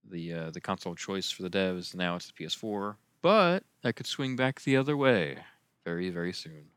the 0.03 0.33
uh, 0.33 0.51
the 0.51 0.61
console 0.61 0.95
choice 0.95 1.29
for 1.31 1.43
the 1.43 1.49
devs. 1.49 1.95
Now 1.95 2.15
it's 2.15 2.27
the 2.27 2.33
PS4, 2.33 2.97
but 3.21 3.63
that 3.83 3.95
could 3.95 4.07
swing 4.07 4.35
back 4.35 4.61
the 4.61 4.77
other 4.77 4.97
way 4.97 5.43
very 5.85 6.09
very 6.09 6.33
soon. 6.33 6.70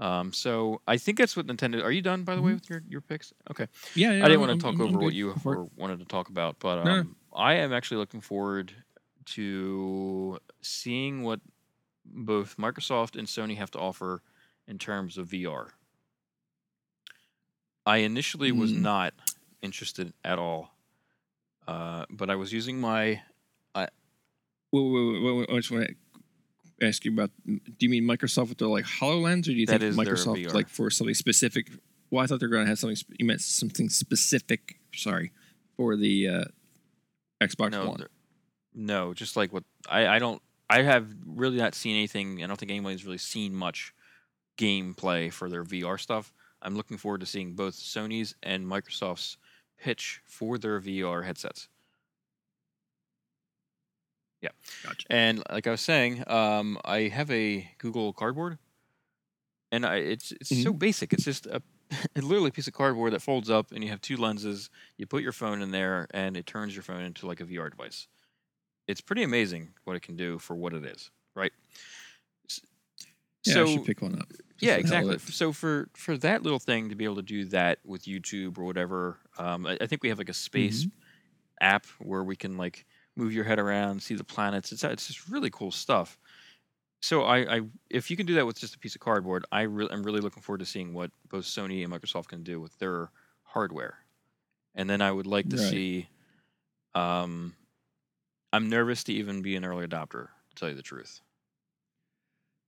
Um, 0.00 0.32
so 0.32 0.80
I 0.86 0.96
think 0.96 1.18
that's 1.18 1.36
what 1.36 1.46
Nintendo. 1.46 1.82
Are 1.82 1.90
you 1.90 2.02
done 2.02 2.22
by 2.22 2.34
the 2.36 2.42
way 2.42 2.52
Mhm. 2.52 2.54
with 2.54 2.70
your 2.70 2.82
your 2.88 3.00
picks? 3.00 3.32
Okay. 3.50 3.66
Yeah, 3.94 4.12
yeah, 4.12 4.24
I 4.24 4.28
didn't 4.28 4.30
I'm- 4.32 4.40
want 4.48 4.52
to 4.60 4.64
talk 4.64 4.72
I'm- 4.74 4.80
I'm 4.82 4.88
over 4.94 4.98
what 5.04 5.12
you 5.14 5.32
Go 5.32 5.38
for 5.40 5.52
it. 5.54 5.56
were, 5.58 5.64
wanted 5.76 5.98
to 5.98 6.04
talk 6.04 6.28
about, 6.28 6.58
but 6.60 6.84
No, 6.84 6.94
no. 6.94 7.00
um, 7.00 7.16
I 7.34 7.54
am 7.54 7.72
actually 7.72 7.96
looking 7.98 8.20
forward 8.20 8.72
to 9.26 10.38
seeing 10.60 11.22
what 11.22 11.40
both 12.04 12.56
Microsoft 12.56 13.16
and 13.18 13.26
Sony 13.28 13.56
have 13.56 13.70
to 13.72 13.78
offer 13.78 14.22
in 14.66 14.78
terms 14.78 15.18
of 15.18 15.28
VR. 15.28 15.72
I 17.84 17.98
initially 17.98 18.52
was 18.52 18.72
Mm. 18.72 18.80
not 18.82 19.14
interested 19.62 20.12
at 20.24 20.38
all, 20.38 20.70
uh, 21.66 22.06
but 22.10 22.30
I 22.30 22.36
was 22.36 22.52
using 22.52 22.80
my 22.80 23.22
Wait, 24.70 24.82
wait, 24.82 25.22
wait, 25.22 25.32
wait, 25.32 25.50
I 25.50 25.56
just 25.56 25.70
want 25.70 25.86
to 25.88 25.94
ask 26.82 27.04
you 27.04 27.12
about. 27.12 27.30
Do 27.46 27.60
you 27.80 27.88
mean 27.88 28.04
Microsoft 28.04 28.50
with 28.50 28.58
their 28.58 28.68
like 28.68 28.84
Hololens, 28.84 29.42
or 29.42 29.52
do 29.52 29.54
you 29.54 29.66
That 29.66 29.80
think 29.80 29.94
Microsoft 29.94 30.52
like 30.54 30.68
for 30.68 30.90
something 30.90 31.14
specific? 31.14 31.70
Well, 32.10 32.24
I 32.24 32.26
thought 32.26 32.40
they 32.40 32.46
were 32.46 32.52
going 32.52 32.64
to 32.64 32.68
have 32.70 32.78
something. 32.78 32.96
You 33.18 33.26
meant 33.26 33.40
something 33.40 33.88
specific. 33.88 34.78
Sorry, 34.94 35.32
for 35.76 35.96
the 35.96 36.28
uh, 36.28 36.44
Xbox 37.40 37.72
no, 37.72 37.88
One. 37.88 38.06
no, 38.74 39.14
just 39.14 39.36
like 39.36 39.52
what 39.52 39.64
I 39.88 40.06
I 40.06 40.18
don't 40.18 40.42
I 40.70 40.82
have 40.82 41.08
really 41.26 41.56
not 41.56 41.74
seen 41.74 41.96
anything. 41.96 42.42
I 42.42 42.46
don't 42.46 42.58
think 42.58 42.70
anybody's 42.70 43.04
really 43.04 43.18
seen 43.18 43.54
much 43.54 43.94
gameplay 44.58 45.32
for 45.32 45.48
their 45.48 45.64
VR 45.64 45.98
stuff. 45.98 46.32
I'm 46.60 46.76
looking 46.76 46.96
forward 46.96 47.20
to 47.20 47.26
seeing 47.26 47.54
both 47.54 47.74
Sony's 47.74 48.34
and 48.42 48.66
Microsoft's 48.66 49.36
pitch 49.78 50.20
for 50.26 50.58
their 50.58 50.80
VR 50.80 51.24
headsets. 51.24 51.68
Gotcha. 54.82 55.08
And 55.10 55.42
like 55.50 55.66
I 55.66 55.70
was 55.72 55.80
saying, 55.80 56.24
um, 56.28 56.78
I 56.84 57.02
have 57.08 57.30
a 57.30 57.70
Google 57.78 58.12
Cardboard, 58.12 58.58
and 59.70 59.84
I, 59.84 59.96
it's 59.96 60.32
it's 60.32 60.50
so 60.50 60.72
basic. 60.72 61.12
It's 61.12 61.24
just 61.24 61.46
a 61.46 61.62
literally 62.16 62.48
a 62.48 62.52
piece 62.52 62.68
of 62.68 62.74
cardboard 62.74 63.12
that 63.12 63.20
folds 63.22 63.50
up, 63.50 63.72
and 63.72 63.82
you 63.82 63.90
have 63.90 64.00
two 64.00 64.16
lenses. 64.16 64.70
You 64.96 65.06
put 65.06 65.22
your 65.22 65.32
phone 65.32 65.62
in 65.62 65.70
there, 65.70 66.06
and 66.12 66.36
it 66.36 66.46
turns 66.46 66.74
your 66.74 66.82
phone 66.82 67.02
into 67.02 67.26
like 67.26 67.40
a 67.40 67.44
VR 67.44 67.70
device. 67.70 68.08
It's 68.88 69.00
pretty 69.00 69.22
amazing 69.22 69.74
what 69.84 69.96
it 69.96 70.02
can 70.02 70.16
do 70.16 70.38
for 70.38 70.56
what 70.56 70.74
it 70.74 70.84
is, 70.84 71.10
right? 71.36 71.52
Yeah, 73.44 73.54
so 73.54 73.62
I 73.62 73.64
should 73.64 73.84
pick 73.84 74.02
one 74.02 74.18
up. 74.18 74.28
yeah, 74.60 74.74
for 74.74 74.80
the 74.80 74.88
hell 74.88 75.08
of 75.10 75.16
exactly. 75.16 75.18
So 75.18 75.52
for 75.52 75.88
for 75.94 76.16
that 76.18 76.42
little 76.42 76.58
thing 76.58 76.88
to 76.88 76.94
be 76.94 77.04
able 77.04 77.16
to 77.16 77.22
do 77.22 77.44
that 77.46 77.78
with 77.84 78.02
YouTube 78.04 78.58
or 78.58 78.64
whatever, 78.64 79.20
um, 79.38 79.66
I, 79.66 79.78
I 79.80 79.86
think 79.86 80.02
we 80.02 80.08
have 80.08 80.18
like 80.18 80.28
a 80.28 80.34
space 80.34 80.86
Mm-hmm. 80.86 80.88
app 81.60 81.86
where 82.00 82.24
we 82.24 82.36
can 82.36 82.56
like 82.56 82.86
move 83.18 83.32
your 83.34 83.44
head 83.44 83.58
around, 83.58 84.02
see 84.02 84.14
the 84.14 84.24
planets. 84.24 84.72
It's 84.72 84.84
it's 84.84 85.08
just 85.08 85.28
really 85.28 85.50
cool 85.50 85.70
stuff. 85.70 86.16
So 87.02 87.22
I, 87.22 87.56
I 87.56 87.60
if 87.90 88.10
you 88.10 88.16
can 88.16 88.26
do 88.26 88.34
that 88.34 88.46
with 88.46 88.58
just 88.58 88.74
a 88.74 88.78
piece 88.78 88.94
of 88.94 89.00
cardboard, 89.00 89.44
I 89.52 89.62
really 89.62 89.92
I'm 89.92 90.02
really 90.02 90.20
looking 90.20 90.42
forward 90.42 90.58
to 90.60 90.66
seeing 90.66 90.94
what 90.94 91.10
both 91.28 91.44
Sony 91.44 91.84
and 91.84 91.92
Microsoft 91.92 92.28
can 92.28 92.42
do 92.42 92.60
with 92.60 92.78
their 92.78 93.10
hardware. 93.42 93.98
And 94.74 94.88
then 94.88 95.02
I 95.02 95.10
would 95.10 95.26
like 95.26 95.48
to 95.50 95.56
Right. 95.56 95.66
see. 95.66 96.08
Um, 96.94 97.54
I'm 98.52 98.68
nervous 98.68 99.04
to 99.04 99.12
even 99.12 99.42
be 99.42 99.56
an 99.56 99.64
early 99.64 99.86
adopter. 99.86 100.28
To 100.50 100.54
tell 100.54 100.68
you 100.68 100.74
the 100.74 100.82
truth. 100.82 101.20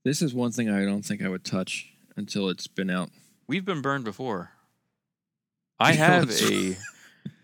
This 0.04 0.22
is 0.22 0.34
one 0.34 0.50
thing 0.52 0.68
I 0.68 0.84
don't 0.84 1.04
think 1.04 1.22
I 1.22 1.28
would 1.28 1.44
touch 1.44 1.92
until 2.16 2.48
it's 2.48 2.66
been 2.66 2.90
out. 2.90 3.10
We've 3.46 3.64
been 3.64 3.82
burned 3.82 4.04
before. 4.04 4.52
I 5.80 5.92
have 5.92 6.30
a 6.30 6.76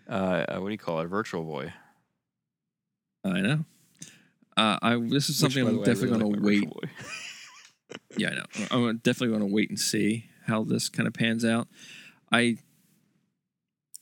uh, 0.07 0.13
uh, 0.13 0.57
what 0.59 0.67
do 0.67 0.71
you 0.71 0.77
call 0.77 0.99
it? 1.01 1.05
A 1.05 1.07
virtual 1.07 1.43
boy. 1.43 1.73
I 3.31 3.41
know. 3.41 3.65
Uh, 4.55 4.79
I 4.81 4.97
this 4.97 5.29
is 5.29 5.37
something 5.37 5.63
Which, 5.63 5.71
I'm 5.73 5.79
way, 5.79 5.85
definitely 5.85 6.17
really 6.17 6.19
going 6.19 6.43
like 6.43 6.63
to 6.63 6.69
my 6.69 6.81
wait. 6.81 6.91
Yeah, 8.17 8.29
I 8.29 8.35
know. 8.35 8.89
I'm 8.89 8.97
definitely 8.97 9.37
going 9.37 9.47
to 9.47 9.53
wait 9.53 9.69
and 9.69 9.79
see 9.79 10.25
how 10.45 10.63
this 10.63 10.89
kind 10.89 11.07
of 11.07 11.13
pans 11.13 11.45
out. 11.45 11.67
I 12.31 12.57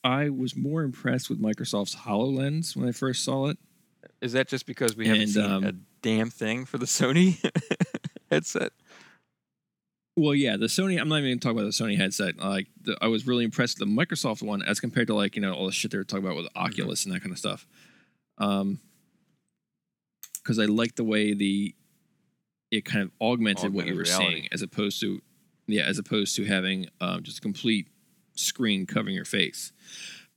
I 0.04 0.30
was 0.30 0.56
more 0.56 0.84
impressed 0.84 1.30
with 1.30 1.42
Microsoft's 1.42 1.96
Hololens 1.96 2.76
when 2.76 2.88
I 2.88 2.92
first 2.92 3.24
saw 3.24 3.48
it. 3.48 3.58
Is 4.22 4.34
that 4.34 4.48
just 4.48 4.66
because 4.66 4.96
we 4.96 5.08
haven't 5.08 5.24
And, 5.24 5.32
seen 5.32 5.44
um, 5.44 5.64
a 5.64 5.74
damn 6.02 6.30
thing 6.30 6.66
for 6.66 6.78
the 6.78 6.86
Sony 6.86 7.44
headset? 8.32 8.72
Well, 10.16 10.34
yeah, 10.34 10.56
the 10.56 10.68
Sony. 10.68 11.00
I'm 11.00 11.10
not 11.10 11.20
even 11.20 11.40
talking 11.40 11.60
about 11.60 11.66
the 11.66 11.84
Sony 11.84 11.98
headset. 11.98 12.38
Like, 12.38 12.68
the, 12.82 12.98
I 13.02 13.08
was 13.08 13.28
really 13.28 13.44
impressed 13.44 13.80
with 13.80 13.90
the 13.90 13.94
Microsoft 13.94 14.42
one 14.42 14.62
as 14.64 14.80
compared 14.80 15.08
to 15.08 15.16
like 15.16 15.36
you 15.36 15.42
know 15.42 15.54
all 15.54 15.66
the 15.66 15.74
shit 15.74 15.92
they 15.92 15.98
were 15.98 16.04
talking 16.06 16.26
about 16.26 16.38
with 16.38 16.48
Oculus 16.56 17.06
and 17.06 17.14
that 17.14 17.22
kind 17.22 17.34
of 17.34 17.38
stuff. 17.38 17.68
Um, 18.38 18.80
because 20.46 20.60
I 20.60 20.66
like 20.66 20.96
the 20.96 21.04
way 21.04 21.34
the 21.34 21.74
it 22.70 22.86
kind 22.86 23.04
of 23.04 23.12
augmented, 23.20 23.74
what 23.74 23.88
you 23.88 23.96
were 23.96 24.04
reality. 24.04 24.26
seeing 24.32 24.48
as 24.52 24.62
opposed 24.62 25.02
to 25.02 25.22
yeah, 25.68 25.84
as 25.84 25.98
opposed 25.98 26.36
to 26.36 26.46
having 26.46 26.88
um, 27.02 27.24
just 27.24 27.40
a 27.40 27.42
complete 27.42 27.88
screen 28.36 28.86
covering 28.86 29.16
your 29.16 29.26
face. 29.26 29.72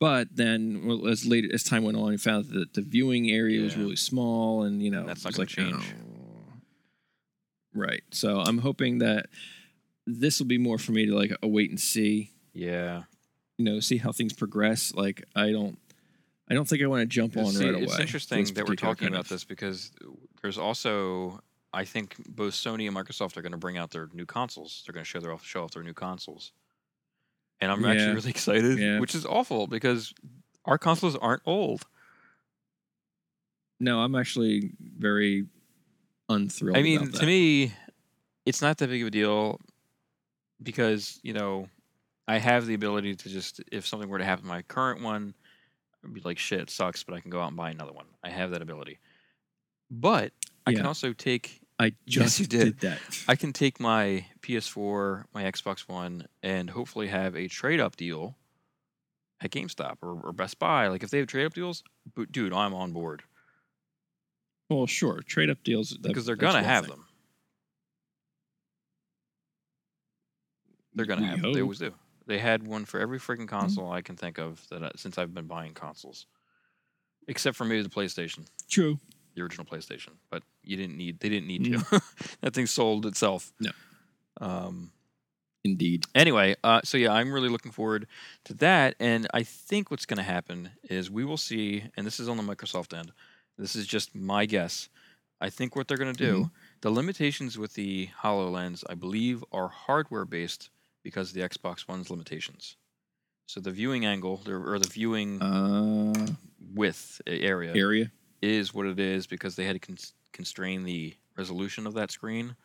But 0.01 0.29
then, 0.37 0.87
well, 0.87 1.09
as 1.09 1.27
later 1.27 1.49
as 1.53 1.65
time 1.65 1.83
went 1.83 1.97
on, 1.99 2.13
you 2.13 2.19
found 2.19 2.47
that 2.51 2.73
the 2.75 2.83
viewing 2.83 3.31
area 3.31 3.61
was 3.61 3.77
really 3.77 3.97
small, 3.97 4.63
and 4.63 4.83
you 4.83 4.91
know 4.91 5.05
That's 5.05 5.25
not 5.25 5.37
like, 5.37 5.49
change. 5.49 5.75
oh. 5.75 6.53
Right. 7.75 8.03
So 8.11 8.41
I'm 8.41 8.59
hoping 8.59 8.99
that 8.99 9.27
this 10.07 10.39
will 10.39 10.47
be 10.47 10.59
more 10.59 10.79
for 10.79 10.93
me 10.93 11.07
to 11.07 11.15
like 11.15 11.33
a 11.43 11.47
wait 11.49 11.71
and 11.71 11.79
see. 11.79 12.31
Yeah. 12.55 13.03
You 13.59 13.65
know, 13.65 13.81
see 13.81 13.99
how 13.99 14.13
things 14.13 14.33
progress. 14.33 14.93
Like 14.95 15.25
I 15.37 15.51
don't, 15.53 15.79
I 16.51 16.55
don't 16.55 16.67
think 16.67 16.83
I 16.83 16.87
want 16.87 17.03
to 17.03 17.07
jump 17.07 17.37
on 17.37 17.47
See, 17.47 17.65
right 17.67 17.75
away. 17.75 17.85
it's 17.85 17.99
interesting 17.99 18.45
that 18.55 18.67
we're 18.69 18.75
talking 18.75 19.09
about 19.09 19.21
of- 19.21 19.29
this 19.29 19.45
because 19.45 19.91
there's 20.43 20.57
also, 20.59 21.41
I 21.73 21.85
think 21.85 22.17
both 22.29 22.55
Sony 22.55 22.87
and 22.89 22.97
Microsoft 22.97 23.37
are 23.37 23.43
going 23.43 23.53
to 23.53 23.59
bring 23.59 23.77
out 23.77 23.91
their 23.91 24.09
new 24.15 24.25
consoles. 24.27 24.83
They're 24.87 24.95
going 24.95 25.05
to 25.05 25.09
show 25.09 25.21
their 25.21 25.33
off, 25.33 25.45
show 25.45 25.65
off 25.65 25.73
their 25.73 25.83
new 25.83 25.93
consoles, 25.95 26.53
and 27.61 27.71
I'm 27.71 27.83
Yeah. 27.83 27.91
actually 27.91 28.15
really 28.15 28.31
excited, 28.37 28.79
Yeah. 28.79 28.99
which 28.99 29.15
is 29.15 29.27
awful 29.27 29.67
because 29.67 30.15
our 30.65 30.79
consoles 30.79 31.17
aren't 31.17 31.43
old. 31.45 31.85
No, 33.81 34.01
I'm 34.01 34.15
actually 34.15 34.73
very 34.81 35.47
unthrilled. 36.29 36.77
I 36.77 36.83
mean, 36.83 37.13
to 37.13 37.27
me, 37.27 37.73
it's 38.45 38.61
not 38.61 38.79
that 38.79 38.89
big 38.89 39.03
of 39.03 39.09
a 39.09 39.11
deal 39.11 39.61
because 40.63 41.21
you 41.23 41.33
know 41.33 41.69
I 42.27 42.39
have 42.39 42.67
the 42.67 42.75
ability 42.75 43.15
to 43.17 43.29
just 43.29 43.61
if 43.71 43.87
something 43.87 44.09
were 44.09 44.19
to 44.19 44.25
happen 44.25 44.45
to 44.45 44.49
my 44.49 44.63
current 44.63 45.03
one, 45.03 45.35
be 46.13 46.21
like, 46.25 46.39
shit, 46.39 46.61
it 46.61 46.71
sucks, 46.71 47.03
but 47.05 47.15
I 47.15 47.21
can 47.21 47.31
go 47.31 47.41
out 47.41 47.49
and 47.49 47.57
buy 47.57 47.71
another 47.71 47.93
one. 47.93 48.07
I 48.23 48.31
have 48.31 48.51
that 48.53 48.63
ability, 48.63 48.99
but 49.91 50.33
I 50.67 50.73
can 50.75 50.87
also 50.87 51.13
take 51.13 51.61
I 51.81 51.87
Yes, 52.07 52.39
just 52.39 52.41
you 52.41 52.47
did. 52.47 52.81
that. 52.81 52.99
I 53.29 53.37
can 53.37 53.53
take 53.53 53.79
my 53.81 54.27
PS4, 54.43 55.25
my 55.35 55.45
Xbox 55.45 55.89
One, 55.89 56.27
and 56.43 56.69
hopefully 56.71 57.07
have 57.09 57.37
a 57.37 57.47
trade 57.49 57.79
up 57.81 57.97
deal 57.97 58.37
at 59.41 59.51
GameStop 59.51 59.99
or, 60.03 60.21
or 60.25 60.33
Best 60.33 60.59
Buy. 60.59 60.89
Like 60.89 61.03
if 61.05 61.11
they 61.11 61.19
have 61.19 61.29
trade 61.29 61.47
up 61.47 61.55
deals, 61.55 61.83
dude, 62.31 62.53
I'm 62.53 62.75
on 62.75 62.93
board 62.93 63.23
well, 64.71 64.87
sure, 64.87 65.23
trade 65.23 65.49
up 65.49 65.63
deals 65.65 65.91
that- 65.91 66.03
because 66.03 66.27
they're 66.27 66.37
gonna 66.37 66.63
have 66.63 66.85
thing. 66.85 66.91
them. 66.97 67.05
They're 70.95 71.07
gonna 71.07 71.23
We 71.23 71.27
have. 71.29 71.41
them. 71.43 71.53
They 71.53 71.63
always 71.63 71.79
do. 71.79 71.95
They 72.29 72.39
had 72.39 72.65
one 72.67 72.85
for 72.85 73.01
every 73.01 73.19
freaking 73.19 73.47
Mm-hmm. 73.47 73.59
console 73.59 73.91
I 73.91 74.03
can 74.03 74.15
think 74.15 74.39
of 74.39 74.65
that 74.69 74.85
I, 74.85 74.91
since 74.95 75.19
I've 75.19 75.35
been 75.35 75.47
buying 75.47 75.75
consoles, 75.75 76.27
except 77.27 77.57
for 77.57 77.65
maybe 77.65 77.83
the 77.83 77.89
PlayStation, 77.89 78.47
True. 78.69 79.01
the 79.35 79.43
original 79.43 79.65
PlayStation. 79.67 80.11
But 80.31 80.43
you 80.63 80.77
didn't 80.77 80.97
need. 80.97 81.19
They 81.21 81.29
didn't 81.31 81.49
need 81.49 81.65
to. 81.65 82.03
that 82.43 82.55
thing 82.55 82.67
sold 82.67 83.07
itself. 83.07 83.53
Mm. 83.61 83.73
No. 84.41 84.47
Um, 84.47 84.93
Indeed. 85.65 86.05
anyway, 86.15 86.55
uh, 86.63 86.81
so 86.85 86.97
yeah, 86.97 87.13
I'm 87.13 87.33
really 87.33 87.49
looking 87.49 87.73
forward 87.73 88.07
to 88.45 88.55
that. 88.55 88.95
And 89.01 89.27
I 89.35 89.43
think 89.43 89.91
what's 89.91 90.07
going 90.07 90.19
to 90.19 90.23
happen 90.23 90.71
is 90.85 91.11
we 91.11 91.25
will 91.25 91.37
see, 91.37 91.85
and 91.97 92.07
this 92.07 92.21
is 92.21 92.29
on 92.29 92.37
the 92.37 92.43
Microsoft 92.45 92.97
end. 92.97 93.13
This 93.59 93.75
is 93.75 93.87
just 93.87 94.15
my 94.15 94.47
guess. 94.47 94.89
I 95.41 95.51
think 95.51 95.75
what 95.75 95.89
they're 95.89 95.97
going 95.99 96.15
to 96.15 96.25
do, 96.25 96.51
the 96.81 96.91
limitations 96.91 97.59
with 97.59 97.75
the 97.75 98.09
HoloLens, 98.23 98.85
I 98.89 98.95
believe, 98.95 99.45
are 99.53 99.69
hardware 99.69 100.25
based 100.25 100.71
because 101.03 101.29
of 101.31 101.35
the 101.35 101.41
Xbox 101.49 101.87
One's 101.89 102.11
limitations. 102.11 102.77
So 103.47 103.61
the 103.61 103.71
viewing 103.71 104.05
angle 104.05 104.43
or 104.47 104.79
the 104.79 104.89
viewing 104.89 105.41
Uh, 105.41 106.27
width 106.75 107.21
area 107.27 107.75
area. 107.75 108.13
is 108.43 108.75
what 108.75 108.87
it 108.87 108.99
is 108.99 109.27
because 109.27 109.57
they 109.57 109.65
had 109.65 109.75
to 109.75 109.79
cons- 109.87 110.13
constrain 110.33 110.85
the 110.85 111.17
resolution 111.37 111.87
of 111.87 111.95
that 111.95 112.11
screen 112.11 112.57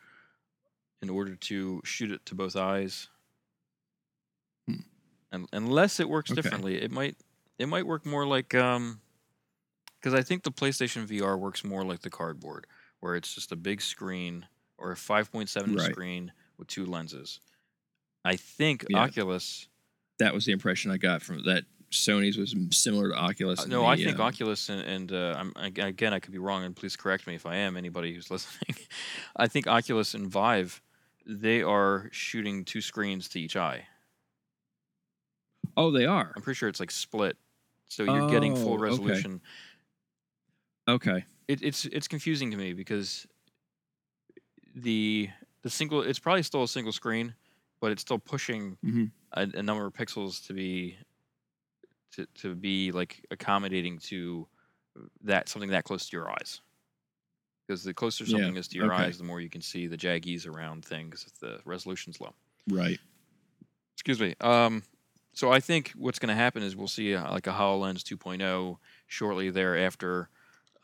in 1.00 1.08
order 1.08 1.36
to 1.36 1.80
shoot 1.84 2.10
it 2.10 2.24
to 2.26 2.34
both 2.34 2.54
eyes. 2.56 3.08
Hmm. 4.66 4.80
And 5.32 5.48
unless 5.52 6.00
it 6.00 6.08
works 6.08 6.30
Okay. 6.30 6.40
differently, 6.40 6.80
it 6.80 6.90
might 6.90 7.16
it 7.58 7.66
might 7.66 7.86
work 7.86 8.04
more 8.04 8.26
like 8.26 8.54
um 8.54 9.00
because 10.00 10.12
I 10.12 10.22
think 10.22 10.42
the 10.42 10.52
PlayStation 10.52 11.06
VR 11.06 11.38
works 11.38 11.64
more 11.64 11.82
like 11.84 12.00
the 12.02 12.10
cardboard, 12.10 12.66
where 13.00 13.14
it's 13.16 13.34
just 13.34 13.52
a 13.52 13.56
big 13.56 13.80
screen 13.80 14.46
or 14.76 14.92
a 14.92 14.96
5.7 14.96 15.74
Right. 15.76 15.90
screen 15.92 16.32
with 16.58 16.68
two 16.68 16.84
lenses. 16.84 17.40
I 18.24 18.36
think 18.36 18.84
Yeah. 18.88 18.98
Oculus. 19.00 19.68
That 20.18 20.32
was 20.32 20.44
the 20.46 20.52
impression 20.52 20.90
I 20.90 20.96
got 20.96 21.22
from 21.22 21.44
that. 21.44 21.64
Sony's 21.90 22.36
was 22.36 22.54
similar 22.76 23.10
to 23.10 23.14
Oculus. 23.14 23.60
Uh, 23.60 23.66
no, 23.66 23.80
the, 23.82 23.86
I 23.86 23.96
think 23.96 24.16
um, 24.18 24.22
Oculus 24.22 24.68
and, 24.68 24.80
and 24.80 25.12
uh, 25.12 25.36
I'm 25.38 25.52
again 25.56 26.12
I 26.12 26.18
could 26.18 26.32
be 26.32 26.38
wrong, 26.38 26.64
and 26.64 26.74
please 26.74 26.96
correct 26.96 27.26
me 27.28 27.36
if 27.36 27.46
I 27.46 27.54
am. 27.56 27.76
Anybody 27.76 28.12
who's 28.12 28.30
listening, 28.32 28.74
I 29.36 29.46
think 29.46 29.68
Oculus 29.68 30.14
and 30.14 30.26
Vive, 30.26 30.82
they 31.24 31.62
are 31.62 32.08
shooting 32.10 32.64
two 32.64 32.80
screens 32.80 33.28
to 33.28 33.40
each 33.40 33.54
eye. 33.56 33.86
Oh, 35.76 35.92
they 35.92 36.04
are. 36.06 36.32
I'm 36.34 36.42
pretty 36.42 36.56
sure 36.56 36.68
it's 36.68 36.80
like 36.80 36.90
split, 36.90 37.36
so 37.88 38.02
you're 38.04 38.28
getting 38.30 38.52
Oh, 38.54 38.56
full 38.56 38.72
okay. 38.74 38.82
resolution. 38.82 39.40
Okay. 40.88 41.24
It, 41.46 41.62
it's 41.62 41.84
it's 41.86 42.08
confusing 42.08 42.50
to 42.50 42.56
me 42.56 42.72
because 42.72 43.26
the 44.74 45.28
the 45.62 45.70
single 45.70 46.02
it's 46.02 46.18
probably 46.18 46.42
still 46.42 46.62
a 46.64 46.68
single 46.68 46.92
screen, 46.92 47.34
but 47.84 47.92
it's 47.92 48.00
still 48.00 48.18
pushing 48.18 48.78
Mhm. 48.82 49.12
a, 49.32 49.42
a 49.42 49.62
number 49.62 49.86
of 49.86 49.92
pixels 49.92 50.46
to 50.46 50.54
be 50.54 50.98
to, 52.12 52.26
to 52.34 52.54
be 52.54 52.92
like 52.92 53.24
accommodating 53.30 53.98
to 53.98 54.48
that 55.22 55.48
something 55.48 55.70
that 55.70 55.84
close 55.84 56.08
to 56.08 56.16
your 56.16 56.30
eyes. 56.30 56.60
Because 57.66 57.84
the 57.84 57.92
closer 57.94 58.24
Yeah, 58.24 58.26
something 58.26 58.56
is 58.56 58.68
to 58.68 58.78
your 58.78 58.92
okay. 58.92 58.92
eyes, 58.92 59.18
the 59.18 59.24
more 59.24 59.40
you 59.40 59.50
can 59.50 59.60
see 59.62 59.86
the 59.86 59.96
jaggies 59.98 60.46
around 60.46 60.84
things 60.84 61.24
if 61.26 61.38
the 61.38 61.60
resolution's 61.66 62.20
low. 62.20 62.34
Right. 62.70 63.00
Excuse 63.96 64.20
me. 64.20 64.34
Um, 64.40 64.82
so 65.34 65.50
I 65.50 65.60
think 65.60 65.90
what's 65.96 66.18
going 66.18 66.28
to 66.28 66.34
happen 66.34 66.62
is 66.62 66.76
we'll 66.76 66.88
see 66.88 67.14
uh 67.14 67.30
like 67.32 67.46
a 67.46 67.50
Hololens 67.52 68.02
2.0 68.02 68.76
shortly 69.06 69.50
thereafter. 69.50 70.30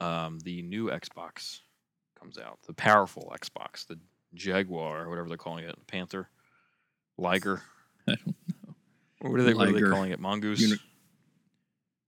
Um, 0.01 0.39
the 0.41 0.63
new 0.63 0.87
Xbox 0.87 1.61
comes 2.19 2.39
out, 2.39 2.61
the 2.67 2.75
powerful 2.75 3.33
Xbox, 3.39 3.87
the 3.87 4.01
Jaguar 4.35 5.05
or 5.05 5.09
whatever 5.11 5.29
they're 5.29 5.37
calling 5.39 5.65
it, 5.65 5.77
Panther, 5.87 6.31
Liger. 7.21 7.63
I 8.09 8.15
don't 8.17 8.35
What 9.33 9.41
are 9.41 9.45
they? 9.45 9.55
What 9.55 9.69
are 9.69 9.73
they 9.73 9.75
Liger. 9.75 9.91
calling 9.91 10.11
it? 10.13 10.19
Mongoose. 10.21 10.61
Uni- 10.61 10.81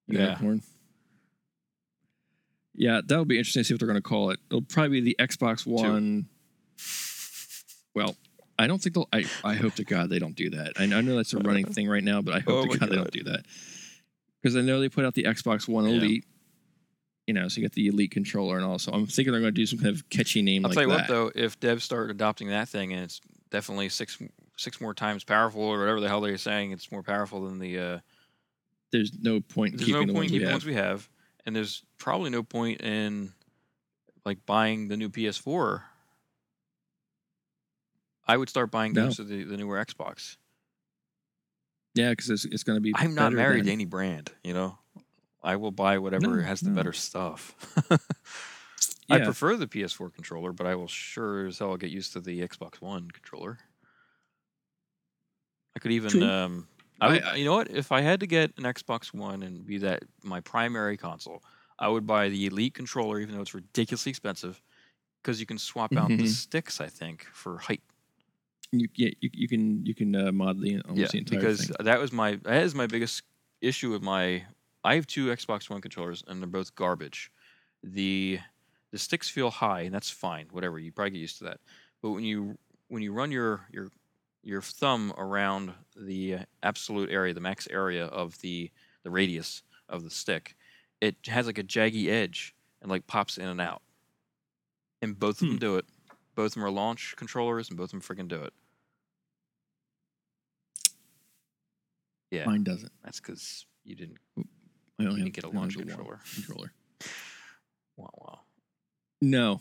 Yeah. 0.09 0.21
Unicorn. 0.39 0.63
Yeah, 2.75 3.01
that'll 3.07 3.25
be 3.27 3.37
interesting 3.39 3.61
to 3.61 3.65
see 3.65 3.75
what 3.75 3.81
they're 3.81 3.87
going 3.89 3.99
to 3.99 4.09
call 4.09 4.31
it. 4.31 4.41
It'll 4.51 4.63
probably 4.63 5.01
be 5.03 5.15
the 5.15 5.17
Xbox 5.23 5.67
One. 5.67 6.27
Well, 7.95 8.17
I 8.59 8.67
don't 8.67 8.81
think 8.83 8.95
they'll. 8.95 9.09
I, 9.13 9.25
I 9.45 9.55
hope 9.55 9.75
to 9.75 9.85
God 9.85 10.09
they 10.09 10.19
don't 10.19 10.35
do 10.35 10.51
that. 10.51 10.73
I, 10.79 10.85
I 10.85 11.01
know 11.03 11.17
that's 11.17 11.35
a 11.35 11.39
running 11.39 11.67
thing 11.67 11.89
right 11.89 12.03
now, 12.03 12.23
but 12.23 12.35
I 12.35 12.41
hope 12.41 12.49
Oh 12.49 12.63
to 12.63 12.69
my 12.69 12.77
God, 12.77 12.89
they 12.91 12.97
don't 12.97 13.11
do 13.11 13.25
that 13.25 13.45
because 14.41 14.57
I 14.57 14.63
know 14.63 14.81
they 14.81 14.89
put 14.89 15.05
out 15.05 15.15
the 15.15 15.25
Xbox 15.25 15.69
One 15.69 15.85
Yeah. 15.87 15.97
Elite. 15.97 16.25
You 17.27 17.35
know, 17.35 17.47
so 17.49 17.61
you 17.61 17.63
get 17.65 17.73
the 17.75 17.87
Elite 17.87 18.11
controller 18.11 18.57
and 18.57 18.65
all. 18.65 18.79
So 18.81 18.91
I'm 18.91 19.07
thinking 19.07 19.31
they're 19.33 19.41
going 19.41 19.55
to 19.55 19.61
do 19.61 19.67
some 19.67 19.79
kind 19.79 19.95
of 19.95 20.09
catchy 20.11 20.43
name 20.43 20.65
I'll 20.65 20.71
like 20.71 20.75
tell 20.75 20.83
you 20.85 20.89
that. 20.89 20.97
what 21.03 21.09
though, 21.09 21.31
if 21.35 21.61
devs 21.61 21.83
start 21.83 22.11
adopting 22.11 22.49
that 22.49 22.69
thing 22.69 22.93
and 22.93 23.03
it's 23.05 23.21
definitely 23.51 23.91
six 23.91 24.19
six 24.57 24.80
more 24.80 24.94
times 24.94 25.24
powerful 25.24 25.62
or 25.62 25.78
whatever 25.78 26.00
the 26.00 26.09
hell 26.09 26.20
they're 26.20 26.36
saying. 26.38 26.72
It's 26.72 26.90
more 26.92 27.03
powerful 27.03 27.44
than 27.46 27.59
the. 27.59 27.78
Uh, 27.78 27.98
There's 28.92 29.12
no 29.20 29.40
point 29.40 29.72
in 29.74 29.78
there's 29.78 29.86
keeping 29.86 30.07
no 30.07 30.07
the 30.07 30.12
point 30.12 30.30
in 30.30 30.32
we 30.34 30.38
keeping 30.38 30.40
the 30.40 30.46
have. 30.46 30.55
ones 30.55 30.66
we 30.66 30.74
have, 30.74 31.09
and 31.46 31.57
there's 31.57 31.82
probably 31.98 32.30
no 32.30 32.42
point 32.42 32.80
in 32.80 33.32
like 34.24 34.44
buying 34.46 34.88
the 34.88 34.96
new 34.96 35.09
PS4. 35.09 35.82
I 38.26 38.36
would 38.36 38.48
start 38.48 38.70
buying 38.70 38.92
No. 38.92 39.03
games 39.05 39.18
of 39.18 39.28
the, 39.28 39.42
the 39.44 39.57
newer 39.57 39.84
Xbox. 39.84 40.36
Yeah, 41.94 42.11
because 42.11 42.30
it's, 42.30 42.44
it's 42.44 42.62
going 42.62 42.76
to 42.76 42.80
be. 42.80 42.92
I'm 42.94 43.14
not 43.14 43.32
married 43.32 43.61
than- 43.61 43.66
to 43.66 43.72
any 43.72 43.84
brand, 43.84 44.30
you 44.44 44.55
know. 44.55 44.78
I 45.42 45.57
will 45.57 45.72
buy 45.72 45.98
whatever 45.98 46.36
No, 46.36 46.42
has 46.42 46.61
the 46.61 46.70
no. 46.70 46.76
better 46.76 46.92
stuff. 46.92 47.57
I 49.11 49.18
prefer 49.18 49.57
the 49.57 49.66
PS4 49.66 50.14
controller, 50.14 50.53
but 50.53 50.66
I 50.68 50.76
will 50.76 50.86
sure 50.86 51.48
as 51.48 51.59
hell 51.59 51.76
get 51.76 51.90
used 51.90 52.12
to 52.12 52.20
the 52.20 52.40
Xbox 52.46 52.80
One 52.80 53.11
controller. 53.11 53.59
I 55.77 55.79
could 55.81 55.93
even, 55.93 56.11
True. 56.11 56.25
um, 56.25 56.68
I 57.01 57.07
I- 57.07 57.11
would, 57.11 57.23
I- 57.25 57.37
you 57.37 57.45
know 57.45 57.55
what? 57.55 57.70
If 57.70 57.93
I 57.93 58.01
had 58.01 58.20
to 58.20 58.27
get 58.27 58.53
an 58.59 58.64
Xbox 58.64 59.12
One 59.14 59.43
and 59.43 59.64
be 59.66 59.79
that 59.79 60.05
my 60.23 60.41
primary 60.41 60.97
console, 60.97 61.43
I 61.79 61.89
would 61.89 62.07
buy 62.07 62.29
the 62.29 62.47
Elite 62.47 62.75
controller, 62.75 63.18
even 63.20 63.35
though 63.35 63.41
it's 63.43 63.55
ridiculously 63.55 64.11
expensive, 64.11 64.62
because 65.23 65.41
you 65.41 65.47
can 65.47 65.59
swap 65.59 65.97
out 65.97 66.09
the 66.09 66.25
Mhm. 66.25 66.29
sticks. 66.29 66.81
I 66.81 66.89
think 66.89 67.25
for 67.33 67.59
height. 67.59 67.83
You, 68.73 68.89
yeah, 68.95 69.11
you, 69.20 69.31
you 69.35 69.49
can 69.49 69.85
you 69.85 69.95
can 69.95 70.14
uh, 70.16 70.33
mod 70.33 70.61
the 70.61 70.81
almost 70.83 70.99
yeah, 70.99 71.07
the 71.09 71.18
entire 71.18 71.41
because 71.41 71.66
thing. 71.66 71.77
that 71.81 71.99
was 71.99 72.12
my 72.12 72.37
that 72.37 72.62
is 72.62 72.75
my 72.75 72.87
biggest 72.87 73.23
issue 73.61 73.91
with 73.91 74.03
my. 74.03 74.45
I 74.85 74.95
have 74.95 75.07
two 75.07 75.27
Xbox 75.27 75.68
One 75.68 75.81
controllers, 75.81 76.25
and 76.27 76.41
they're 76.41 76.49
both 76.49 76.75
garbage. 76.75 77.31
The 77.83 78.41
the 78.93 78.99
sticks 78.99 79.29
feel 79.29 79.51
high, 79.51 79.83
and 79.83 79.95
that's 79.95 80.09
fine. 80.11 80.49
Whatever 80.53 80.79
you 80.79 80.91
probably 80.93 81.11
get 81.11 81.18
used 81.18 81.39
to 81.39 81.45
that. 81.45 81.61
But 82.01 82.11
when 82.12 82.25
you 82.25 82.57
when 82.89 83.03
you 83.03 83.12
run 83.12 83.31
your 83.31 83.68
your 83.73 83.91
your 84.43 84.61
thumb 84.62 85.12
around 85.16 85.72
the 85.97 86.38
absolute 86.62 87.11
area, 87.11 87.32
the 87.34 87.40
max 87.40 87.68
area 87.70 88.07
of 88.07 88.38
the 88.40 88.70
the 89.05 89.11
radius 89.11 89.62
of 89.88 90.05
the 90.05 90.11
stick, 90.11 90.57
it 91.01 91.16
has 91.26 91.47
like 91.47 91.59
a 91.59 91.62
jaggy 91.64 92.09
edge 92.09 92.55
and 92.80 92.90
like 92.90 93.07
pops 93.07 93.36
in 93.38 93.47
and 93.49 93.61
out. 93.61 93.82
And 95.01 95.18
both 95.18 95.36
of 95.43 95.49
them 95.49 95.51
Hmm. 95.53 95.57
do 95.57 95.76
it. 95.76 95.84
Both 96.34 96.53
of 96.53 96.55
them 96.55 96.64
are 96.64 96.70
launch 96.70 97.14
controllers, 97.16 97.68
and 97.68 97.76
both 97.76 97.93
of 97.93 98.01
them 98.01 98.01
freaking 98.01 98.28
do 98.28 98.43
it. 98.43 98.53
Yeah. 102.30 102.47
Mine 102.47 102.64
doesn't. 102.64 102.93
That's 103.05 103.20
because 103.20 103.66
you 103.84 103.95
didn't. 103.95 104.18
I 104.38 104.43
only 105.05 105.16
You 105.20 105.24
have, 105.24 105.32
get 105.32 105.45
a 105.45 105.49
launch 105.51 105.76
controller. 105.76 106.20
controller. 106.34 106.72
Wow, 107.99 108.09
wow. 108.16 108.40
No, 109.20 109.61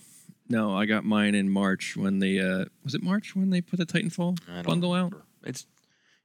no, 0.51 0.75
I 0.77 0.85
got 0.85 1.03
mine 1.03 1.33
in 1.35 1.49
March 1.49 1.95
when 1.97 2.19
they 2.19 2.39
uh 2.39 2.65
was 2.83 2.93
it 2.95 3.01
March 3.03 3.35
when 3.35 3.49
they 3.49 3.61
put 3.61 3.77
the 3.79 3.85
Titanfall 3.85 4.37
I 4.51 4.61
bundle 4.61 4.93
out? 4.93 5.13
It's 5.43 5.65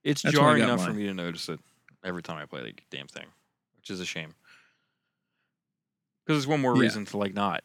it's 0.04 0.22
That's 0.22 0.34
jarring 0.36 0.62
enough 0.62 0.84
for 0.84 0.92
me 0.92 1.04
to 1.06 1.14
notice 1.14 1.48
it 1.48 1.60
every 2.04 2.22
time 2.22 2.36
I 2.36 2.46
play 2.46 2.62
the 2.62 2.74
damn 2.96 3.08
thing, 3.08 3.26
which 3.76 3.90
is 3.90 4.00
a 4.00 4.04
shame. 4.04 4.34
Because 6.24 6.38
it's 6.42 6.46
one 6.46 6.60
more 6.60 6.74
Yeah. 6.76 6.82
reason 6.82 7.04
to 7.06 7.16
like 7.16 7.34
not. 7.34 7.62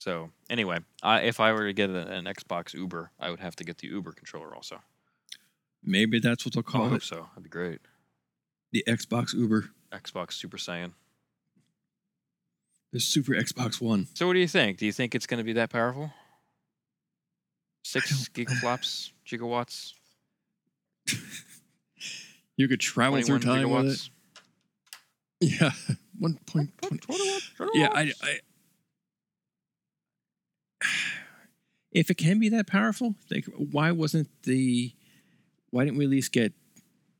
So 0.00 0.30
anyway, 0.48 0.78
I, 1.02 1.20
if 1.22 1.40
I 1.40 1.52
were 1.52 1.66
to 1.66 1.72
get 1.72 1.90
a, 1.90 2.06
an 2.12 2.24
Xbox 2.26 2.72
Uber, 2.72 3.10
I 3.18 3.30
would 3.30 3.40
have 3.40 3.56
to 3.56 3.64
get 3.64 3.78
the 3.78 3.88
Uber 3.88 4.12
controller 4.12 4.54
also. 4.54 4.80
Maybe 5.82 6.18
that's 6.20 6.44
what 6.44 6.54
they'll 6.54 6.64
I 6.66 6.70
call 6.70 6.88
hope 6.88 6.98
it. 6.98 7.02
so. 7.02 7.26
That'd 7.30 7.42
be 7.44 7.48
great. 7.50 7.80
The 8.72 8.84
Xbox 8.86 9.34
Uber, 9.34 9.70
Xbox 9.92 10.34
Super 10.34 10.56
Saiyan. 10.56 10.92
The 12.92 13.00
Super 13.00 13.32
Xbox 13.32 13.80
One. 13.80 14.06
So 14.14 14.26
what 14.26 14.32
do 14.34 14.38
you 14.38 14.48
think? 14.48 14.78
Do 14.78 14.86
you 14.86 14.92
think 14.92 15.14
it's 15.14 15.26
going 15.26 15.38
to 15.38 15.44
be 15.44 15.52
that 15.54 15.70
powerful? 15.70 16.12
Six 17.84 18.28
gigaflops, 18.28 19.10
gigawatts, 19.26 19.92
You 22.56 22.68
could 22.68 22.80
travel 22.80 23.20
through 23.22 23.38
21 23.38 23.40
time 23.40 23.70
with 23.70 23.92
it. 23.94 24.10
gigawatts. 25.46 25.60
Yeah, 25.60 25.94
one 26.18 26.38
point. 26.46 26.70
Yeah, 27.74 27.90
I, 27.94 28.12
I. 28.22 28.38
If 31.90 32.10
it 32.10 32.16
can 32.18 32.38
be 32.38 32.50
that 32.50 32.66
powerful, 32.66 33.14
like, 33.30 33.46
why 33.56 33.92
wasn't 33.92 34.28
the? 34.42 34.92
Why 35.70 35.84
didn't 35.84 35.96
we 35.98 36.04
at 36.04 36.10
least 36.10 36.32
get 36.32 36.52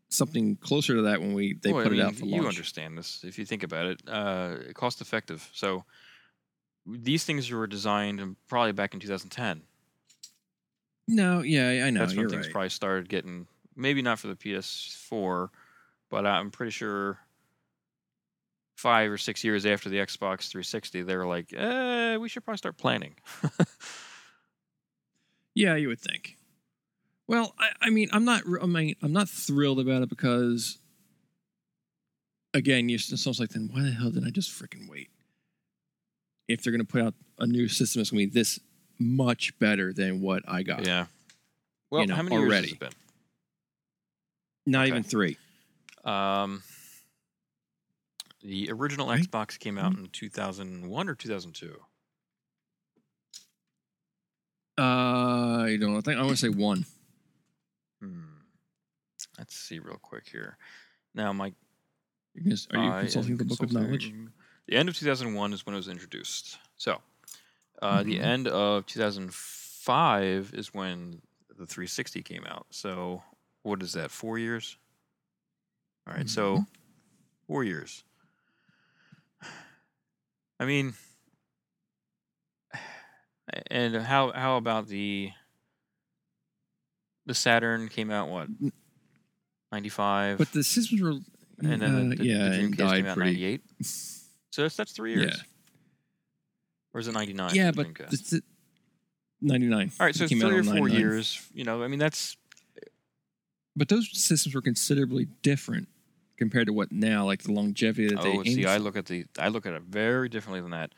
something 0.09 0.57
closer 0.57 0.95
to 0.97 1.03
that 1.03 1.21
when 1.21 1.35
we 1.35 1.55
they 1.55 1.73
Well, 1.73 1.83
put 1.85 1.93
I 1.93 1.97
it 1.97 2.01
out 2.01 2.13
mean, 2.13 2.21
for 2.21 2.27
you 2.27 2.49
understand 2.49 2.97
this 2.97 3.23
if 3.25 3.39
you 3.39 3.45
think 3.45 3.63
about 3.63 3.87
it. 3.87 4.03
Uh, 4.09 4.57
cost 4.75 5.01
effective. 5.01 5.49
So 5.53 5.85
these 6.87 7.25
things 7.25 7.51
were 7.51 7.67
designed 7.67 8.37
probably 8.49 8.73
back 8.73 8.95
in 8.95 9.01
2010. 9.01 9.63
No, 11.07 11.43
yeah, 11.43 11.85
I- 11.87 11.91
know. 11.91 12.01
That's 12.01 12.15
when 12.17 12.29
things 12.29 12.47
right. 12.47 12.53
probably 12.53 12.69
started 12.71 13.09
getting. 13.09 13.47
Maybe 13.77 14.03
not 14.03 14.19
for 14.19 14.27
the 14.29 14.35
PS4, 14.35 15.51
but 16.11 16.27
I'm 16.27 16.51
pretty 16.51 16.73
sure 16.73 17.19
five 18.77 19.11
or 19.11 19.19
six 19.19 19.43
years 19.45 19.65
after 19.67 19.89
the 19.89 19.97
Xbox 19.99 20.49
360, 20.51 21.03
they 21.03 21.17
were 21.17 21.27
like, 21.27 21.53
eh, 21.53 22.17
we 22.17 22.29
should 22.29 22.45
probably 22.45 22.59
start 22.59 22.77
planning. 22.77 23.15
Yeah, 25.55 25.75
you 25.75 25.89
would 25.89 25.99
think. 26.01 26.37
Well, 27.29 27.55
I, 27.59 27.69
I 27.83 27.91
mean, 27.91 28.09
I'm 28.13 28.25
not. 28.25 28.43
I 28.61 28.67
mean, 28.67 28.97
I'm 29.03 29.13
not 29.13 29.29
thrilled 29.29 29.79
about 29.79 30.03
it 30.03 30.09
because, 30.09 30.79
again, 32.55 32.89
you 32.89 32.95
it's 32.97 33.27
almost 33.27 33.39
like 33.39 33.51
then 33.51 33.69
why 33.73 33.83
the 33.83 33.91
hell 33.91 34.11
did 34.11 34.25
I 34.27 34.31
just 34.31 34.51
freaking 34.51 34.89
wait? 34.89 35.11
If 36.49 36.63
they're 36.63 36.73
going 36.73 36.85
to 36.85 36.91
put 36.91 37.03
out 37.03 37.15
a 37.39 37.47
new 37.47 37.69
system 37.69 38.01
that's 38.01 38.11
going 38.11 38.27
to 38.27 38.33
be 38.33 38.41
this 38.41 38.59
much 38.99 39.57
better 39.59 39.93
than 39.93 40.23
what 40.23 40.43
I 40.49 40.63
got, 40.63 40.87
yeah. 40.87 41.07
Well, 41.91 42.07
know, 42.07 42.15
how 42.15 42.23
many 42.23 42.37
years 42.37 42.53
has 42.55 42.73
it 42.73 42.79
been? 42.79 42.91
not 44.67 44.81
Okay. 44.83 44.89
even 44.89 45.03
three. 45.03 45.37
Um, 46.05 46.63
the 48.43 48.71
original 48.71 49.09
Right? 49.09 49.21
Xbox 49.21 49.59
came 49.59 49.77
out 49.79 49.97
in 49.97 50.09
2001 50.13 51.09
or 51.09 51.15
2002. 51.15 51.77
Uh, 54.79 54.83
I 54.83 55.77
don't 55.81 55.93
know. 55.93 55.99
I 55.99 56.01
think 56.01 56.19
I 56.19 56.23
want 56.23 56.37
to 56.37 56.37
say 56.37 56.49
one. 56.49 56.87
Let's 59.39 59.55
see 59.57 59.79
real 59.79 59.99
quick 60.03 60.29
here. 60.31 60.59
Now, 61.15 61.33
my 61.33 61.53
You're 62.35 62.45
gonna, 62.45 62.57
are 62.73 62.85
you 62.85 62.91
I 62.91 62.97
am 62.99 63.05
consulting 63.05 63.37
the 63.37 63.45
book 63.45 63.63
of 63.63 63.73
knowledge? 63.73 64.05
consulting- 64.05 64.33
The 64.67 64.77
end 64.77 64.89
of 64.89 64.97
2001 64.97 65.53
is 65.55 65.65
when 65.65 65.75
it 65.75 65.79
was 65.79 65.89
introduced. 65.89 66.59
So, 66.77 67.01
uh, 67.81 68.03
the 68.03 68.17
Mhm. 68.17 68.23
end 68.23 68.49
of 68.49 68.85
2005 68.87 70.53
is 70.55 70.75
when 70.75 71.23
the 71.57 71.67
360 71.67 72.23
came 72.23 72.45
out. 72.45 72.67
So, 72.71 73.23
what 73.63 73.83
is 73.83 73.93
that? 73.95 74.11
Four 74.11 74.39
years. 74.39 74.77
All 76.07 76.15
right, 76.15 76.29
so 76.29 76.59
Mm-hmm. 76.59 76.73
four 77.47 77.65
years. 77.65 78.05
I 80.61 80.65
mean, 80.65 80.95
and 83.71 83.95
how 83.97 84.33
how 84.33 84.57
about 84.57 84.89
the 84.89 85.33
the 87.27 87.35
Saturn 87.35 87.89
came 87.89 88.11
out 88.11 88.29
what 88.29 88.49
N- 89.73 89.77
95 89.77 90.39
But 90.39 90.53
the 90.53 90.63
systems 90.65 91.03
were, 91.03 91.11
and 91.11 91.23
then 91.61 91.79
the, 91.81 91.87
uh, 91.87 92.17
the, 92.17 92.25
yeah, 92.25 92.49
the 92.49 92.57
Dreamcast 92.59 92.95
came 92.97 93.07
out 93.07 93.17
pretty. 93.17 93.33
98 93.33 93.61
so 94.51 94.63
that's 94.63 94.77
that's 94.77 94.93
three 94.93 95.13
Yeah. 95.13 95.21
years 95.21 95.43
or 96.95 97.01
is 97.01 97.09
it 97.09 97.13
99 97.13 97.55
Yeah, 97.55 97.71
for 97.71 97.77
the 97.77 97.85
but 97.85 98.11
the, 98.11 98.17
the, 98.17 98.43
99. 99.43 99.93
all 100.01 100.07
right 100.07 100.15
so 100.15 100.25
It 100.25 100.29
came 100.31 100.43
out 100.43 100.49
three 100.49 100.59
or 100.59 100.63
four 100.65 100.75
99. 100.89 100.99
years 100.99 101.49
you 101.53 101.65
know 101.65 101.83
i 101.83 101.89
mean 101.89 101.99
that's 101.99 102.37
But 103.77 103.89
those 103.89 104.09
systems 104.19 104.55
were 104.55 104.63
considerably 104.63 105.27
different 105.43 105.89
compared 106.37 106.67
to 106.69 106.73
what 106.73 106.93
now, 106.93 107.25
like 107.27 107.43
the 107.43 107.53
longevity 107.53 108.07
that 108.15 108.23
they 108.23 108.37
oh 108.39 108.43
see 108.45 108.65
i 108.65 108.77
look 108.79 108.97
at 108.97 109.07
the 109.07 109.27
i 109.39 109.49
look 109.49 109.67
at 109.67 109.73
it 109.75 109.83
very 109.83 110.29
differently 110.29 110.61
than 110.61 110.71
that 110.71 110.93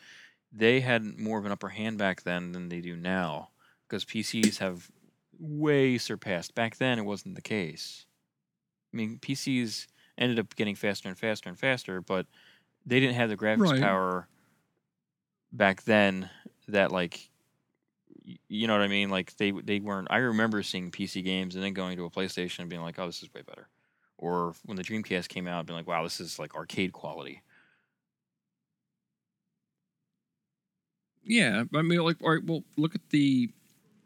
they 0.52 0.80
had 0.80 1.18
more 1.18 1.38
of 1.38 1.44
an 1.46 1.52
upper 1.52 1.68
hand 1.70 1.96
back 1.98 2.22
then 2.22 2.52
than 2.52 2.68
they 2.68 2.80
do 2.80 2.94
now 2.96 3.48
because 3.88 4.04
pcs 4.04 4.58
have 4.58 4.90
way 5.38 5.96
surpassed 5.98 6.54
back 6.54 6.76
then 6.76 6.98
it 6.98 7.04
wasn't 7.04 7.34
the 7.34 7.40
case 7.42 8.04
i 8.92 8.96
mean 8.96 9.18
pcs 9.18 9.86
ended 10.18 10.38
up 10.38 10.54
getting 10.56 10.74
faster 10.74 11.08
and 11.08 11.18
faster 11.18 11.48
and 11.48 11.58
faster 11.58 12.00
but 12.00 12.26
they 12.86 13.00
didn't 13.00 13.14
have 13.16 13.28
the 13.28 13.36
graphics 13.36 13.70
Right. 13.70 13.80
power 13.80 14.28
back 15.52 15.82
then 15.84 16.30
that 16.68 16.92
like 16.92 17.30
you 18.48 18.66
know 18.66 18.74
what 18.74 18.82
I 18.82 18.88
mean? 18.88 19.10
Like 19.10 19.36
they 19.36 19.50
they 19.50 19.80
weren't. 19.80 20.08
I 20.10 20.18
remember 20.18 20.62
seeing 20.62 20.90
PC 20.90 21.24
games 21.24 21.54
and 21.54 21.64
then 21.64 21.72
going 21.72 21.96
to 21.96 22.04
a 22.04 22.10
PlayStation 22.10 22.60
and 22.60 22.70
being 22.70 22.82
like, 22.82 22.98
"Oh, 22.98 23.06
this 23.06 23.22
is 23.22 23.32
way 23.34 23.42
better." 23.42 23.68
Or 24.18 24.54
when 24.64 24.76
the 24.76 24.84
Dreamcast 24.84 25.28
came 25.28 25.48
out, 25.48 25.66
being 25.66 25.76
like, 25.76 25.86
"Wow, 25.86 26.02
this 26.04 26.20
is 26.20 26.38
like 26.38 26.54
arcade 26.54 26.92
quality." 26.92 27.42
Yeah, 31.22 31.64
I 31.74 31.82
mean, 31.82 32.00
like, 32.00 32.16
all 32.22 32.30
right, 32.34 32.44
well, 32.44 32.64
look 32.76 32.94
at 32.94 33.08
the 33.10 33.50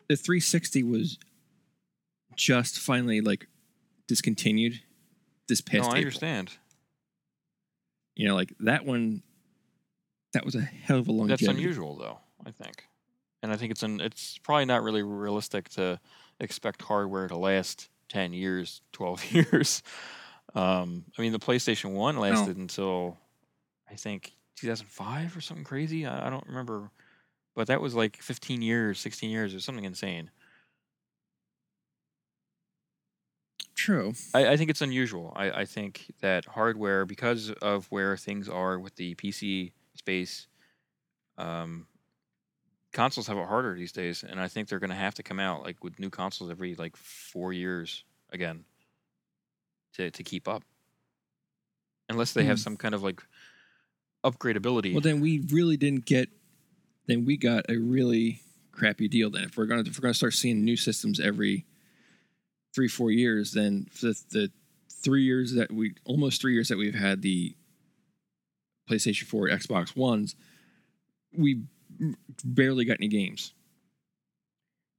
the 0.09 0.17
360 0.17 0.83
was 0.83 1.19
just 2.37 2.79
finally 2.79 3.21
like 3.21 3.47
discontinued 4.09 4.81
this 5.49 5.61
past. 5.61 5.83
No, 5.83 5.85
I 5.85 5.89
April. 5.89 5.99
understand. 5.99 6.53
You 8.17 8.29
know, 8.29 8.35
like 8.35 8.53
that 8.61 8.85
one, 8.85 9.23
that 10.33 10.45
was 10.45 10.55
a 10.55 10.61
hell 10.61 10.99
of 10.99 11.09
a 11.09 11.13
longevity. 11.13 11.47
That's 11.47 11.59
unusual, 11.59 11.97
though. 11.97 12.19
I 12.47 12.51
think, 12.51 12.85
and 13.43 13.53
I 13.53 13.57
think 13.57 13.71
it's 13.73 13.83
an. 13.83 14.01
It's 14.01 14.39
probably 14.39 14.67
not 14.67 14.83
really 14.83 15.03
realistic 15.03 15.69
to 15.71 15.99
expect 16.41 16.83
hardware 16.83 17.29
to 17.29 17.37
last 17.37 17.89
10 18.09 18.33
years, 18.33 18.83
12 18.93 19.25
years. 19.33 19.83
Um, 20.55 21.05
I 21.19 21.23
mean, 21.23 21.33
the 21.33 21.39
PlayStation 21.39 21.93
1 21.93 22.17
lasted 22.19 22.57
until 22.57 23.17
I 23.91 23.95
think 23.95 24.33
2005 24.57 25.37
or 25.37 25.41
something 25.41 25.65
crazy. 25.65 26.07
I, 26.07 26.29
I 26.29 26.31
don't 26.31 26.47
remember, 26.47 26.91
but 27.57 27.67
that 27.67 27.81
was 27.81 27.95
like 27.95 28.23
15 28.23 28.63
years, 28.63 29.01
16 29.01 29.31
years, 29.31 29.55
or 29.55 29.61
something 29.61 29.85
insane. 29.85 30.31
True. 33.85 34.15
I, 34.33 34.47
I 34.53 34.57
think 34.57 34.71
it's 34.71 34.81
unusual. 34.81 35.31
I, 35.37 35.51
I 35.51 35.65
think 35.67 36.07
that 36.23 36.47
hardware, 36.47 37.05
because 37.05 37.51
of 37.61 37.85
where 37.91 38.17
things 38.17 38.49
are 38.49 38.79
with 38.79 38.97
the 38.97 39.15
PC 39.15 39.73
space, 39.95 40.47
um, 41.37 41.87
consoles 42.95 43.27
have 43.27 43.37
it 43.37 43.47
harder 43.47 43.75
these 43.77 43.93
days, 43.93 44.25
and 44.27 44.41
I 44.41 44.49
think 44.49 44.69
they're 44.69 44.79
going 44.79 44.89
to 44.89 44.97
have 44.97 45.15
to 45.17 45.23
come 45.23 45.39
out 45.39 45.65
like 45.65 45.85
with 45.85 45.99
new 45.99 46.09
consoles 46.09 46.51
every 46.51 46.75
like 46.77 46.97
four 46.97 47.53
years 47.53 48.05
again 48.33 48.65
to 49.97 50.11
to 50.11 50.23
keep 50.23 50.49
up, 50.49 50.63
unless 52.09 52.33
they 52.33 52.45
have 52.45 52.57
Hmm. 52.57 52.63
some 52.63 52.77
kind 52.79 52.95
of 52.95 53.03
like 53.03 53.21
upgradability. 54.25 54.93
Well, 54.95 55.03
then 55.03 55.21
we 55.21 55.41
really 55.53 55.77
didn't 55.77 56.07
get. 56.07 56.31
Then 57.07 57.27
we 57.27 57.37
got 57.37 57.67
a 57.69 57.77
really 57.77 58.41
crappy 58.73 59.09
deal. 59.09 59.29
Then 59.29 59.45
if 59.45 59.59
we're 59.59 59.67
gonna 59.67 59.83
if 59.87 59.99
we're 59.99 60.03
gonna 60.03 60.15
start 60.15 60.33
seeing 60.33 60.65
new 60.65 60.77
systems 60.79 61.21
every 61.21 61.67
three 62.75 62.89
four 62.89 63.11
years, 63.11 63.53
then 63.53 63.87
the 64.01 64.15
the 64.31 64.51
three 64.91 65.23
years 65.23 65.53
that 65.55 65.71
we 65.73 65.95
almost 66.05 66.41
three 66.41 66.55
years 66.55 66.69
that 66.69 66.79
we've 66.79 66.95
had 66.95 67.23
the 67.23 67.55
PlayStation 68.91 69.25
Four, 69.25 69.49
Xbox 69.49 69.97
Ones, 69.97 70.35
we 71.37 71.63
barely 72.45 72.85
got 72.85 72.99
any 73.01 73.09
games. 73.09 73.53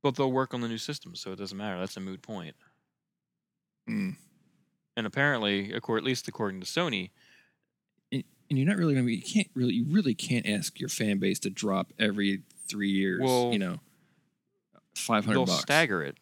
but 0.01 0.15
they'll 0.15 0.31
work 0.31 0.53
on 0.53 0.61
the 0.61 0.67
new 0.67 0.77
system, 0.77 1.15
so 1.15 1.31
it 1.31 1.37
doesn't 1.37 1.57
matter. 1.57 1.79
That's 1.79 1.97
a 1.97 1.99
moot 1.99 2.21
point. 2.21 2.55
Mm. 3.89 4.15
And 4.97 5.07
apparently, 5.07 5.73
at 5.73 6.03
least 6.03 6.27
according 6.27 6.61
to 6.61 6.65
Sony, 6.65 7.09
And, 8.11 8.23
and 8.49 8.57
you're 8.59 8.67
not 8.67 8.77
really 8.77 8.93
gonna 8.93 9.05
be. 9.05 9.15
You 9.15 9.21
can't 9.21 9.49
really. 9.53 9.73
You 9.73 9.85
really 9.89 10.13
can't 10.15 10.47
ask 10.47 10.79
your 10.79 10.89
fan 10.89 11.17
base 11.19 11.39
to 11.39 11.49
drop 11.49 11.91
every 11.99 12.43
three 12.67 12.91
years. 12.91 13.21
Well, 13.23 13.51
you 13.51 13.59
know, 13.59 13.79
five 14.95 15.25
hundred 15.25 15.39
they'll 15.39 15.45
bucks. 15.47 15.61
stagger 15.61 16.01
it. 16.03 16.17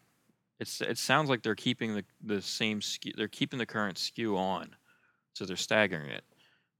It's 0.63 0.79
it 0.79 0.97
sounds 0.97 1.29
like 1.29 1.43
they're 1.43 1.55
keeping 1.55 1.93
the 1.93 2.05
the 2.23 2.41
same 2.41 2.79
SKU, 2.79 3.17
they're 3.17 3.27
keeping 3.27 3.59
the 3.59 3.65
current 3.65 3.97
SKU 3.97 4.37
on, 4.37 4.75
so 5.33 5.45
they're 5.45 5.57
staggering 5.57 6.09
it. 6.09 6.23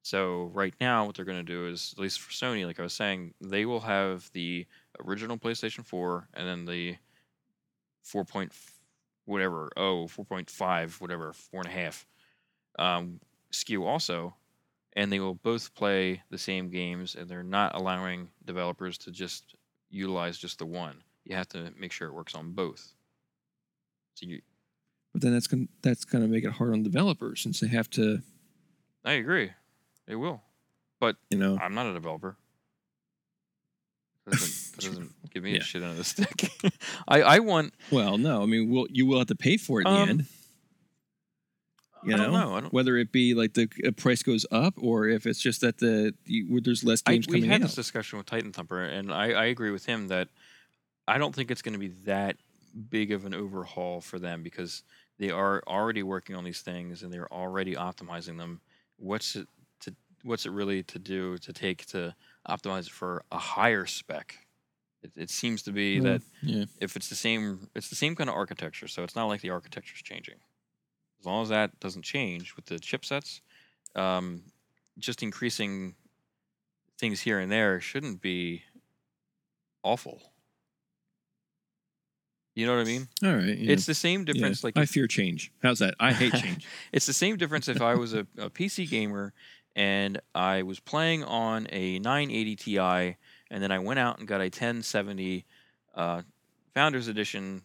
So 0.04 0.52
right 0.54 0.74
now, 0.80 1.06
what 1.06 1.16
they're 1.16 1.26
going 1.26 1.46
to 1.46 1.54
do 1.54 1.68
is, 1.68 1.94
at 1.98 2.02
least 2.02 2.22
for 2.22 2.32
Sony, 2.32 2.66
like 2.66 2.80
I 2.80 2.84
was 2.84 2.94
saying, 2.94 3.34
they 3.42 3.66
will 3.66 3.82
have 3.82 4.30
the 4.32 4.66
original 5.06 5.38
PlayStation 5.38 5.86
4 5.86 6.30
and 6.34 6.48
then 6.48 6.66
the 6.66 6.96
4 8.04 8.24
point 8.24 8.54
whatever 9.26 9.70
oh 9.76 10.06
4.5 10.08 11.02
whatever 11.02 11.34
four 11.34 11.60
and 11.62 11.70
a 11.70 11.74
half 11.74 12.06
um, 12.80 13.20
SKU 13.52 13.86
also, 13.86 14.34
and 14.94 15.12
they 15.12 15.20
will 15.20 15.36
both 15.36 15.74
play 15.76 16.24
the 16.30 16.38
same 16.38 16.70
games, 16.70 17.16
and 17.16 17.28
they're 17.30 17.44
not 17.44 17.76
allowing 17.76 18.30
developers 18.46 18.98
to 19.00 19.12
just 19.12 19.56
utilize 19.90 20.38
just 20.38 20.60
the 20.60 20.66
one. 20.66 21.04
You 21.26 21.36
have 21.36 21.50
to 21.50 21.72
make 21.78 21.92
sure 21.92 22.08
it 22.08 22.14
works 22.14 22.34
on 22.34 22.52
both. 22.54 22.94
So 24.16 24.26
you, 24.28 24.42
But 25.14 25.22
then 25.22 25.34
that's 25.34 25.48
gonna 25.48 25.66
that's 25.82 26.06
gonna 26.06 26.28
make 26.28 26.44
it 26.44 26.52
hard 26.54 26.72
on 26.74 26.84
developers 26.84 27.42
since 27.42 27.60
they 27.60 27.68
have 27.68 27.90
to. 27.92 28.22
I 29.06 29.14
agree, 29.14 29.52
it 30.08 30.16
will. 30.16 30.42
But 31.00 31.18
you 31.30 31.38
know. 31.38 31.58
I'm 31.62 31.74
not 31.74 31.88
a 31.88 31.94
developer. 31.94 32.38
That 34.26 34.32
doesn't, 34.32 34.76
that 34.76 34.82
doesn't 34.86 35.12
give 35.34 35.44
me 35.44 35.52
Yeah. 35.54 35.58
a 35.58 35.64
shit 35.64 35.84
under 35.84 35.96
the 35.96 36.04
stick. 36.04 36.50
I, 37.08 37.22
I 37.24 37.40
want. 37.40 37.74
Well, 37.92 38.18
no, 38.18 38.42
I 38.42 38.46
mean, 38.46 38.70
we'll, 38.70 38.88
you 38.90 39.06
will 39.06 39.18
have 39.18 39.28
to 39.28 39.36
pay 39.36 39.58
for 39.58 39.82
it 39.82 39.88
in 39.88 39.94
Um, 39.94 39.96
the 40.06 40.10
end. 40.12 40.26
You 42.06 42.14
I 42.14 42.18
don't 42.18 42.32
know? 42.34 42.60
know. 42.60 42.68
Whether 42.70 42.98
it 42.98 43.12
be 43.14 43.34
like 43.34 43.54
the 43.54 43.68
price 43.96 44.24
goes 44.24 44.46
up 44.52 44.74
or 44.78 45.08
if 45.08 45.26
it's 45.26 45.40
just 45.42 45.62
that 45.62 45.78
the 45.78 46.14
you, 46.26 46.60
there's 46.62 46.84
less 46.84 47.02
games 47.02 47.08
I, 47.08 47.12
games 47.16 47.28
we 47.28 47.34
coming 47.40 47.50
had 47.50 47.62
out. 47.62 47.68
this 47.68 47.76
discussion 47.76 48.18
with 48.18 48.26
Titan 48.26 48.52
Thumper, 48.52 48.84
and 48.84 49.12
I, 49.14 49.32
I 49.32 49.46
agree 49.46 49.72
with 49.72 49.86
him 49.86 50.10
that 50.10 50.28
I 51.08 51.18
don't 51.18 51.34
think 51.34 51.50
it's 51.50 51.62
going 51.62 51.74
to 51.74 51.80
be 51.80 51.90
that 52.06 52.36
big 52.90 53.12
of 53.12 53.26
an 53.26 53.34
overhaul 53.34 54.02
for 54.02 54.20
them 54.20 54.44
because 54.44 54.84
they 55.20 55.30
are 55.30 55.64
already 55.68 56.04
working 56.04 56.36
on 56.36 56.44
these 56.44 56.62
things 56.62 57.04
and 57.04 57.14
they're 57.14 57.32
already 57.32 57.76
optimizing 57.76 58.38
them. 58.38 58.62
What's 58.98 59.36
it 59.36 59.48
to? 59.82 59.96
What's 60.24 60.46
it 60.46 60.52
really 60.52 60.84
to 60.84 61.00
do 61.00 61.38
to 61.40 61.54
take 61.54 61.86
to 61.88 62.16
optimize 62.48 62.90
for 62.90 63.24
a 63.32 63.38
higher 63.38 63.86
spec? 63.86 64.48
It, 65.04 65.12
it 65.16 65.30
seems 65.30 65.64
to 65.64 65.72
be 65.72 66.00
Well, 66.00 66.04
that 66.14 66.22
yeah, 66.42 66.66
if 66.80 66.96
it's 66.96 67.10
the 67.10 67.16
same 67.16 67.70
it's 67.76 67.90
the 67.90 67.96
same 67.96 68.16
kind 68.16 68.30
of 68.30 68.36
architecture 68.36 68.88
so 68.88 69.04
it's 69.04 69.16
not 69.16 69.26
like 69.26 69.42
the 69.42 69.52
architecture's 69.52 70.02
changing 70.02 70.36
as 71.20 71.26
long 71.26 71.44
as 71.44 71.50
that 71.50 71.80
doesn't 71.80 72.04
change 72.04 72.56
with 72.56 72.66
the 72.66 72.76
chipsets 72.76 73.42
um, 73.96 74.44
just 74.98 75.24
increasing 75.24 75.96
things 76.98 77.22
here 77.22 77.40
and 77.40 77.52
there 77.52 77.80
shouldn't 77.80 78.22
be 78.22 78.64
awful 79.84 80.33
you 82.56 82.66
know 82.66 82.76
what 82.76 82.82
i 82.82 82.86
mean 82.86 83.08
all 83.24 83.34
right. 83.34 83.58
yeah, 83.58 83.72
it's 83.72 83.86
the 83.86 83.94
same 83.94 84.22
yeah. 84.22 84.34
difference 84.34 84.64
like 84.64 84.78
I 84.78 84.86
fear 84.86 85.08
change. 85.08 85.52
How's 85.62 85.80
that? 85.80 85.96
I 86.00 86.14
hate 86.14 86.34
change. 86.34 86.68
it's 86.92 87.06
the 87.06 87.14
same 87.14 87.38
difference 87.38 87.68
if 87.68 87.82
I 87.82 87.96
was 87.96 88.14
a, 88.14 88.28
a 88.38 88.50
PC 88.50 88.90
gamer 88.90 89.34
and 89.76 90.20
I 90.36 90.64
was 90.64 90.80
playing 90.80 91.24
on 91.24 91.68
a 91.72 92.00
980 92.00 92.56
Ti 92.56 92.80
and 92.80 93.62
then 93.64 93.72
I 93.72 93.80
went 93.80 94.00
out 94.00 94.20
and 94.20 94.28
got 94.28 94.42
a 94.42 94.46
1070 94.46 95.46
uh, 95.96 96.22
Founders 96.74 97.08
Edition 97.08 97.64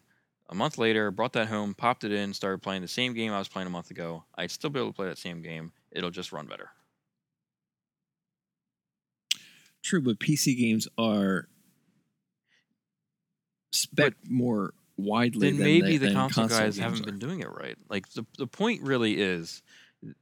a 0.49 0.55
month 0.55 0.77
later, 0.77 1.11
brought 1.11 1.33
that 1.33 1.47
home, 1.47 1.73
popped 1.73 2.03
it 2.03 2.11
in, 2.11 2.33
started 2.33 2.61
playing 2.61 2.81
the 2.81 2.87
same 2.87 3.13
game 3.13 3.31
I 3.31 3.39
was 3.39 3.47
playing 3.47 3.67
a 3.67 3.71
month 3.71 3.91
ago. 3.91 4.23
I'd 4.35 4.51
still 4.51 4.69
be 4.69 4.79
able 4.79 4.89
to 4.89 4.95
play 4.95 5.07
that 5.07 5.17
same 5.17 5.41
game. 5.41 5.71
It'll 5.91 6.09
just 6.09 6.31
run 6.31 6.47
better. 6.47 6.69
True, 9.83 10.01
but 10.01 10.19
PC 10.19 10.57
games 10.57 10.87
are 10.97 11.47
spec 13.71 14.13
more 14.27 14.73
widely. 14.99 15.51
Then 15.53 15.75
maybe 15.79 15.97
the, 15.97 15.97
the 15.97 16.07
console, 16.07 16.45
guys 16.45 16.77
haven't 16.77 17.03
are. 17.03 17.05
been 17.05 17.19
doing 17.19 17.39
it 17.39 17.49
right. 17.51 17.77
Like 17.89 18.09
the 18.09 18.25
the 18.37 18.47
point 18.47 18.81
really 18.83 19.19
is 19.21 19.61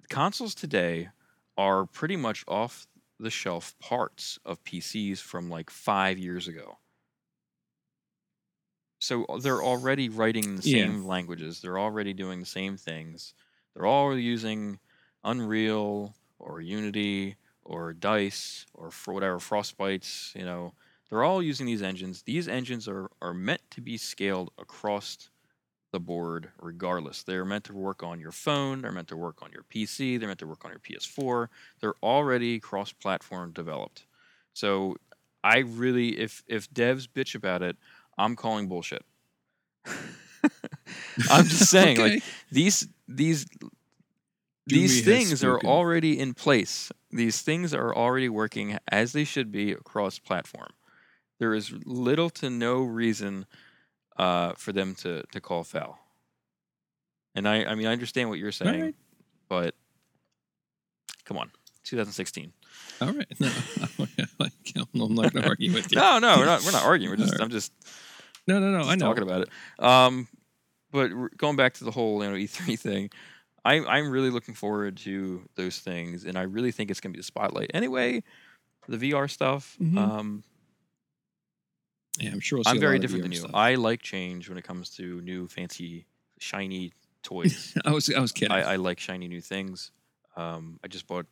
consoles 0.09 0.55
today 0.55 1.09
are 1.57 1.85
pretty 1.85 2.17
much 2.17 2.43
off 2.47 2.87
the 3.19 3.31
shelf 3.31 3.77
parts 3.79 4.39
of 4.45 4.63
PCs 4.63 5.21
from 5.21 5.49
like 5.49 5.69
5 5.69 6.17
years 6.19 6.47
ago. 6.47 6.77
So 8.99 9.25
uh, 9.25 9.39
they're 9.39 9.63
already 9.63 10.09
writing 10.09 10.55
the 10.55 10.61
Yeah. 10.61 10.97
same 11.01 11.05
languages. 11.05 11.61
They're 11.61 11.79
already 11.79 12.13
doing 12.13 12.39
the 12.39 12.45
same 12.45 12.77
things. 12.77 13.33
They're 13.73 13.85
all 13.85 14.17
using 14.17 14.79
Unreal 15.23 16.15
or 16.39 16.61
Unity 16.61 17.35
or 17.63 17.93
Dice 17.93 18.65
or 18.73 18.91
for 18.91 19.13
whatever 19.13 19.37
Frostbites, 19.39 20.33
you 20.35 20.45
know. 20.45 20.73
They're 21.09 21.23
all 21.23 21.41
using 21.41 21.65
these 21.65 21.81
engines. 21.81 22.23
These 22.23 22.47
engines 22.47 22.87
are, 22.87 23.09
are 23.21 23.33
meant 23.33 23.61
to 23.71 23.81
be 23.81 23.97
scaled 23.97 24.51
across 24.57 25.29
the 25.91 25.99
board 25.99 26.51
regardless. 26.61 27.23
They're 27.23 27.45
meant 27.45 27.63
to 27.65 27.73
work 27.73 28.03
on 28.03 28.19
your 28.19 28.31
phone, 28.31 28.81
they're 28.81 28.91
meant 28.91 29.07
to 29.09 29.17
work 29.17 29.41
on 29.41 29.51
your 29.51 29.63
PC, 29.63 30.19
they're 30.19 30.27
meant 30.27 30.39
to 30.39 30.47
work 30.47 30.65
on 30.65 30.71
your 30.71 30.79
PS4. 30.79 31.47
They're 31.79 31.95
already 32.03 32.59
cross-platform 32.59 33.53
developed. 33.53 34.05
So 34.53 34.97
I 35.43 35.59
really 35.59 36.19
if 36.19 36.43
if 36.47 36.69
devs 36.71 37.07
bitch 37.07 37.35
about 37.35 37.61
it, 37.61 37.77
I'm 38.17 38.35
calling 38.35 38.67
bullshit. 38.67 39.05
I'm 41.29 41.45
just 41.45 41.69
saying 41.69 41.99
like 41.99 42.23
these 42.51 42.87
these 43.07 43.45
these 44.65 45.05
things 45.05 45.43
are 45.43 45.59
already 45.61 46.19
in 46.19 46.33
place. 46.33 46.91
These 47.11 47.41
things 47.41 47.73
are 47.73 47.95
already 47.95 48.27
working 48.27 48.77
as 48.91 49.13
they 49.13 49.23
should 49.23 49.51
be 49.51 49.71
across 49.71 50.19
platform. 50.19 50.71
There 51.39 51.53
is 51.53 51.71
little 51.85 52.29
to 52.31 52.49
no 52.49 52.81
reason 52.83 53.45
uh, 54.17 54.53
for 54.53 54.71
them 54.71 54.95
to, 54.95 55.23
to 55.31 55.39
call 55.39 55.63
foul. 55.63 55.99
And 57.35 57.47
I, 57.47 57.63
I 57.65 57.75
mean, 57.75 57.85
I 57.87 57.91
understand 57.91 58.29
what 58.29 58.39
you're 58.39 58.51
saying, 58.51 58.81
right. 58.81 58.95
but 59.47 59.75
come 61.25 61.37
on, 61.37 61.51
2016. 61.83 62.51
All 63.01 63.11
right. 63.13 63.27
No, 64.75 64.85
I'm 65.05 65.15
not 65.15 65.33
going 65.33 65.43
to 65.43 65.49
argue 65.49 65.73
with 65.73 65.91
you. 65.91 65.97
No, 65.99 66.19
no, 66.19 66.37
we're 66.37 66.45
not. 66.45 66.63
We're 66.63 66.71
not 66.71 66.83
arguing. 66.83 67.11
We're 67.11 67.17
just. 67.17 67.33
Alright. 67.33 67.43
I'm 67.43 67.49
just, 67.49 67.71
No, 68.47 68.59
no, 68.59 68.71
no. 68.71 68.87
I 68.87 68.95
know. 68.95 69.07
talking 69.07 69.23
about 69.23 69.41
it. 69.41 69.49
Um, 69.83 70.27
but 70.91 71.09
going 71.37 71.55
back 71.55 71.73
to 71.75 71.83
the 71.83 71.91
whole 71.91 72.23
you 72.23 72.29
know 72.29 72.35
E3 72.35 72.77
thing, 72.79 73.09
I'm 73.65 73.87
I'm 73.87 74.09
really 74.09 74.29
looking 74.29 74.53
forward 74.55 74.97
to 74.97 75.41
those 75.55 75.79
things, 75.79 76.25
and 76.25 76.37
I 76.37 76.43
really 76.43 76.71
think 76.71 76.89
it's 76.91 76.99
gonna 76.99 77.13
be 77.13 77.19
the 77.19 77.23
spotlight. 77.23 77.71
Anyway, 77.73 78.23
the 78.87 78.97
VR 79.11 79.29
stuff. 79.29 79.75
Mhm. 79.81 79.97
Um, 79.97 80.43
Yeah, 82.17 82.31
I'm 82.31 82.39
sure. 82.39 82.57
We'll 82.59 82.67
I'm 82.67 82.79
very 82.79 82.99
different 82.99 83.23
than 83.23 83.31
you. 83.31 83.39
stuff. 83.39 83.51
I 83.53 83.75
like 83.75 84.01
change 84.01 84.49
when 84.49 84.57
it 84.57 84.63
comes 84.63 84.89
to 84.97 85.21
new, 85.21 85.47
fancy, 85.47 86.05
shiny 86.39 86.93
toys. 87.23 87.77
I 87.85 87.91
was, 87.91 88.09
I 88.13 88.19
was 88.19 88.31
kidding. 88.31 88.51
I, 88.51 88.73
I 88.73 88.75
like 88.77 88.99
shiny 88.99 89.27
new 89.27 89.41
things. 89.41 89.91
Um, 90.35 90.79
I 90.83 90.87
just 90.87 91.07
bought. 91.07 91.25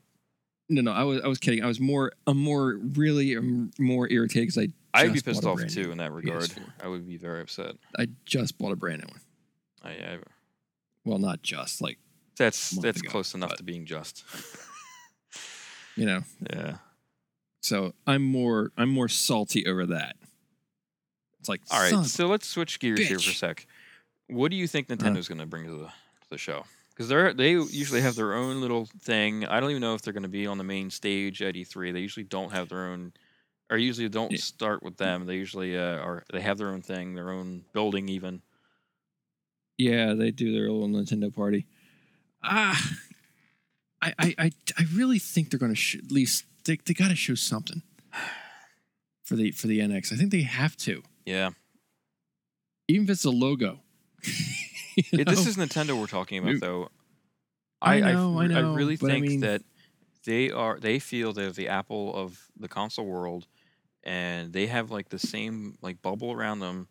no, 0.70 0.82
no, 0.82 0.92
I 0.92 1.04
was, 1.04 1.22
I 1.24 1.28
was 1.28 1.38
kidding. 1.40 1.64
I 1.64 1.68
was 1.68 1.80
more, 1.80 2.12
I'm 2.28 2.38
more, 2.38 2.78
really, 2.96 3.34
I'm 3.36 3.72
more 3.80 4.08
irritated 4.10 4.48
because 4.56 4.58
I 4.58 4.68
I'd 5.02 5.14
be 5.14 5.22
pissed 5.22 5.46
off 5.46 5.60
too 5.68 5.92
in 5.92 5.98
that 5.98 6.12
regard. 6.12 6.44
PS4. 6.44 6.62
I 6.84 6.88
would 6.88 7.08
be 7.08 7.18
very 7.18 7.42
upset. 7.42 7.76
I 8.00 8.08
just 8.26 8.58
bought 8.58 8.72
a 8.72 8.76
brand 8.76 9.02
new 9.02 9.08
one. 9.12 9.22
I, 9.84 10.14
I 10.14 10.18
Well, 11.04 11.18
not 11.20 11.42
just 11.44 11.82
like 11.82 11.98
that's 12.38 12.70
that's 12.72 13.02
ago, 13.02 13.10
close 13.10 13.34
enough 13.34 13.50
but- 13.50 13.58
to 13.58 13.64
being 13.64 13.86
just. 13.86 14.24
you 15.96 16.06
know. 16.06 16.22
yeah. 16.50 16.78
So 17.62 17.94
I'm 18.08 18.22
more 18.24 18.72
I'm 18.78 18.90
more 18.90 19.08
salty 19.10 19.66
over 19.66 19.86
that. 19.88 20.16
It's 21.46 21.50
like 21.50 21.62
All 21.70 21.80
right. 21.80 21.91
son 21.91 22.00
of 22.00 22.06
a- 22.06 22.10
So 22.10 22.26
let's 22.28 22.48
switch 22.48 22.80
gears 22.80 23.00
here 23.08 23.20
for 23.20 23.30
a 23.30 23.34
sec. 23.34 23.68
What 24.28 24.50
do 24.50 24.58
you 24.58 24.66
think 24.68 24.89
Uh-huh. 24.89 24.98
Nintendo's 25.10 25.28
going 25.28 25.38
to 25.39 25.46
bring 25.46 25.66
to 25.66 25.72
the 25.78 25.86
to 25.88 26.30
the 26.32 26.38
show? 26.39 26.66
Because 26.89 27.08
they're 27.08 27.34
they 27.34 27.52
usually 27.52 28.02
have 28.02 28.16
their 28.16 28.34
own 28.34 28.62
little 28.62 28.86
thing. 28.86 29.46
I 29.46 29.60
don't 29.60 29.70
even 29.70 29.82
know 29.82 29.93
if 29.93 30.02
they're 30.02 30.14
going 30.14 30.24
to 30.24 30.30
be 30.30 30.48
on 30.48 30.58
the 30.58 30.64
main 30.64 30.89
stage 30.89 31.41
at 31.43 31.54
E3. 31.56 31.93
They 31.93 32.00
usually 32.00 32.24
don't 32.24 32.52
have 32.52 32.70
their 32.70 32.86
own, 32.88 33.14
or 33.70 33.78
usually 33.78 34.10
don't 34.10 34.32
Yeah. 34.32 34.38
start 34.39 34.82
with 34.82 34.98
them. 34.98 35.26
They 35.28 35.36
usually 35.36 35.78
uh, 35.78 35.98
are. 35.98 36.24
They 36.34 36.41
have 36.41 36.58
their 36.58 36.70
own 36.70 36.82
thing, 36.82 37.14
their 37.14 37.30
own 37.32 37.66
building, 37.74 38.10
even. 38.10 38.41
yeah, 39.78 40.14
they 40.14 40.32
do 40.32 40.52
their 40.54 40.72
little 40.72 40.88
Nintendo 40.89 41.34
party. 41.34 41.68
Ah, 42.41 42.91
I 44.02 44.14
I 44.18 44.36
I, 44.39 44.52
I 44.80 44.84
really 44.93 45.20
think 45.20 45.50
they're 45.52 45.60
going 45.60 45.74
to 45.74 45.80
sh- 45.80 45.96
at 46.04 46.12
least 46.12 46.46
they 46.64 46.78
they 46.86 46.93
got 46.93 47.10
to 47.10 47.16
show 47.16 47.36
something 47.36 47.82
for 49.24 49.36
the 49.36 49.52
for 49.52 49.68
the 49.68 49.80
NX. 49.80 50.14
I 50.14 50.16
think 50.16 50.32
they 50.32 50.43
have 50.43 50.78
to, 50.78 51.04
Yeah. 51.26 51.50
even 52.88 53.06
if 53.06 53.10
it's 53.12 53.26
a 53.26 53.32
logo. 53.32 53.80
You 55.12 55.26
this 55.26 55.46
is 55.46 55.58
Nintendo 55.58 56.00
we're 56.00 56.08
talking 56.08 56.38
about, 56.38 56.62
though. 56.62 56.88
I 57.82 57.96
I 57.96 58.14
know, 58.14 58.40
I 58.40 58.44
I 58.46 58.48
know, 58.48 58.74
really 58.76 58.96
but 58.96 59.12
I 59.12 59.16
think 59.16 59.28
mean- 59.28 59.40
that 59.42 59.62
they 60.26 60.52
are. 60.52 60.80
They 60.80 61.00
feel 61.00 61.34
they're 61.34 61.52
the 61.52 61.68
Apple 61.68 62.16
of 62.16 62.40
the 62.58 62.70
console 62.70 63.06
world, 63.06 63.46
and 64.04 64.54
they 64.54 64.68
have 64.68 64.92
like 64.92 65.10
the 65.10 65.20
same 65.20 65.78
like 65.82 66.02
bubble 66.02 66.32
around 66.32 66.60
them, 66.60 66.88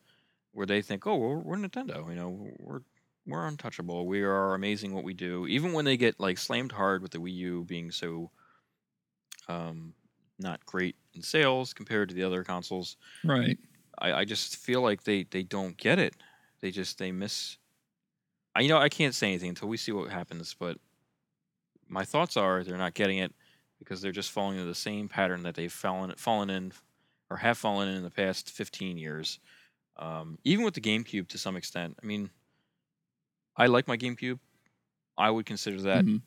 where 0.52 0.66
they 0.66 0.82
think, 0.82 1.06
"Oh, 1.06 1.16
we're, 1.16 1.38
we're 1.38 1.56
Nintendo. 1.56 2.06
You 2.10 2.14
know, 2.16 2.50
we're 2.58 2.82
we're 3.26 3.46
untouchable. 3.46 4.06
We 4.06 4.20
are 4.22 4.52
amazing 4.52 4.92
what 4.92 5.04
we 5.04 5.14
do." 5.14 5.46
Even 5.46 5.72
when 5.72 5.86
they 5.86 5.96
get 5.96 6.20
like 6.20 6.36
slammed 6.36 6.72
hard 6.72 7.00
with 7.00 7.12
the 7.12 7.18
Wii 7.18 7.32
U 7.36 7.64
being 7.64 7.90
so, 7.90 8.30
um, 9.48 9.94
not 10.38 10.64
great 10.66 10.96
in 11.14 11.22
sales 11.22 11.72
compared 11.72 12.10
to 12.10 12.14
the 12.14 12.22
other 12.22 12.44
consoles, 12.44 12.98
right. 13.24 13.56
I, 13.98 14.12
I 14.12 14.24
just 14.24 14.56
feel 14.56 14.80
like 14.82 15.04
they 15.04 15.24
they 15.24 15.42
don't 15.42 15.76
get 15.76 15.98
it. 15.98 16.14
They 16.60 16.70
just 16.70 16.98
they 16.98 17.12
miss. 17.12 17.58
I 18.54 18.60
you 18.60 18.68
know 18.68 18.78
I 18.78 18.88
can't 18.88 19.14
say 19.14 19.28
anything 19.28 19.50
until 19.50 19.68
we 19.68 19.76
see 19.76 19.92
what 19.92 20.10
happens, 20.10 20.54
but 20.58 20.78
my 21.88 22.04
thoughts 22.04 22.36
are 22.36 22.64
they're 22.64 22.76
not 22.78 22.94
getting 22.94 23.18
it 23.18 23.32
because 23.78 24.00
they're 24.00 24.12
just 24.12 24.30
falling 24.30 24.56
into 24.56 24.66
the 24.68 24.74
same 24.74 25.08
pattern 25.08 25.42
that 25.42 25.54
they've 25.54 25.72
fallen 25.72 26.14
fallen 26.16 26.50
in 26.50 26.72
or 27.30 27.36
have 27.38 27.58
fallen 27.58 27.88
in 27.88 27.96
in 27.96 28.02
the 28.02 28.10
past 28.10 28.50
15 28.50 28.96
years. 28.98 29.38
Um, 29.96 30.38
even 30.44 30.64
with 30.64 30.74
the 30.74 30.80
GameCube 30.80 31.28
to 31.28 31.38
some 31.38 31.56
extent. 31.56 31.96
I 32.02 32.06
mean, 32.06 32.30
I 33.56 33.66
like 33.66 33.86
my 33.86 33.96
GameCube. 33.96 34.38
I 35.16 35.30
would 35.30 35.46
consider 35.46 35.80
that. 35.82 36.04
Mhm. 36.04 36.22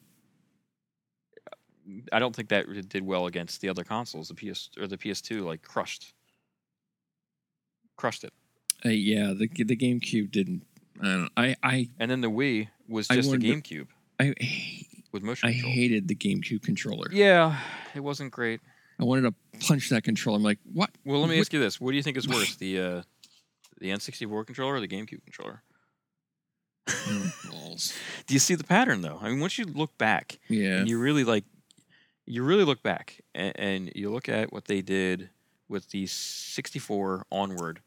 I 2.11 2.19
don't 2.19 2.35
think 2.35 2.49
that 2.49 2.89
did 2.89 3.03
well 3.05 3.27
against 3.27 3.61
the 3.61 3.69
other 3.69 3.83
consoles. 3.83 4.27
The 4.29 4.35
PS 4.35 4.69
or 4.77 4.87
the 4.87 4.97
PS2 4.97 5.43
like 5.45 5.61
crushed, 5.61 6.13
crushed 7.97 8.23
it. 8.23 8.33
Uh, 8.85 8.89
yeah, 8.89 9.33
the 9.33 9.47
the 9.47 9.75
GameCube 9.75 10.31
didn't. 10.31 10.63
I 11.01 11.05
don't. 11.05 11.31
I 11.35 11.55
I 11.63 11.89
And 11.99 12.09
then 12.09 12.21
the 12.21 12.29
Wii 12.29 12.69
was 12.87 13.09
I 13.09 13.15
just 13.15 13.27
a 13.27 13.31
wonder- 13.31 13.47
GameCube 13.47 13.87
I 14.19 14.33
with 15.11 15.23
motion 15.23 15.49
I 15.49 15.53
control. 15.53 15.73
hated 15.73 16.07
the 16.07 16.15
GameCube 16.15 16.61
controller. 16.63 17.07
yeah, 17.11 17.59
it 17.95 17.99
wasn't 17.99 18.31
great. 18.31 18.61
I 18.99 19.03
wanted 19.03 19.21
to 19.29 19.67
punch 19.67 19.89
that 19.89 20.03
controller. 20.03 20.37
I'm 20.37 20.43
like, 20.43 20.59
what? 20.73 20.89
Well, 21.05 21.19
let 21.19 21.29
me 21.29 21.35
What- 21.35 21.41
ask 21.41 21.53
you 21.53 21.59
this: 21.59 21.79
What 21.81 21.91
do 21.91 21.97
you 21.97 22.03
think 22.03 22.17
is 22.17 22.27
worse, 22.27 22.55
the 22.55 22.79
uh, 22.79 23.01
the 23.79 23.89
N64 23.89 24.45
controller 24.45 24.75
or 24.75 24.79
the 24.79 24.87
GameCube 24.87 25.23
controller? 25.23 25.61
Mm, 26.87 27.51
balls. 27.51 27.93
Do 28.25 28.33
you 28.33 28.39
see 28.39 28.55
the 28.55 28.63
pattern 28.63 29.01
though? 29.01 29.19
I 29.21 29.29
mean, 29.29 29.39
once 29.39 29.57
you 29.57 29.65
look 29.65 29.97
back 29.97 30.39
Yeah. 30.47 30.77
and 30.79 30.89
you 30.89 30.97
really 30.99 31.23
like, 31.23 31.43
you 32.25 32.43
really 32.43 32.63
look 32.63 32.81
back 32.81 33.21
and, 33.35 33.53
and 33.59 33.91
you 33.95 34.09
look 34.11 34.29
at 34.29 34.51
what 34.53 34.65
they 34.65 34.81
did 34.81 35.29
with 35.69 35.89
the 35.91 36.07
64 36.07 37.25
onward, 37.31 37.81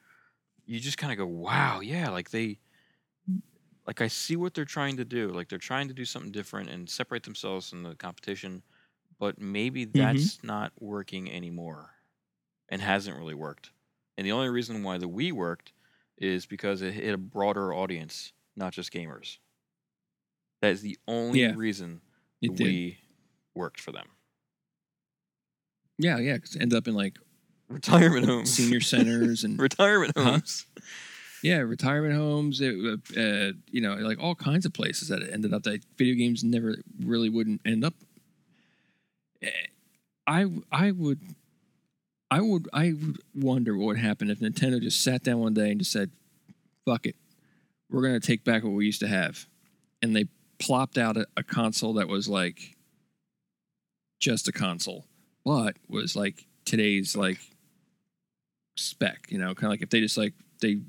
you 0.70 0.80
just 0.80 0.98
kind 0.98 1.12
of 1.12 1.18
go, 1.18 1.26
"Wow, 1.26 1.80
yeah!" 1.80 2.10
Like 2.10 2.30
they, 2.30 2.60
like 3.86 4.00
I 4.00 4.08
see 4.08 4.36
what 4.36 4.54
they're 4.54 4.64
trying 4.64 4.96
to 4.98 5.04
do. 5.04 5.28
Like 5.28 5.48
they're 5.48 5.58
trying 5.58 5.88
to 5.88 5.94
do 5.94 6.04
something 6.04 6.32
different 6.32 6.70
and 6.70 6.88
separate 6.88 7.22
themselves 7.24 7.70
from 7.70 7.82
the 7.82 7.94
competition, 7.96 8.62
but 9.18 9.40
maybe 9.40 9.86
mm-hmm. 9.94 9.98
that's 9.98 10.42
not 10.44 10.72
working 10.80 11.30
anymore, 11.30 11.92
and 12.70 12.82
hasn't 12.82 13.18
really 13.18 13.34
worked. 13.34 13.72
And 14.18 14.26
the 14.26 14.32
only 14.32 14.50
reason 14.50 14.82
why 14.84 14.98
the 14.98 15.08
Wii 15.08 15.32
worked 15.32 15.72
is 16.18 16.46
because 16.46 16.82
it 16.82 16.94
hit 16.94 17.14
a 17.14 17.18
broader 17.18 17.74
audience, 17.74 18.32
not 18.56 18.72
just 18.72 18.92
gamers. 18.92 19.38
That 20.62 20.70
is 20.72 20.80
the 20.80 20.98
only 21.06 21.40
Yeah, 21.40 21.52
reason 21.52 22.00
the 22.40 22.48
did. 22.54 22.80
Wii 22.88 22.98
worked 23.54 23.80
for 23.80 23.92
them. 23.92 24.16
Yeah, 25.98 26.18
yeah. 26.18 26.34
Because 26.34 26.56
it 26.56 26.62
ended 26.62 26.76
up 26.78 26.88
in 26.88 26.94
like 26.94 27.18
Retirement 27.70 28.26
homes. 28.26 28.50
senior 28.52 28.80
centers 28.80 29.44
and 29.44 29.58
Retirement 29.60 30.12
Huh? 30.16 30.24
homes. 30.32 30.66
yeah, 31.42 31.58
retirement 31.58 32.14
homes. 32.14 32.60
It, 32.60 32.74
uh, 32.84 33.20
uh, 33.20 33.52
you 33.70 33.80
know, 33.80 33.94
like 33.94 34.18
all 34.20 34.34
kinds 34.34 34.66
of 34.66 34.72
places 34.72 35.08
that 35.08 35.22
it 35.22 35.30
ended 35.32 35.54
up 35.54 35.62
that 35.62 35.82
video 35.96 36.14
games 36.16 36.42
never 36.44 36.76
really 37.02 37.28
wouldn't 37.30 37.60
end 37.64 37.84
up. 37.84 37.94
Eh, 39.42 39.50
I 40.26 40.46
I 40.70 40.90
would. 40.90 41.20
I 42.32 42.40
would 42.40 42.68
I 42.72 42.92
would 42.92 43.18
wonder 43.34 43.76
what 43.76 43.86
would 43.86 43.98
happen 43.98 44.30
if 44.30 44.38
Nintendo 44.40 44.80
just 44.80 45.02
sat 45.02 45.22
down 45.24 45.38
one 45.40 45.54
day 45.54 45.70
and 45.70 45.80
just 45.80 45.90
said, 45.92 46.10
"Fuck 46.84 47.06
it, 47.06 47.16
we're 47.90 48.02
gonna 48.02 48.20
take 48.20 48.44
back 48.44 48.62
what 48.62 48.70
we 48.72 48.86
used 48.86 49.00
to 49.00 49.08
have," 49.08 49.46
and 50.02 50.14
they 50.14 50.26
plopped 50.58 50.98
out 50.98 51.16
a, 51.16 51.26
a 51.36 51.42
console 51.42 51.94
that 51.94 52.06
was 52.08 52.28
like 52.28 52.76
just 54.20 54.46
a 54.46 54.52
console, 54.52 55.06
but 55.44 55.76
was 55.88 56.14
like 56.14 56.46
today's 56.64 57.16
like 57.16 57.40
spec. 58.80 59.26
You 59.30 59.38
know, 59.38 59.54
kind 59.54 59.64
of 59.64 59.70
like 59.70 59.82
if 59.82 59.90
they 59.90 60.00
just 60.00 60.16
like 60.18 60.34
they 60.60 60.80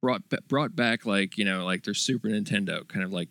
brought 0.00 0.22
brought 0.48 0.74
back 0.76 1.06
like 1.06 1.38
you 1.38 1.44
know 1.44 1.64
like 1.64 1.84
their 1.84 1.94
Super 1.94 2.28
Nintendo, 2.28 2.86
kind 2.86 3.04
of 3.04 3.12
like 3.12 3.30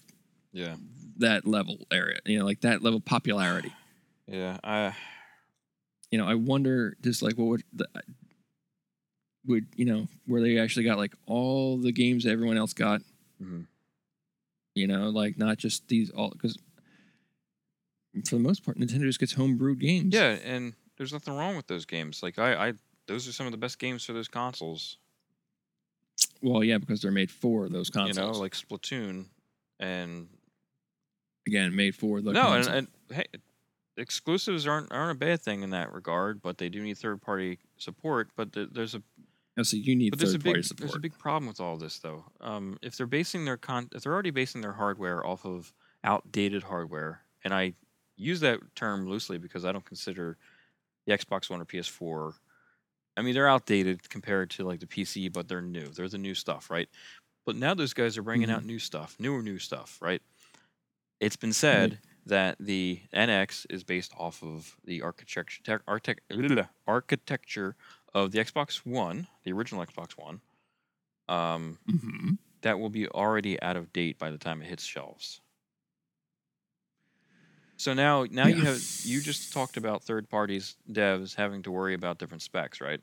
Yeah. 0.53 0.76
that 1.18 1.45
level 1.47 1.86
area. 1.91 2.20
You 2.26 2.39
know, 2.39 2.45
like 2.45 2.62
that 2.62 2.82
level 2.82 2.99
popularity. 2.99 3.74
Yeah. 4.28 4.57
I 4.64 4.95
you 6.12 6.18
know, 6.18 6.28
I 6.28 6.36
wonder 6.36 6.95
just 7.01 7.22
like 7.22 7.36
what 7.38 7.45
would 7.47 7.64
the, 7.74 7.88
would 9.45 9.68
you 9.76 9.86
know 9.86 10.07
where 10.26 10.41
they 10.41 10.57
actually 10.59 10.84
got 10.86 10.97
like 10.97 11.14
all 11.26 11.78
the 11.78 11.91
games 11.91 12.24
that 12.26 12.32
everyone 12.32 12.57
else 12.57 12.74
got. 12.74 13.01
Mhm. 13.41 13.66
You 14.76 14.88
know, 14.88 15.09
like 15.09 15.38
not 15.38 15.57
just 15.57 15.88
these 15.88 16.09
all 16.12 16.30
because 16.30 16.57
for 18.28 18.36
the 18.36 18.41
most 18.41 18.64
part, 18.66 18.78
Nintendo 18.78 19.03
just 19.03 19.20
gets 19.20 19.34
homebrewed 19.34 19.80
games. 19.80 20.14
Yeah, 20.14 20.38
and 20.43 20.74
there's 20.97 21.14
nothing 21.14 21.34
wrong 21.36 21.55
with 21.55 21.68
those 21.68 21.86
games. 21.86 22.22
Like 22.22 22.38
I, 22.39 22.70
I 22.70 22.74
those 23.12 23.28
are 23.28 23.34
some 23.34 23.45
of 23.45 23.51
the 23.51 23.57
best 23.57 23.78
games 23.80 24.03
for 24.05 24.14
those 24.14 24.28
consoles. 24.28 24.97
Well, 26.41 26.64
yeah, 26.64 26.78
because 26.78 27.01
they're 27.01 27.12
made 27.12 27.32
for 27.32 27.70
those 27.70 27.89
consoles. 27.89 28.18
You 28.18 28.24
know, 28.24 28.39
like 28.39 28.53
Splatoon 28.53 29.26
and 29.80 30.28
Again, 31.47 31.76
made 31.76 31.95
for 31.95 32.22
the 32.22 32.34
no, 32.34 32.53
and, 32.53 32.68
and 32.68 32.88
hey, 33.12 33.26
exclusives 33.97 34.68
aren't 34.68 34.91
aren't 34.91 35.12
a 35.12 35.20
bad 35.20 35.41
thing 35.41 35.64
in 35.64 35.72
that 35.72 35.91
regard, 35.91 36.41
but 36.41 36.57
they 36.57 36.70
do 36.70 36.84
need 36.84 36.97
third 36.97 37.22
party 37.22 37.57
support. 37.78 38.30
But 38.36 38.53
th- 38.53 38.70
there's 38.72 38.93
a 38.93 39.01
so 39.64 39.76
you 39.76 39.95
need 39.95 40.12
but 40.12 40.20
third 40.20 40.43
party 40.43 40.59
big 40.59 40.66
support. 40.66 40.80
there's 40.80 40.95
a 40.95 40.99
big 40.99 41.18
problem 41.18 41.47
with 41.47 41.59
all 41.59 41.78
this 41.78 41.97
though. 41.97 42.26
Um, 42.41 42.78
if 42.84 42.95
they're 42.95 43.07
basing 43.07 43.45
their 43.45 43.57
con 43.57 43.89
if 43.93 44.03
they're 44.03 44.14
already 44.14 44.30
basing 44.30 44.62
their 44.62 44.74
hardware 44.74 45.26
off 45.26 45.45
of 45.45 45.74
outdated 46.03 46.64
hardware, 46.64 47.24
and 47.43 47.55
I 47.55 47.74
use 48.16 48.39
that 48.41 48.59
term 48.76 49.07
loosely 49.07 49.39
because 49.39 49.66
I 49.66 49.72
don't 49.72 49.86
consider 49.86 50.38
the 51.07 51.14
Xbox 51.14 51.49
One 51.49 51.59
or 51.59 51.66
PS4. 51.66 52.34
I 53.18 53.22
mean, 53.22 53.34
they're 53.34 53.47
outdated 53.47 54.09
compared 54.09 54.49
to 54.51 54.64
like 54.64 54.80
the 54.80 54.88
PC, 54.88 55.32
but 55.32 55.47
they're 55.47 55.62
new. 55.62 55.88
They're 55.88 56.07
the 56.07 56.18
new 56.18 56.34
stuff, 56.36 56.70
right? 56.70 56.89
But 57.45 57.55
now 57.55 57.74
those 57.74 57.93
guys 57.93 58.18
are 58.18 58.24
bringing 58.24 58.49
out 58.49 58.66
new 58.66 58.80
stuff, 58.80 59.16
newer 59.20 59.41
new 59.41 59.57
stuff, 59.59 59.97
right? 60.01 60.22
It's 61.20 61.36
been 61.36 61.53
said 61.53 61.99
that 62.26 62.57
the 62.59 63.01
NX 63.14 63.66
is 63.70 63.84
based 63.84 64.14
off 64.18 64.41
of 64.43 64.78
the 64.86 65.01
architecture 65.01 65.62
tech- 65.64 65.82
architect- 65.88 66.22
architecture 66.88 67.76
of 68.14 68.32
the 68.32 68.39
Xbox 68.39 68.86
One, 68.86 69.28
the 69.43 69.51
original 69.51 69.86
Xbox 69.86 70.12
One. 70.18 70.41
Um, 71.28 71.80
Mhm. 71.88 72.38
that 72.62 72.80
will 72.80 72.89
be 72.89 73.07
already 73.07 73.59
out 73.62 73.76
of 73.78 73.91
date 73.93 74.18
by 74.18 74.30
the 74.32 74.38
time 74.38 74.62
it 74.62 74.68
hits 74.68 74.84
shelves. 74.84 75.41
So 77.82 77.95
now, 77.95 78.25
now 78.29 78.45
you 78.45 78.61
have 78.65 78.84
you 79.01 79.21
just 79.21 79.51
talked 79.51 79.75
about 79.75 80.03
third 80.03 80.29
parties 80.29 80.75
devs 80.88 81.34
having 81.34 81.63
to 81.63 81.71
worry 81.71 81.95
about 81.95 82.19
different 82.19 82.43
specs, 82.43 82.79
right? 82.79 83.01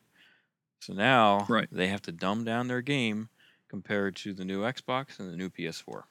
So 0.81 0.95
now 0.95 1.51
Right. 1.51 1.69
they 1.71 1.89
have 1.89 2.03
to 2.03 2.13
dumb 2.13 2.45
down 2.45 2.69
their 2.69 2.83
game 2.83 3.31
compared 3.69 4.17
to 4.19 4.33
the 4.35 4.45
new 4.45 4.63
Xbox 4.63 5.19
and 5.19 5.31
the 5.31 5.37
new 5.37 5.51
PS4. 5.51 6.09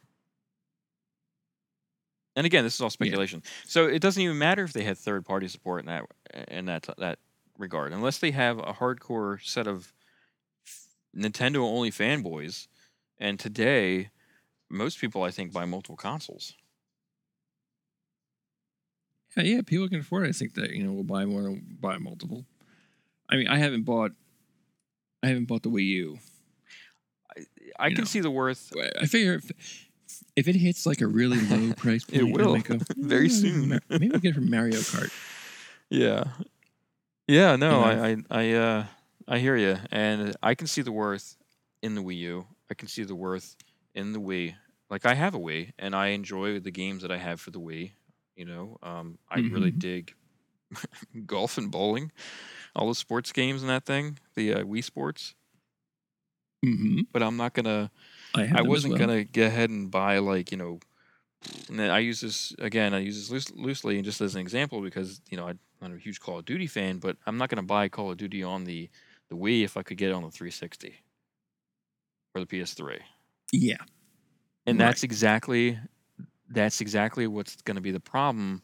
And 2.36 2.45
again, 2.45 2.63
this 2.63 2.76
is 2.76 2.82
all 2.82 2.89
speculation. 2.89 3.41
So 3.65 3.88
it 3.88 3.99
doesn't 4.01 4.22
even 4.22 4.38
matter 4.38 4.63
if 4.63 4.74
they 4.74 4.84
had 4.84 4.97
third 4.97 5.26
party 5.26 5.47
support 5.47 5.80
in 5.82 5.86
that 5.88 6.05
in 6.49 6.65
that 6.65 6.88
that 6.97 7.20
regard, 7.57 7.93
unless 7.93 8.20
they 8.20 8.32
have 8.32 8.59
a 8.59 8.74
hardcore 8.74 9.43
set 9.43 9.68
of 9.68 9.91
Nintendo 11.15 11.57
only 11.57 11.91
fanboys. 11.91 12.68
And 13.18 13.39
today, 13.39 14.11
most 14.70 14.99
people 14.99 15.24
I 15.24 15.32
think 15.32 15.53
buy 15.53 15.65
multiple 15.65 15.97
consoles. 15.97 16.55
Yeah, 19.38 19.44
yeah, 19.44 19.62
people 19.66 19.88
can 19.88 20.00
afford 20.00 20.26
it. 20.26 20.30
I 20.30 20.32
think 20.34 20.56
that 20.56 20.72
you 20.72 20.84
know 20.84 20.92
we'll 20.92 21.04
buy 21.04 21.26
more 21.26 21.44
than 21.44 21.78
buy 21.80 21.98
multiple. 21.98 22.46
I 23.30 23.36
mean, 23.36 23.48
I 23.48 23.58
haven't 23.58 23.84
bought, 23.84 24.12
I 25.22 25.28
haven't 25.28 25.46
bought 25.46 25.64
the 25.64 25.70
Wii 25.70 25.86
U. 25.88 26.20
I 27.80 27.88
You 27.88 27.96
can 27.96 28.04
know. 28.04 28.08
see 28.08 28.20
the 28.22 28.32
worth 28.32 28.72
I 29.00 29.06
figure 29.06 29.36
if, 29.36 29.52
if 30.36 30.48
it 30.48 30.56
hits 30.56 30.86
like 30.86 31.02
a 31.02 31.08
really 31.08 31.40
low 31.42 31.74
price 31.78 32.04
It 32.10 32.22
point, 32.22 32.42
I 32.42 32.44
will, 32.44 32.58
go, 32.60 32.78
very 32.98 33.28
"Hmm, 33.28 33.34
soon." 33.34 33.80
Maybe 33.90 34.10
we'll 34.10 34.20
get 34.20 34.30
it 34.30 34.36
from 34.36 34.50
Mario 34.50 34.78
Kart. 34.80 35.12
Yeah. 35.90 36.26
Yeah, 37.28 37.56
no, 37.58 37.82
know? 37.82 37.84
I 37.84 38.10
I 38.10 38.18
I 38.32 38.52
uh 38.54 38.86
I 39.28 39.40
hear 39.40 39.58
you 39.58 39.78
and 39.92 40.36
I 40.42 40.56
can 40.56 40.68
see 40.68 40.82
the 40.82 40.92
worth 40.94 41.36
in 41.84 41.96
the 41.96 42.02
Wii 42.02 42.18
U. 42.18 42.48
I 42.72 42.74
can 42.74 42.88
see 42.88 43.04
the 43.04 43.16
worth 43.16 43.56
in 43.94 44.14
the 44.14 44.20
Wii. 44.20 44.56
Like 44.90 45.06
I 45.06 45.14
have 45.16 45.36
a 45.36 45.40
Wii 45.40 45.74
and 45.78 45.94
I 45.94 46.08
enjoy 46.08 46.60
the 46.60 46.72
games 46.72 47.02
that 47.02 47.12
I 47.12 47.18
have 47.18 47.42
for 47.42 47.52
the 47.52 47.60
Wii, 47.60 47.92
you 48.38 48.46
know. 48.46 48.78
Um 48.84 49.20
I 49.30 49.40
really 49.40 49.72
Mhm. 49.72 49.80
dig 49.80 50.16
golf 51.26 51.58
and 51.58 51.72
bowling. 51.72 52.12
All 52.76 52.90
the 52.90 52.96
sports 52.96 53.32
games 53.34 53.62
and 53.64 53.70
that 53.72 53.86
thing, 53.86 54.20
the 54.36 54.54
uh, 54.56 54.64
Wii 54.64 54.84
Sports, 54.84 55.36
Mm-hmm. 56.66 57.02
but 57.14 57.24
I'm 57.24 57.38
not 57.38 57.54
going 57.54 57.66
to 57.66 57.90
I 58.34 58.56
I 58.56 58.62
wasn't 58.64 58.96
well. 58.96 58.98
gonna 58.98 59.24
get 59.26 59.48
ahead 59.48 59.70
and 59.70 59.92
buy 59.92 60.20
like 60.20 60.52
you 60.52 60.58
know. 60.58 60.80
And 61.70 61.82
I 61.82 62.00
use 62.00 62.22
this 62.22 62.54
again. 62.60 62.94
I 62.94 63.00
use 63.00 63.18
this 63.18 63.32
loose, 63.32 63.52
loosely 63.52 63.96
and 63.98 64.06
just 64.06 64.22
as 64.22 64.36
an 64.36 64.42
example 64.42 64.82
because 64.82 65.22
you 65.30 65.38
know 65.38 65.48
I'm 65.48 65.60
a 65.96 65.98
huge 65.98 66.20
Call 66.20 66.40
of 66.40 66.46
Duty 66.46 66.68
fan, 66.68 67.00
but 67.00 67.18
I'm 67.28 67.38
not 67.38 67.50
gonna 67.50 67.64
buy 67.64 67.90
Call 67.90 68.12
of 68.12 68.18
Duty 68.18 68.44
on 68.44 68.66
the 68.66 68.90
the 69.30 69.36
Wii 69.38 69.64
if 69.66 69.78
I 69.78 69.84
could 69.84 69.98
get 69.98 70.10
it 70.10 70.14
on 70.16 70.24
the 70.24 70.32
360 70.32 71.00
or 72.36 72.42
the 72.42 72.48
PS3. 72.48 73.00
Yeah, 73.52 73.78
And 74.66 74.80
Right. 74.80 74.80
that's 74.80 75.04
exactly 75.04 75.80
that's 76.50 76.82
exactly 76.82 77.28
what's 77.28 77.56
gonna 77.64 77.82
be 77.82 77.91
the 77.91 78.00
problem 78.00 78.62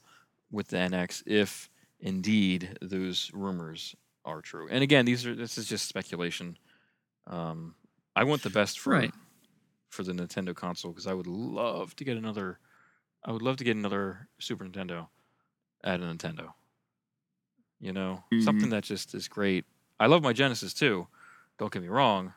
with 0.51 0.67
the 0.69 0.77
NX 0.77 1.23
if 1.25 1.69
indeed 1.99 2.77
those 2.81 3.31
rumors 3.33 3.95
are 4.25 4.41
true. 4.41 4.67
And 4.69 4.83
again, 4.83 5.05
these 5.05 5.25
are 5.25 5.35
this 5.35 5.57
is 5.57 5.67
just 5.67 5.87
speculation. 5.87 6.57
Um, 7.27 7.75
I 8.15 8.23
want 8.23 8.41
the 8.43 8.49
best 8.49 8.79
for 8.79 8.91
Right. 8.91 9.13
for 9.89 10.03
the 10.03 10.13
Nintendo 10.13 10.55
console 10.55 10.91
because 10.91 11.07
I 11.07 11.13
would 11.13 11.27
love 11.27 11.95
to 11.97 12.03
get 12.03 12.17
another. 12.17 12.59
I 13.25 13.31
would 13.31 13.41
love 13.41 13.57
to 13.57 13.63
get 13.63 13.75
another 13.77 14.27
Super 14.39 14.65
Nintendo 14.65 15.07
at 15.83 15.99
a 16.01 16.03
Nintendo. 16.03 16.53
You 17.79 17.91
know, 17.93 18.23
something 18.41 18.69
that 18.69 18.83
just 18.83 19.13
is 19.13 19.27
great. 19.27 19.65
I 19.99 20.07
love 20.07 20.23
my 20.23 20.33
Genesis 20.33 20.73
too. 20.73 21.07
Don't 21.57 21.71
get 21.71 21.81
me 21.81 21.89
wrong, 21.89 22.33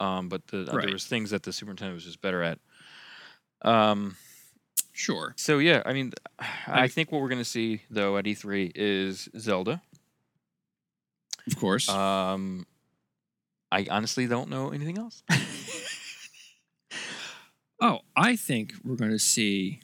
um, 0.00 0.28
but 0.28 0.46
the, 0.48 0.62
uh, 0.70 0.72
Right. 0.76 0.82
there 0.82 0.92
was 0.92 1.06
things 1.06 1.30
that 1.30 1.42
the 1.44 1.52
Super 1.52 1.72
Nintendo 1.72 1.94
was 1.94 2.04
just 2.04 2.20
better 2.20 2.42
at. 2.42 2.58
Um, 3.62 4.16
sure. 4.92 5.34
so 5.36 5.58
yeah, 5.58 5.82
I 5.84 5.92
mean, 5.92 6.12
I 6.66 6.88
think 6.88 7.10
what 7.10 7.20
we're 7.20 7.28
gonna 7.28 7.44
see 7.44 7.82
though 7.90 8.16
at 8.16 8.24
E3 8.24 8.72
is 8.74 9.28
Zelda. 9.38 9.82
Of 11.46 11.58
course. 11.58 11.88
Um, 11.88 12.66
I 13.72 13.86
honestly 13.90 14.26
don't 14.26 14.50
know 14.50 14.70
anything 14.70 14.98
else. 14.98 15.22
oh, 17.80 18.00
I 18.14 18.36
think 18.36 18.74
we're 18.84 18.96
going 18.96 19.10
to 19.12 19.18
see 19.18 19.80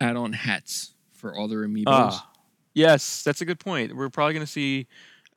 add-on 0.00 0.34
hats 0.34 0.92
for 1.12 1.34
all 1.34 1.48
their 1.48 1.66
amiibos. 1.66 1.84
Ah, 1.86 2.30
yes, 2.74 3.22
that's 3.22 3.40
a 3.40 3.46
good 3.46 3.58
point. 3.58 3.96
We're 3.96 4.10
probably 4.10 4.34
going 4.34 4.44
to 4.44 4.52
see 4.52 4.86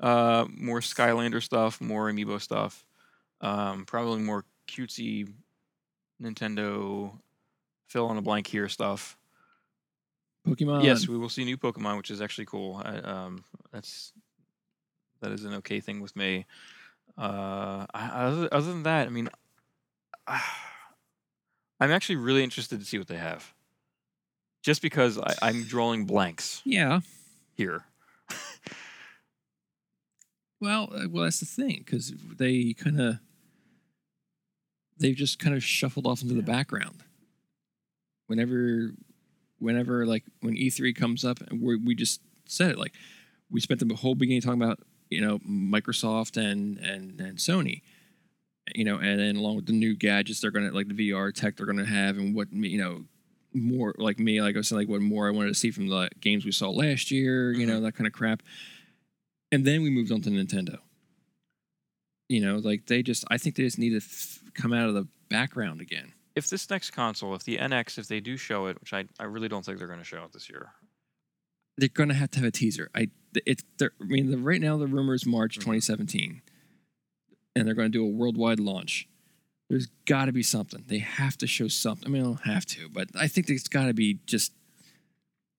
uh, 0.02 0.46
more 0.54 0.82
Skylander 0.82 1.42
stuff, 1.42 1.80
more 1.80 2.12
Amiibo 2.12 2.42
stuff, 2.42 2.86
um, 3.42 3.86
probably 3.86 4.20
more 4.20 4.44
cutesy 4.68 5.32
Nintendo 6.22 7.14
fill 7.90 8.10
in 8.12 8.18
a 8.18 8.22
blank 8.22 8.48
here 8.48 8.70
stuff. 8.70 9.18
Pokemon. 10.48 10.84
Yes, 10.86 11.08
we 11.08 11.18
will 11.18 11.28
see 11.30 11.44
new 11.44 11.58
Pokemon, 11.58 11.98
which 11.98 12.10
is 12.12 12.22
actually 12.22 12.46
cool. 12.46 12.82
I, 12.84 12.98
um, 13.00 13.44
that's 13.72 14.14
that 15.22 15.32
is 15.34 15.44
an 15.44 15.56
okay 15.56 15.82
thing 15.82 16.00
with 16.00 16.16
me. 16.16 16.46
Uh, 17.18 17.86
I, 17.94 18.08
other, 18.14 18.48
other 18.54 18.72
than 18.72 18.84
that, 18.84 19.08
I 19.08 19.10
mean, 19.10 19.28
I'm 20.28 21.92
actually 21.92 22.16
really 22.16 22.44
interested 22.44 22.80
to 22.80 22.86
see 22.86 22.98
what 22.98 23.08
they 23.08 23.18
have. 23.18 23.54
Just 24.62 24.82
because 24.82 25.18
I, 25.18 25.36
I'm 25.42 25.64
drawing 25.64 26.06
blanks 26.06 26.62
Yeah. 26.66 27.02
here. 27.56 27.84
Well, 30.62 30.90
uh, 30.94 31.08
well, 31.10 31.24
that's 31.24 31.40
the 31.40 31.46
thing 31.46 31.84
because 31.86 32.12
they 32.38 32.74
kind 32.74 33.00
of 33.00 33.20
they've 34.98 35.16
just 35.16 35.40
kind 35.40 35.56
of 35.56 35.64
shuffled 35.64 36.06
off 36.06 36.22
into 36.22 36.34
the 36.34 36.42
background. 36.44 37.02
Whenever, 38.30 38.92
whenever 39.60 40.06
like 40.06 40.24
when 40.42 40.56
E3 40.56 40.96
comes 40.96 41.26
up, 41.26 41.40
and 41.42 41.62
we 41.62 41.76
we 41.78 41.96
just 41.96 42.22
said 42.46 42.72
it 42.72 42.78
like 42.78 42.94
we 43.52 43.60
spent 43.60 43.86
the 43.86 43.96
whole 43.96 44.16
beginning 44.16 44.42
talking 44.42 44.62
about 44.62 44.80
you 45.10 45.22
know 45.22 45.40
Microsoft 45.40 46.38
and 46.38 46.78
and 46.78 47.20
and 47.20 47.38
Sony, 47.38 47.82
you 48.76 48.86
know, 48.86 48.98
and 48.98 49.20
then 49.20 49.36
along 49.36 49.56
with 49.58 49.66
the 49.66 49.74
new 49.74 49.96
gadgets 49.96 50.42
they're 50.42 50.52
gonna 50.52 50.72
like 50.72 50.88
the 50.88 51.12
VR 51.12 51.34
tech 51.34 51.58
they're 51.58 51.66
gonna 51.66 51.86
have 51.86 52.18
and 52.18 52.36
what 52.36 52.52
you 52.54 52.82
know 52.82 53.04
more 53.52 53.96
like 53.98 54.20
me 54.20 54.42
like 54.44 54.56
I 54.56 54.60
was 54.60 54.68
saying 54.68 54.82
like 54.82 54.90
what 54.90 55.02
more 55.02 55.28
I 55.28 55.32
wanted 55.32 55.50
to 55.50 55.56
see 55.56 55.72
from 55.72 55.88
the 55.88 56.08
games 56.22 56.46
we 56.46 56.52
saw 56.52 56.70
last 56.70 57.12
year, 57.12 57.52
you 57.52 57.66
know 57.66 57.76
mm-hmm. 57.76 57.84
that 57.84 57.96
kind 57.96 58.08
of 58.08 58.14
crap 58.14 58.44
and 59.52 59.66
then 59.66 59.82
we 59.82 59.90
moved 59.90 60.12
on 60.12 60.22
to 60.22 60.30
Nintendo. 60.30 60.80
You 62.28 62.42
know, 62.42 62.58
like 62.58 62.86
they 62.86 63.02
just, 63.02 63.26
I 63.30 63.38
think 63.38 63.56
they 63.56 63.64
just 63.64 63.80
need 63.80 63.92
to 63.92 63.98
f- 63.98 64.40
come 64.54 64.74
out 64.74 64.88
of 64.88 64.94
the 64.94 65.08
background 65.30 65.82
again. 65.82 66.14
If 66.40 66.50
this 66.50 66.70
next 66.70 66.92
console, 66.92 67.36
if 67.36 67.44
the 67.44 67.58
NX, 67.58 67.98
if 67.98 68.08
they 68.08 68.22
do 68.22 68.38
show 68.38 68.68
it, 68.68 68.80
which 68.80 68.94
I, 68.94 69.06
I 69.20 69.26
really 69.26 69.50
don't 69.50 69.64
think 69.66 69.78
they're 69.78 69.88
going 69.88 70.00
to 70.00 70.06
show 70.06 70.24
it 70.24 70.32
this 70.32 70.50
year. 70.50 70.70
They're 71.78 71.90
gonna 71.90 72.14
have 72.14 72.32
to 72.32 72.40
have 72.40 72.48
a 72.48 72.52
teaser. 72.52 72.90
I, 72.96 73.10
they're- 73.78 73.92
I 74.02 74.04
mean, 74.06 74.32
the, 74.32 74.38
right 74.38 74.60
now 74.62 74.78
the 74.78 74.88
rumor 74.88 75.14
is 75.14 75.26
March 75.26 75.56
Mhm. 75.58 75.62
2017, 75.62 76.42
and 77.56 77.68
they're 77.68 77.74
going 77.76 77.92
to 77.92 77.98
do 77.98 78.04
a 78.04 78.08
worldwide 78.10 78.60
launch. 78.60 79.08
There's 79.70 79.88
got 80.06 80.26
to 80.26 80.32
be 80.32 80.44
something. 80.44 80.84
They 80.88 81.00
have 81.00 81.38
to 81.38 81.48
show 81.48 81.68
something. 81.68 82.08
I 82.08 82.10
mean, 82.12 82.22
they 82.24 82.28
don't 82.28 82.42
have 82.46 82.66
to, 82.68 82.90
but 82.90 83.10
I 83.16 83.28
think 83.28 83.48
there's 83.48 83.68
got 83.68 83.86
to 83.86 83.94
be 83.94 84.20
just 84.26 84.52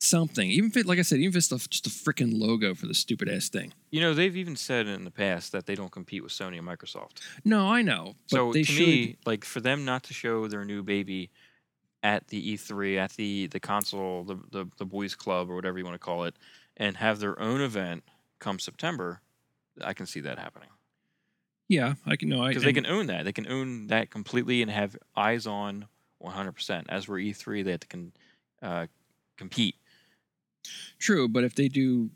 something. 0.01 0.51
Even 0.51 0.70
if 0.70 0.76
it, 0.76 0.86
like 0.86 0.98
I 0.98 1.03
said, 1.03 1.18
even 1.18 1.30
if 1.30 1.36
it's 1.36 1.48
the, 1.48 1.59
just 1.68 1.86
a 1.86 1.90
freaking 1.90 2.38
logo 2.38 2.74
for 2.74 2.86
the 2.86 2.94
stupid 2.94 3.28
ass 3.28 3.48
thing. 3.48 3.72
You 3.90 4.01
know, 4.01 4.14
they've 4.14 4.36
even 4.36 4.57
said 4.57 4.86
in 4.86 5.05
the 5.05 5.11
past 5.11 5.53
that 5.53 5.66
they 5.66 5.74
don't 5.74 5.90
compete 5.90 6.22
with 6.22 6.32
Sony 6.32 6.59
and 6.59 6.66
Microsoft. 6.66 7.20
No, 7.44 7.66
I 7.68 7.82
know, 7.82 8.14
so 8.26 8.53
they 8.53 8.62
to 8.62 8.72
should. 8.72 8.86
me, 8.86 9.16
like 9.26 9.44
for 9.44 9.61
them 9.61 9.84
not 9.84 10.03
to 10.05 10.14
show 10.14 10.48
their 10.48 10.64
new 10.64 10.82
baby 10.82 11.30
at 12.03 12.28
the 12.28 12.57
E3, 12.57 12.96
at 12.98 13.12
the 13.12 13.46
the 13.48 13.61
console, 13.61 14.24
the 14.24 14.36
the, 14.51 14.66
the 14.78 14.86
boys 14.86 15.14
club 15.14 15.51
or 15.51 15.55
whatever 15.55 15.78
you 15.78 15.84
want 15.84 15.94
to 15.94 15.98
call 15.98 16.24
it, 16.24 16.34
and 16.76 16.96
have 16.96 17.20
their 17.20 17.38
own 17.40 17.61
event 17.61 18.05
come 18.38 18.59
September, 18.59 19.20
I 19.84 19.92
can 19.92 20.07
see 20.07 20.20
that 20.20 20.38
happening 20.38 20.70
yeah, 21.70 21.94
I 22.05 22.16
can 22.16 22.28
know. 22.28 22.42
I 22.42 22.48
because 22.48 22.64
they 22.64 22.72
can 22.72 22.84
own 22.84 23.07
that. 23.07 23.24
They 23.24 23.32
can 23.32 23.46
own 23.46 23.86
that 23.86 24.11
completely 24.11 24.61
and 24.61 24.68
have 24.68 24.96
eyes 25.16 25.46
on 25.46 25.86
100%. 26.20 26.84
As 26.88 27.07
we're 27.07 27.18
E3, 27.18 27.64
they 27.64 27.70
have 27.70 27.80
to 27.80 27.86
con, 27.86 28.12
uh, 28.61 28.86
compete. 29.36 29.76
True, 30.98 31.28
but 31.28 31.44
if 31.44 31.54
they 31.54 31.68
do, 31.68 32.11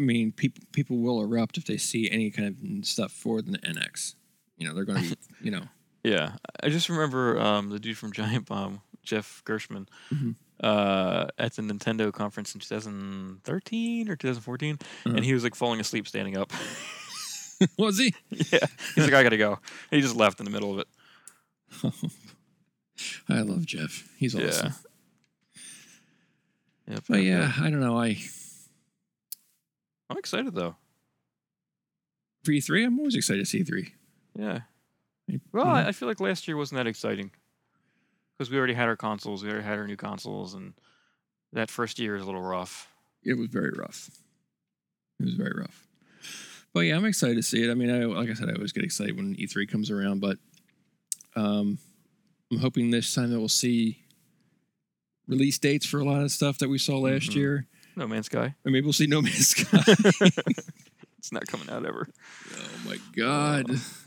I 0.00 0.04
mean, 0.04 0.32
people 0.32 0.62
people 0.72 0.98
will 0.98 1.20
erupt 1.22 1.56
if 1.58 1.64
they 1.64 1.76
see 1.76 2.10
any 2.10 2.30
kind 2.30 2.48
of 2.80 2.86
stuff 2.86 3.12
for 3.12 3.42
the 3.42 3.58
NX. 3.58 4.14
You 4.56 4.68
know, 4.68 4.74
they're 4.74 4.84
going 4.84 5.02
to 5.02 5.10
be, 5.10 5.16
you 5.42 5.50
know, 5.50 5.64
Yeah, 6.04 6.34
I 6.62 6.68
just 6.68 6.88
remember 6.88 7.40
um, 7.40 7.70
the 7.70 7.78
dude 7.80 7.98
from 7.98 8.12
Giant 8.12 8.46
Bomb, 8.46 8.80
Jeff 9.02 9.42
Gerstmann, 9.44 9.88
Mhm. 10.12 10.36
uh, 10.62 11.26
at 11.38 11.54
the 11.56 11.62
Nintendo 11.62 12.12
conference 12.12 12.54
in 12.54 12.60
2013 12.60 14.08
or 14.08 14.14
2014, 14.16 14.78
Uh-huh. 14.80 15.16
and 15.16 15.24
he 15.24 15.34
was 15.34 15.42
like 15.42 15.54
falling 15.56 15.80
asleep 15.80 16.06
standing 16.06 16.36
up. 16.36 16.52
was 17.78 17.98
he? 17.98 18.14
yeah, 18.30 18.66
he's 18.94 19.04
like, 19.04 19.14
I 19.14 19.22
gotta 19.24 19.36
go. 19.36 19.58
He 19.90 20.00
just 20.00 20.14
left 20.16 20.38
in 20.40 20.44
the 20.44 20.52
middle 20.52 20.72
of 20.72 20.78
it. 20.80 20.88
I 23.28 23.40
love 23.40 23.66
Jeff. 23.66 24.08
He's 24.16 24.34
Yeah. 24.34 24.70
Yep, 26.88 27.04
But 27.08 27.22
yeah. 27.22 27.52
I 27.60 27.70
don't 27.70 27.80
know. 27.80 27.98
I 27.98 28.18
I'm 30.10 30.18
excited 30.18 30.54
though. 30.54 30.76
for 32.44 32.52
E3, 32.52 32.86
I'm 32.86 32.98
always 32.98 33.14
excited 33.14 33.40
to 33.40 33.46
see 33.46 33.62
E3. 33.62 33.90
Yeah. 34.38 34.60
I- 35.30 35.40
Well, 35.52 35.66
I, 35.66 35.86
I 35.88 35.92
feel 35.92 36.08
like 36.08 36.20
last 36.20 36.46
year 36.46 36.56
wasn't 36.56 36.78
that 36.78 36.86
exciting 36.86 37.30
because 38.36 38.50
we 38.50 38.58
already 38.58 38.74
had 38.74 38.88
our 38.88 38.96
consoles, 38.96 39.42
we 39.42 39.48
already 39.50 39.64
had 39.64 39.78
our 39.78 39.86
new 39.86 39.96
consoles, 39.96 40.54
and 40.54 40.74
that 41.52 41.70
first 41.70 41.98
year 41.98 42.16
is 42.16 42.22
a 42.22 42.26
little 42.26 42.42
rough. 42.42 42.88
it 43.22 43.34
was 43.38 43.48
very 43.48 43.70
rough. 43.76 44.10
It 45.20 45.24
was 45.24 45.34
very 45.34 45.54
rough. 45.58 45.86
But 46.74 46.80
yeah, 46.80 46.96
I'm 46.96 47.04
excited 47.04 47.36
to 47.36 47.42
see 47.42 47.62
it. 47.64 47.70
I 47.70 47.74
mean, 47.74 47.88
I, 47.90 48.04
like 48.04 48.28
I 48.28 48.34
said, 48.34 48.50
I 48.50 48.54
always 48.54 48.72
get 48.72 48.82
excited 48.84 49.16
when 49.16 49.36
E3 49.36 49.68
comes 49.70 49.90
around, 49.90 50.20
but 50.20 50.38
um, 51.36 51.78
I'm 52.50 52.58
hoping 52.58 52.90
this 52.90 53.14
time 53.14 53.30
that 53.30 53.38
we'll 53.38 53.48
see 53.48 54.03
release 55.26 55.58
dates 55.58 55.86
for 55.86 55.98
a 56.00 56.04
lot 56.04 56.22
of 56.22 56.30
stuff 56.30 56.58
that 56.58 56.68
we 56.68 56.78
saw 56.78 56.98
last 56.98 57.30
Mhm. 57.30 57.34
year. 57.36 57.66
No 57.96 58.06
Man's 58.08 58.26
Sky. 58.26 58.54
Or 58.64 58.70
maybe 58.70 58.84
we'll 58.84 58.92
see 58.92 59.06
No 59.06 59.22
Man's 59.22 59.48
Sky. 59.48 59.82
It's 61.18 61.32
not 61.32 61.46
coming 61.46 61.70
out 61.70 61.86
ever. 61.86 62.06
oh 62.54 62.68
my 62.84 62.98
god. 63.16 63.66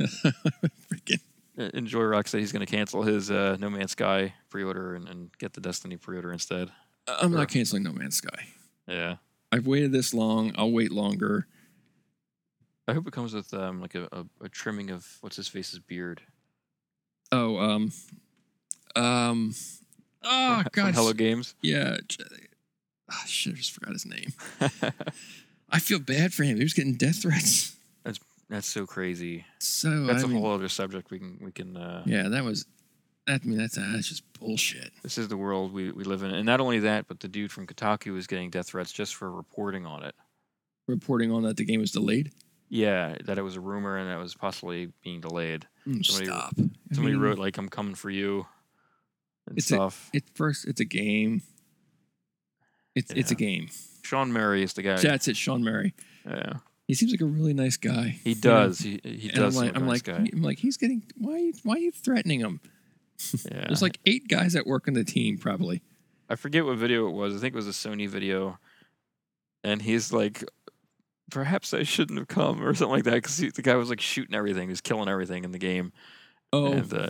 Freaking. 0.87 1.19
Uh, 1.57 1.69
Enjoy 1.73 2.03
Rock 2.03 2.27
said 2.27 2.41
he's 2.41 2.51
going 2.51 2.63
to 2.63 2.71
cancel 2.71 3.01
his 3.01 3.31
uh, 3.31 3.57
No 3.59 3.71
Man's 3.71 3.93
Sky 3.93 4.35
pre-order 4.51 4.93
and, 4.93 5.09
and 5.09 5.35
get 5.39 5.53
the 5.53 5.59
Destiny 5.61 5.97
pre-order 5.97 6.31
instead. 6.31 6.69
I'm 7.07 7.31
Sure. 7.31 7.39
not 7.39 7.49
canceling 7.49 7.81
No 7.81 7.91
Man's 7.91 8.17
Sky. 8.17 8.49
Yeah. 8.87 9.15
I've 9.51 9.65
waited 9.65 9.91
this 9.91 10.13
long. 10.13 10.51
I'll 10.57 10.71
wait 10.71 10.91
longer. 10.91 11.47
I 12.87 12.93
hope 12.93 13.07
it 13.07 13.13
comes 13.13 13.33
with 13.33 13.51
um, 13.51 13.81
like 13.81 13.95
a, 13.95 14.07
a, 14.11 14.25
a 14.45 14.49
trimming 14.49 14.91
of 14.91 15.17
what's 15.21 15.37
his 15.37 15.47
face's 15.47 15.79
beard. 15.79 16.21
Oh, 17.31 17.57
um, 17.57 17.91
um, 18.95 19.55
oh 20.27 20.63
god, 20.71 20.93
Hello 20.95 21.13
Games. 21.13 21.55
yeah. 21.61 21.97
Ah, 23.09 23.23
shit, 23.25 23.53
I 23.53 23.57
just 23.57 23.71
forgot 23.71 23.93
his 23.93 24.05
name. 24.05 24.33
I 25.69 25.79
feel 25.79 25.99
bad 25.99 26.33
for 26.33 26.43
him. 26.43 26.57
He 26.57 26.63
was 26.63 26.73
getting 26.73 26.95
death 26.95 27.21
threats. 27.21 27.75
That's 28.03 28.19
that's 28.49 28.67
so 28.67 28.85
crazy. 28.85 29.45
So 29.59 30.05
That's 30.05 30.23
I 30.23 30.25
a 30.25 30.29
mean, 30.29 30.41
whole 30.41 30.51
other 30.53 30.69
subject. 30.69 31.11
We 31.11 31.19
can 31.19 31.37
we 31.41 31.51
can. 31.51 31.75
Uh, 31.77 32.03
yeah, 32.05 32.27
that 32.29 32.43
was. 32.43 32.65
That, 33.25 33.41
I 33.43 33.47
mean, 33.47 33.57
that's 33.57 33.75
that's 33.75 34.07
just 34.07 34.23
bullshit. 34.39 34.91
This 35.03 35.17
is 35.17 35.27
the 35.27 35.35
world 35.37 35.73
we, 35.73 35.91
we 35.91 36.03
live 36.05 36.23
in, 36.23 36.31
and 36.31 36.45
not 36.45 36.61
only 36.61 36.79
that, 36.79 37.07
but 37.09 37.19
the 37.19 37.27
dude 37.27 37.51
from 37.51 37.67
Kotaku 37.67 38.13
was 38.13 38.25
getting 38.27 38.49
death 38.49 38.67
threats 38.67 38.91
just 38.93 39.15
for 39.15 39.29
reporting 39.31 39.85
on 39.85 40.03
it. 40.03 40.15
Reporting 40.87 41.31
on 41.33 41.43
that 41.43 41.57
the 41.57 41.65
game 41.65 41.81
was 41.81 41.91
delayed. 41.91 42.31
Yeah, 42.69 43.15
that 43.25 43.37
it 43.37 43.41
was 43.41 43.55
a 43.57 43.61
rumor 43.61 43.97
and 43.97 44.09
that 44.09 44.15
it 44.15 44.21
was 44.21 44.35
possibly 44.35 44.91
being 45.03 45.19
delayed. 45.21 45.65
Mm, 45.85 46.05
Somebody- 46.05 46.25
stop. 46.27 46.53
I 46.57 46.95
Somebody 46.95 47.15
mean, 47.15 47.21
wrote 47.21 47.37
like, 47.37 47.57
"I'm 47.57 47.67
coming 47.69 47.95
for 47.95 48.09
you," 48.09 48.45
and 49.47 49.57
It's 49.57 49.71
a- 49.71 49.91
It 50.13 50.23
first, 50.35 50.65
it's 50.67 50.79
a 50.81 50.85
game. 50.85 51.41
It's 52.95 53.11
it's 53.11 53.31
a 53.31 53.35
game. 53.35 53.69
Sean 54.03 54.31
Murray 54.31 54.63
is 54.63 54.73
the 54.73 54.81
guy. 54.81 54.95
That's 54.97 55.27
it, 55.27 55.37
Sean 55.37 55.63
Murray. 55.63 55.93
Yeah, 56.25 56.53
He 56.87 56.93
seems 56.93 57.11
like 57.11 57.21
a 57.21 57.25
really 57.25 57.53
nice 57.53 57.77
guy. 57.77 58.17
he 58.23 58.31
you 58.31 58.35
know? 58.35 58.41
does. 58.41 58.79
He 58.79 58.99
he 59.03 59.29
And 59.29 59.37
does. 59.37 59.55
I'm 59.57 59.65
like, 59.65 59.75
I'm 59.75 59.83
nice 59.85 59.89
like, 59.89 60.03
guy. 60.03 60.29
I'm 60.33 60.41
like, 60.41 60.59
he's 60.59 60.77
getting. 60.77 61.03
Why? 61.17 61.51
Why 61.63 61.75
are 61.75 61.79
you 61.79 61.91
threatening 61.91 62.39
him? 62.39 62.59
yeah. 63.51 63.65
There's 63.67 63.81
like 63.81 63.99
eight 64.05 64.27
guys 64.27 64.53
that 64.53 64.65
work 64.65 64.87
on 64.87 64.93
the 64.93 65.03
team, 65.03 65.37
probably. 65.37 65.81
I 66.29 66.35
forget 66.35 66.65
what 66.65 66.77
video 66.77 67.07
it 67.07 67.11
was. 67.13 67.35
I 67.35 67.39
think 67.39 67.53
it 67.53 67.55
was 67.55 67.67
a 67.67 67.71
Sony 67.71 68.07
video, 68.09 68.57
and 69.63 69.81
he's 69.81 70.11
like, 70.11 70.43
"Perhaps 71.31 71.73
I 71.73 71.83
shouldn't 71.83 72.17
have 72.17 72.27
come" 72.27 72.63
or 72.63 72.73
something 72.73 72.91
like 72.95 73.03
that 73.05 73.13
because 73.15 73.37
the 73.37 73.61
guy 73.61 73.75
was 73.75 73.89
like 73.89 74.01
shooting 74.01 74.35
everything, 74.35 74.63
he 74.63 74.71
was 74.71 74.81
killing 74.81 75.07
everything 75.09 75.43
in 75.43 75.51
the 75.51 75.59
game. 75.59 75.93
Oh, 76.51 76.71
And 76.73 76.93
uh, 76.93 77.09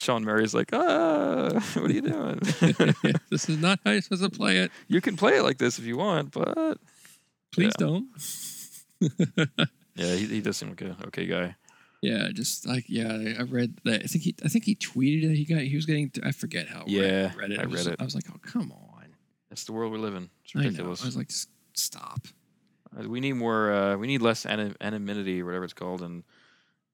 Sean 0.00 0.24
Murray's 0.24 0.54
like, 0.54 0.70
"Ah, 0.72 1.48
what 1.74 1.90
are 1.90 1.92
you 1.92 2.02
doing? 2.02 2.38
this 3.30 3.48
is 3.48 3.58
not 3.58 3.80
how 3.84 3.92
you're 3.92 4.02
supposed 4.02 4.22
to 4.24 4.30
play 4.30 4.58
it. 4.58 4.70
you 4.88 5.00
can 5.00 5.16
play 5.16 5.38
it 5.38 5.42
like 5.42 5.58
this 5.58 5.78
if 5.78 5.84
you 5.84 5.96
want, 5.96 6.32
but 6.32 6.78
Please 7.52 7.72
Yeah. 7.80 7.86
don't. 7.86 8.08
yeah, 9.94 10.14
he, 10.14 10.26
he 10.26 10.40
does 10.40 10.56
seem 10.56 10.70
like 10.70 10.82
a 10.82 10.96
okay 11.06 11.26
guy. 11.26 11.56
yeah, 12.02 12.28
just 12.32 12.66
like 12.66 12.84
yeah, 12.88 13.10
I, 13.12 13.36
I 13.40 13.42
read 13.42 13.78
that. 13.84 14.02
I 14.04 14.06
think 14.06 14.24
he, 14.24 14.34
I 14.44 14.48
think 14.48 14.64
he 14.64 14.74
tweeted 14.74 15.28
that 15.28 15.36
he 15.36 15.44
got, 15.44 15.60
he 15.62 15.74
was 15.76 15.86
getting. 15.86 16.10
I 16.22 16.32
forget 16.32 16.68
how. 16.68 16.84
Yeah, 16.86 17.32
I 17.32 17.36
read 17.38 17.50
it. 17.52 17.60
I 17.60 17.66
was, 17.66 17.86
read 17.86 17.94
it. 17.94 18.00
I 18.00 18.04
was 18.04 18.14
like, 18.14 18.24
oh 18.30 18.38
come 18.42 18.72
on. 18.72 19.06
That's 19.48 19.64
the 19.64 19.72
world 19.72 19.92
we 19.92 19.98
live 19.98 20.14
in. 20.14 20.28
It's 20.44 20.54
I 20.54 20.58
know. 20.60 20.64
ridiculous. 20.66 21.02
I 21.02 21.06
was 21.06 21.16
like, 21.16 21.30
stop. 21.74 22.26
Uh, 22.98 23.08
we 23.08 23.20
need 23.20 23.32
more. 23.34 23.72
Uh, 23.72 23.96
we 23.96 24.06
need 24.06 24.20
less 24.22 24.44
anim- 24.44 24.76
anonymity, 24.80 25.40
or 25.40 25.46
whatever 25.46 25.64
it's 25.64 25.72
called, 25.72 26.02
and 26.02 26.24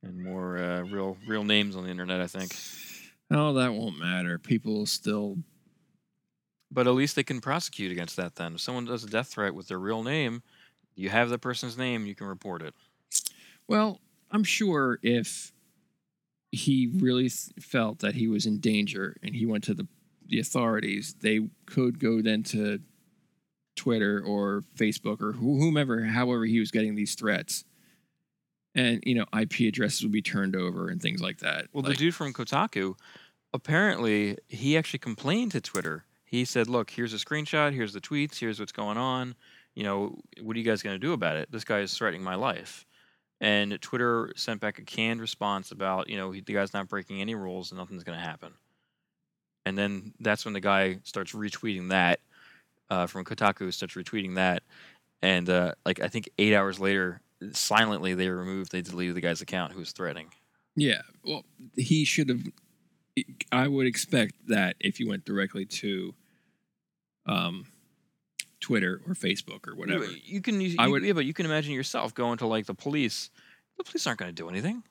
and 0.05 0.23
more 0.23 0.59
uh, 0.59 0.83
real 0.83 1.17
real 1.27 1.43
names 1.45 1.75
on 1.77 1.83
the 1.85 1.91
internet. 1.91 2.21
I 2.21 2.27
think. 2.29 2.55
Oh, 3.33 3.53
that 3.55 3.73
won't 3.73 3.99
matter. 3.99 4.39
People 4.39 4.75
will 4.75 4.87
still. 4.87 5.39
But 6.71 6.87
at 6.87 6.95
least 6.95 7.17
they 7.17 7.23
can 7.23 7.41
prosecute 7.41 7.93
against 7.93 8.17
that. 8.17 8.35
Then, 8.37 8.55
if 8.55 8.61
someone 8.61 8.85
does 8.87 9.05
a 9.05 9.09
death 9.09 9.29
threat 9.29 9.55
with 9.55 9.69
their 9.69 9.79
real 9.79 10.03
name, 10.03 10.43
you 10.95 11.09
have 11.11 11.29
the 11.31 11.39
person's 11.39 11.77
name, 11.77 12.07
you 12.07 12.15
can 12.15 12.27
report 12.27 12.63
it. 12.63 12.75
Well, 13.69 14.01
I'm 14.31 14.45
sure 14.45 14.99
if 15.03 15.53
he 16.51 16.91
really 16.95 17.29
th- 17.31 17.53
felt 17.61 18.01
that 18.01 18.15
he 18.15 18.27
was 18.29 18.45
in 18.47 18.59
danger 18.59 19.17
and 19.23 19.35
he 19.35 19.47
went 19.47 19.65
to 19.65 19.75
the 19.75 19.87
the 20.27 20.39
authorities, 20.41 21.15
they 21.21 21.41
could 21.67 21.99
go 21.99 22.23
then 22.23 22.43
to 22.45 22.81
Twitter 23.77 24.23
or 24.25 24.63
Facebook 24.77 25.21
or 25.21 25.33
wh- 25.33 25.61
whomever, 25.61 26.05
however 26.05 26.47
he 26.47 26.59
was 26.61 26.71
getting 26.71 26.95
these 26.95 27.15
threats, 27.15 27.65
and 28.75 29.03
you 29.05 29.15
know 29.15 29.27
IP 29.39 29.61
addresses 29.69 30.03
would 30.03 30.13
be 30.13 30.23
turned 30.23 30.57
over 30.57 30.89
and 30.89 31.03
things 31.03 31.21
like 31.21 31.39
that. 31.39 31.67
Well, 31.73 31.83
Like, 31.83 31.93
the 31.93 31.99
dude 31.99 32.15
from 32.15 32.33
Kotaku, 32.33 32.95
apparently, 33.53 34.39
he 34.49 34.77
actually 34.77 34.99
complained 34.99 35.53
to 35.53 35.61
Twitter. 35.61 36.05
He 36.25 36.45
said, 36.45 36.69
"Look, 36.69 36.91
here's 36.91 37.15
a 37.15 37.19
screenshot. 37.19 37.73
Here's 37.73 37.93
the 37.93 38.01
tweets. 38.01 38.39
Here's 38.39 38.59
what's 38.59 38.73
going 38.73 38.97
on. 38.97 39.35
You 39.75 39.85
know, 39.85 40.19
what 40.41 40.57
are 40.57 40.59
you 40.59 40.65
guys 40.65 40.83
going 40.83 40.95
to 40.95 41.07
do 41.07 41.13
about 41.13 41.37
it? 41.37 41.51
This 41.51 41.65
guy 41.65 41.81
is 41.81 41.97
threatening 41.97 42.23
my 42.23 42.35
life." 42.35 42.87
And 43.41 43.81
Twitter 43.81 44.33
sent 44.37 44.61
back 44.61 44.79
a 44.79 44.83
canned 44.83 45.21
response 45.21 45.73
about, 45.73 46.09
you 46.09 46.17
know, 46.17 46.31
he, 46.31 46.41
the 46.41 46.53
guy's 46.53 46.73
not 46.73 46.89
breaking 46.89 47.21
any 47.21 47.35
rules 47.35 47.73
and 47.73 47.79
nothing's 47.79 48.05
going 48.05 48.17
to 48.17 48.25
happen. 48.25 48.53
And 49.67 49.77
then 49.77 50.15
that's 50.21 50.45
when 50.45 50.55
the 50.55 50.61
guy 50.61 51.01
starts 51.03 51.33
retweeting 51.33 51.89
that 51.89 52.21
uh, 52.93 53.07
from 53.07 53.25
Kotaku 53.25 53.73
starts 53.73 53.95
retweeting 53.95 54.35
that, 54.35 54.63
and 55.23 55.49
uh, 55.49 55.73
like 55.87 56.01
I 56.01 56.09
think 56.09 56.29
eight 56.37 56.55
hours 56.55 56.79
later, 56.79 57.23
silently 57.53 58.13
they 58.13 58.29
removed, 58.29 58.71
they 58.71 58.83
deleted 58.83 59.17
the 59.17 59.23
guy's 59.23 59.41
account 59.41 59.73
who 59.73 59.79
was 59.79 59.93
threatening. 59.93 60.29
yeah, 60.77 61.01
well, 61.25 61.45
he 61.75 62.05
should 62.05 62.29
have. 62.29 62.43
I 63.51 63.69
would 63.69 63.87
expect 63.87 64.35
that 64.49 64.77
if 64.81 64.99
you 65.01 65.09
went 65.09 65.25
directly 65.25 65.65
to, 65.67 66.15
um, 67.27 67.67
Twitter 68.61 69.01
or 69.09 69.15
Facebook 69.15 69.67
or 69.69 69.75
whatever. 69.75 70.05
You 70.05 70.41
can, 70.41 70.61
you, 70.61 70.77
I 70.79 70.87
would- 70.89 71.03
yeah, 71.05 71.13
but 71.13 71.25
you 71.25 71.35
can 71.35 71.47
imagine 71.47 71.73
yourself 71.75 72.15
going 72.15 72.39
to 72.39 72.47
like 72.47 72.67
the 72.67 72.75
police. 72.75 73.29
The 73.77 73.85
police 73.85 74.07
aren't 74.07 74.21
going 74.21 74.31
to 74.31 74.35
do 74.35 74.49
anything. 74.49 74.83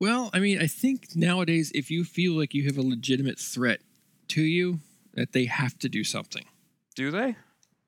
Well, 0.00 0.30
I 0.32 0.38
mean, 0.40 0.60
I 0.60 0.66
think 0.66 1.14
nowadays, 1.16 1.70
if 1.74 1.90
you 1.90 2.04
feel 2.04 2.34
like 2.34 2.54
you 2.54 2.64
have 2.66 2.78
a 2.78 2.82
legitimate 2.82 3.38
threat 3.38 3.80
to 4.28 4.42
you, 4.42 4.80
that 5.14 5.32
they 5.32 5.44
have 5.46 5.78
to 5.78 5.88
do 5.88 6.02
something. 6.04 6.44
Do 6.96 7.10
they? 7.10 7.36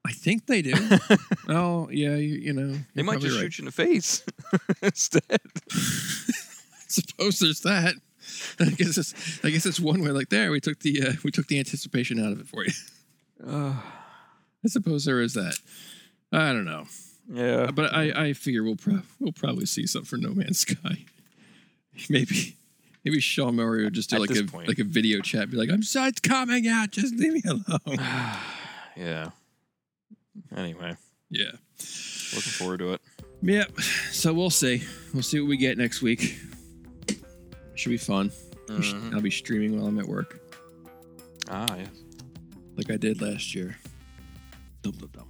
I 0.06 0.12
think 0.12 0.46
they 0.46 0.62
do. 0.62 0.74
oh, 1.48 1.88
yeah, 1.90 2.14
you, 2.14 2.34
you 2.36 2.52
know, 2.52 2.78
They 2.94 3.02
might 3.02 3.20
just 3.20 3.34
right. 3.36 3.42
shoot 3.42 3.58
you 3.58 3.62
in 3.62 3.66
the 3.66 3.72
face 3.72 4.24
instead. 4.82 5.40
Suppose 6.88 7.38
there's 7.40 7.60
that. 7.60 7.94
I 8.60 8.70
guess 8.70 8.98
it's, 8.98 9.40
I 9.44 9.50
guess 9.50 9.66
it's 9.66 9.80
one 9.80 10.02
way. 10.02 10.10
Like 10.10 10.28
there, 10.28 10.50
we 10.50 10.60
took 10.60 10.80
the 10.80 11.02
uh, 11.02 11.12
we 11.24 11.30
took 11.30 11.46
the 11.46 11.58
anticipation 11.58 12.24
out 12.24 12.32
of 12.32 12.40
it 12.40 12.46
for 12.46 12.64
you. 12.64 12.72
Uh, 13.46 13.74
I 14.64 14.68
suppose 14.68 15.04
there 15.04 15.20
is 15.20 15.34
that. 15.34 15.56
I 16.32 16.52
don't 16.52 16.64
know, 16.64 16.86
yeah, 17.30 17.70
but 17.70 17.94
I, 17.94 18.28
I 18.28 18.32
figure 18.32 18.62
we'll 18.64 18.76
pro- 18.76 19.02
we'll 19.20 19.32
probably 19.32 19.66
see 19.66 19.86
something 19.86 20.06
for 20.06 20.16
No 20.16 20.34
Man's 20.34 20.60
Sky. 20.60 21.04
Maybe 22.10 22.56
maybe 23.06 23.20
Sean 23.20 23.54
Murray 23.54 23.84
would 23.84 23.94
just 23.94 24.10
do 24.10 24.16
At 24.16 24.22
like 24.22 24.30
a 24.36 24.44
point. 24.44 24.68
like 24.68 24.78
a 24.78 24.84
video 24.84 25.20
chat, 25.20 25.50
be 25.50 25.56
like, 25.56 25.70
"I'm 25.70 25.82
sorry, 25.82 26.08
it's 26.08 26.20
coming 26.20 26.66
out. 26.68 26.90
Just 26.90 27.14
leave 27.14 27.32
me 27.32 27.42
alone." 27.46 27.98
yeah. 28.96 29.30
Anyway, 30.54 30.94
yeah. 31.30 31.52
looking 32.34 32.52
forward 32.52 32.80
to 32.80 32.92
it. 32.94 33.00
Yep. 33.42 33.80
So 34.10 34.34
we'll 34.34 34.50
see. 34.50 34.82
We'll 35.14 35.22
see 35.22 35.40
what 35.40 35.48
we 35.48 35.56
get 35.56 35.78
next 35.78 36.02
week. 36.02 36.38
Should 37.76 37.90
be 37.90 37.96
fun. 37.98 38.30
Mhm. 38.68 39.14
I'll 39.14 39.20
be 39.20 39.30
streaming 39.30 39.76
while 39.78 39.86
I'm 39.86 39.98
at 39.98 40.06
work, 40.08 40.40
Ah, 41.48 41.76
yes. 41.76 41.88
like 42.76 42.90
I 42.90 42.96
did 42.96 43.20
last 43.22 43.54
year. 43.54 43.76
Dum, 44.82 44.92
dum, 44.92 45.10
dum. 45.12 45.28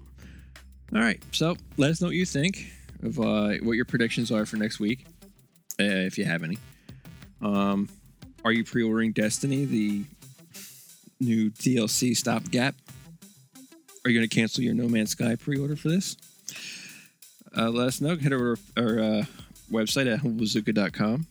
All 0.94 1.00
right. 1.00 1.22
So 1.32 1.56
let 1.76 1.90
us 1.90 2.00
know 2.00 2.06
what 2.08 2.16
you 2.16 2.24
think 2.24 2.72
of 3.02 3.18
uh, 3.20 3.54
what 3.62 3.72
your 3.72 3.84
predictions 3.84 4.30
are 4.30 4.46
for 4.46 4.56
next 4.56 4.80
week, 4.80 5.06
uh, 5.78 5.82
if 6.08 6.16
you 6.16 6.24
have 6.24 6.42
any. 6.44 6.56
Um, 7.42 7.88
are 8.44 8.52
you 8.52 8.64
pre-ordering 8.64 9.12
Destiny, 9.12 9.64
the 9.64 10.04
new 11.20 11.50
DLC 11.50 12.14
stopgap? 12.16 12.74
Are 14.04 14.10
you 14.10 14.18
going 14.18 14.28
to 14.28 14.34
cancel 14.34 14.62
your 14.62 14.72
No 14.74 14.88
Man's 14.88 15.10
Sky 15.10 15.34
pre-order 15.34 15.74
for 15.76 15.88
this? 15.88 16.16
Uh, 17.56 17.70
let 17.70 17.88
us 17.88 18.00
know. 18.00 18.16
Head 18.16 18.32
over 18.32 18.56
to 18.56 18.62
our 18.76 18.98
uh, 19.00 19.24
website 19.70 20.10
at 20.12 20.20
humblebazooka.com. 20.20 21.26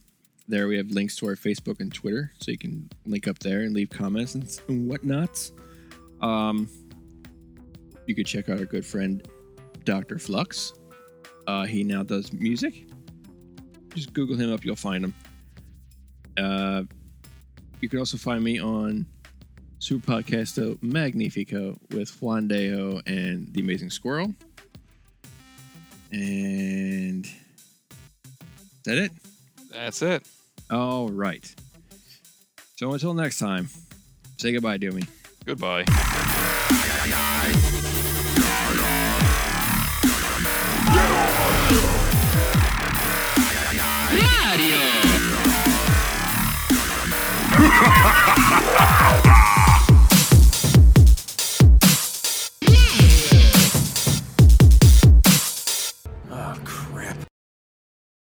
There 0.47 0.67
we 0.67 0.77
have 0.77 0.91
links 0.91 1.15
to 1.17 1.27
our 1.27 1.35
Facebook 1.35 1.79
and 1.79 1.91
Twitter, 1.91 2.31
so 2.39 2.51
you 2.51 2.57
can 2.57 2.87
link 3.05 3.27
up 3.27 3.39
there 3.39 3.61
and 3.61 3.73
leave 3.73 3.89
comments 3.89 4.35
and, 4.35 4.59
and 4.67 4.87
whatnot. 4.87 5.49
Um, 6.21 6.69
you 8.05 8.13
could 8.13 8.27
check 8.27 8.49
out 8.49 8.59
our 8.59 8.65
good 8.65 8.85
friend 8.85 9.27
Dr. 9.85 10.19
Flux. 10.19 10.73
Uh, 11.47 11.65
he 11.65 11.83
now 11.83 12.03
does 12.03 12.31
music. 12.31 12.87
Just 13.95 14.13
Google 14.13 14.35
him 14.35 14.53
up, 14.53 14.63
you'll 14.63 14.75
find 14.75 15.05
him. 15.05 15.13
Uh, 16.37 16.83
you 17.81 17.89
can 17.89 17.99
also 17.99 18.17
find 18.17 18.43
me 18.43 18.59
on 18.59 19.05
Super 19.79 20.13
Podcasto 20.13 20.81
Magnifico 20.81 21.77
with 21.91 22.09
Juan 22.21 22.47
Dejo 22.47 23.01
and 23.07 23.51
The 23.53 23.61
Amazing 23.61 23.89
Squirrel. 23.89 24.33
And 26.11 27.25
is 27.25 27.33
that 28.85 28.97
it? 28.97 29.11
That's 29.71 30.01
it. 30.01 30.27
All 30.69 31.09
right. 31.09 31.53
So 32.75 32.91
until 32.93 33.13
next 33.13 33.39
time, 33.39 33.69
say 34.37 34.51
goodbye 34.51 34.77
to 34.79 34.91
me. 34.91 35.03
Goodbye. 35.45 35.85
Mario! 44.11 45.01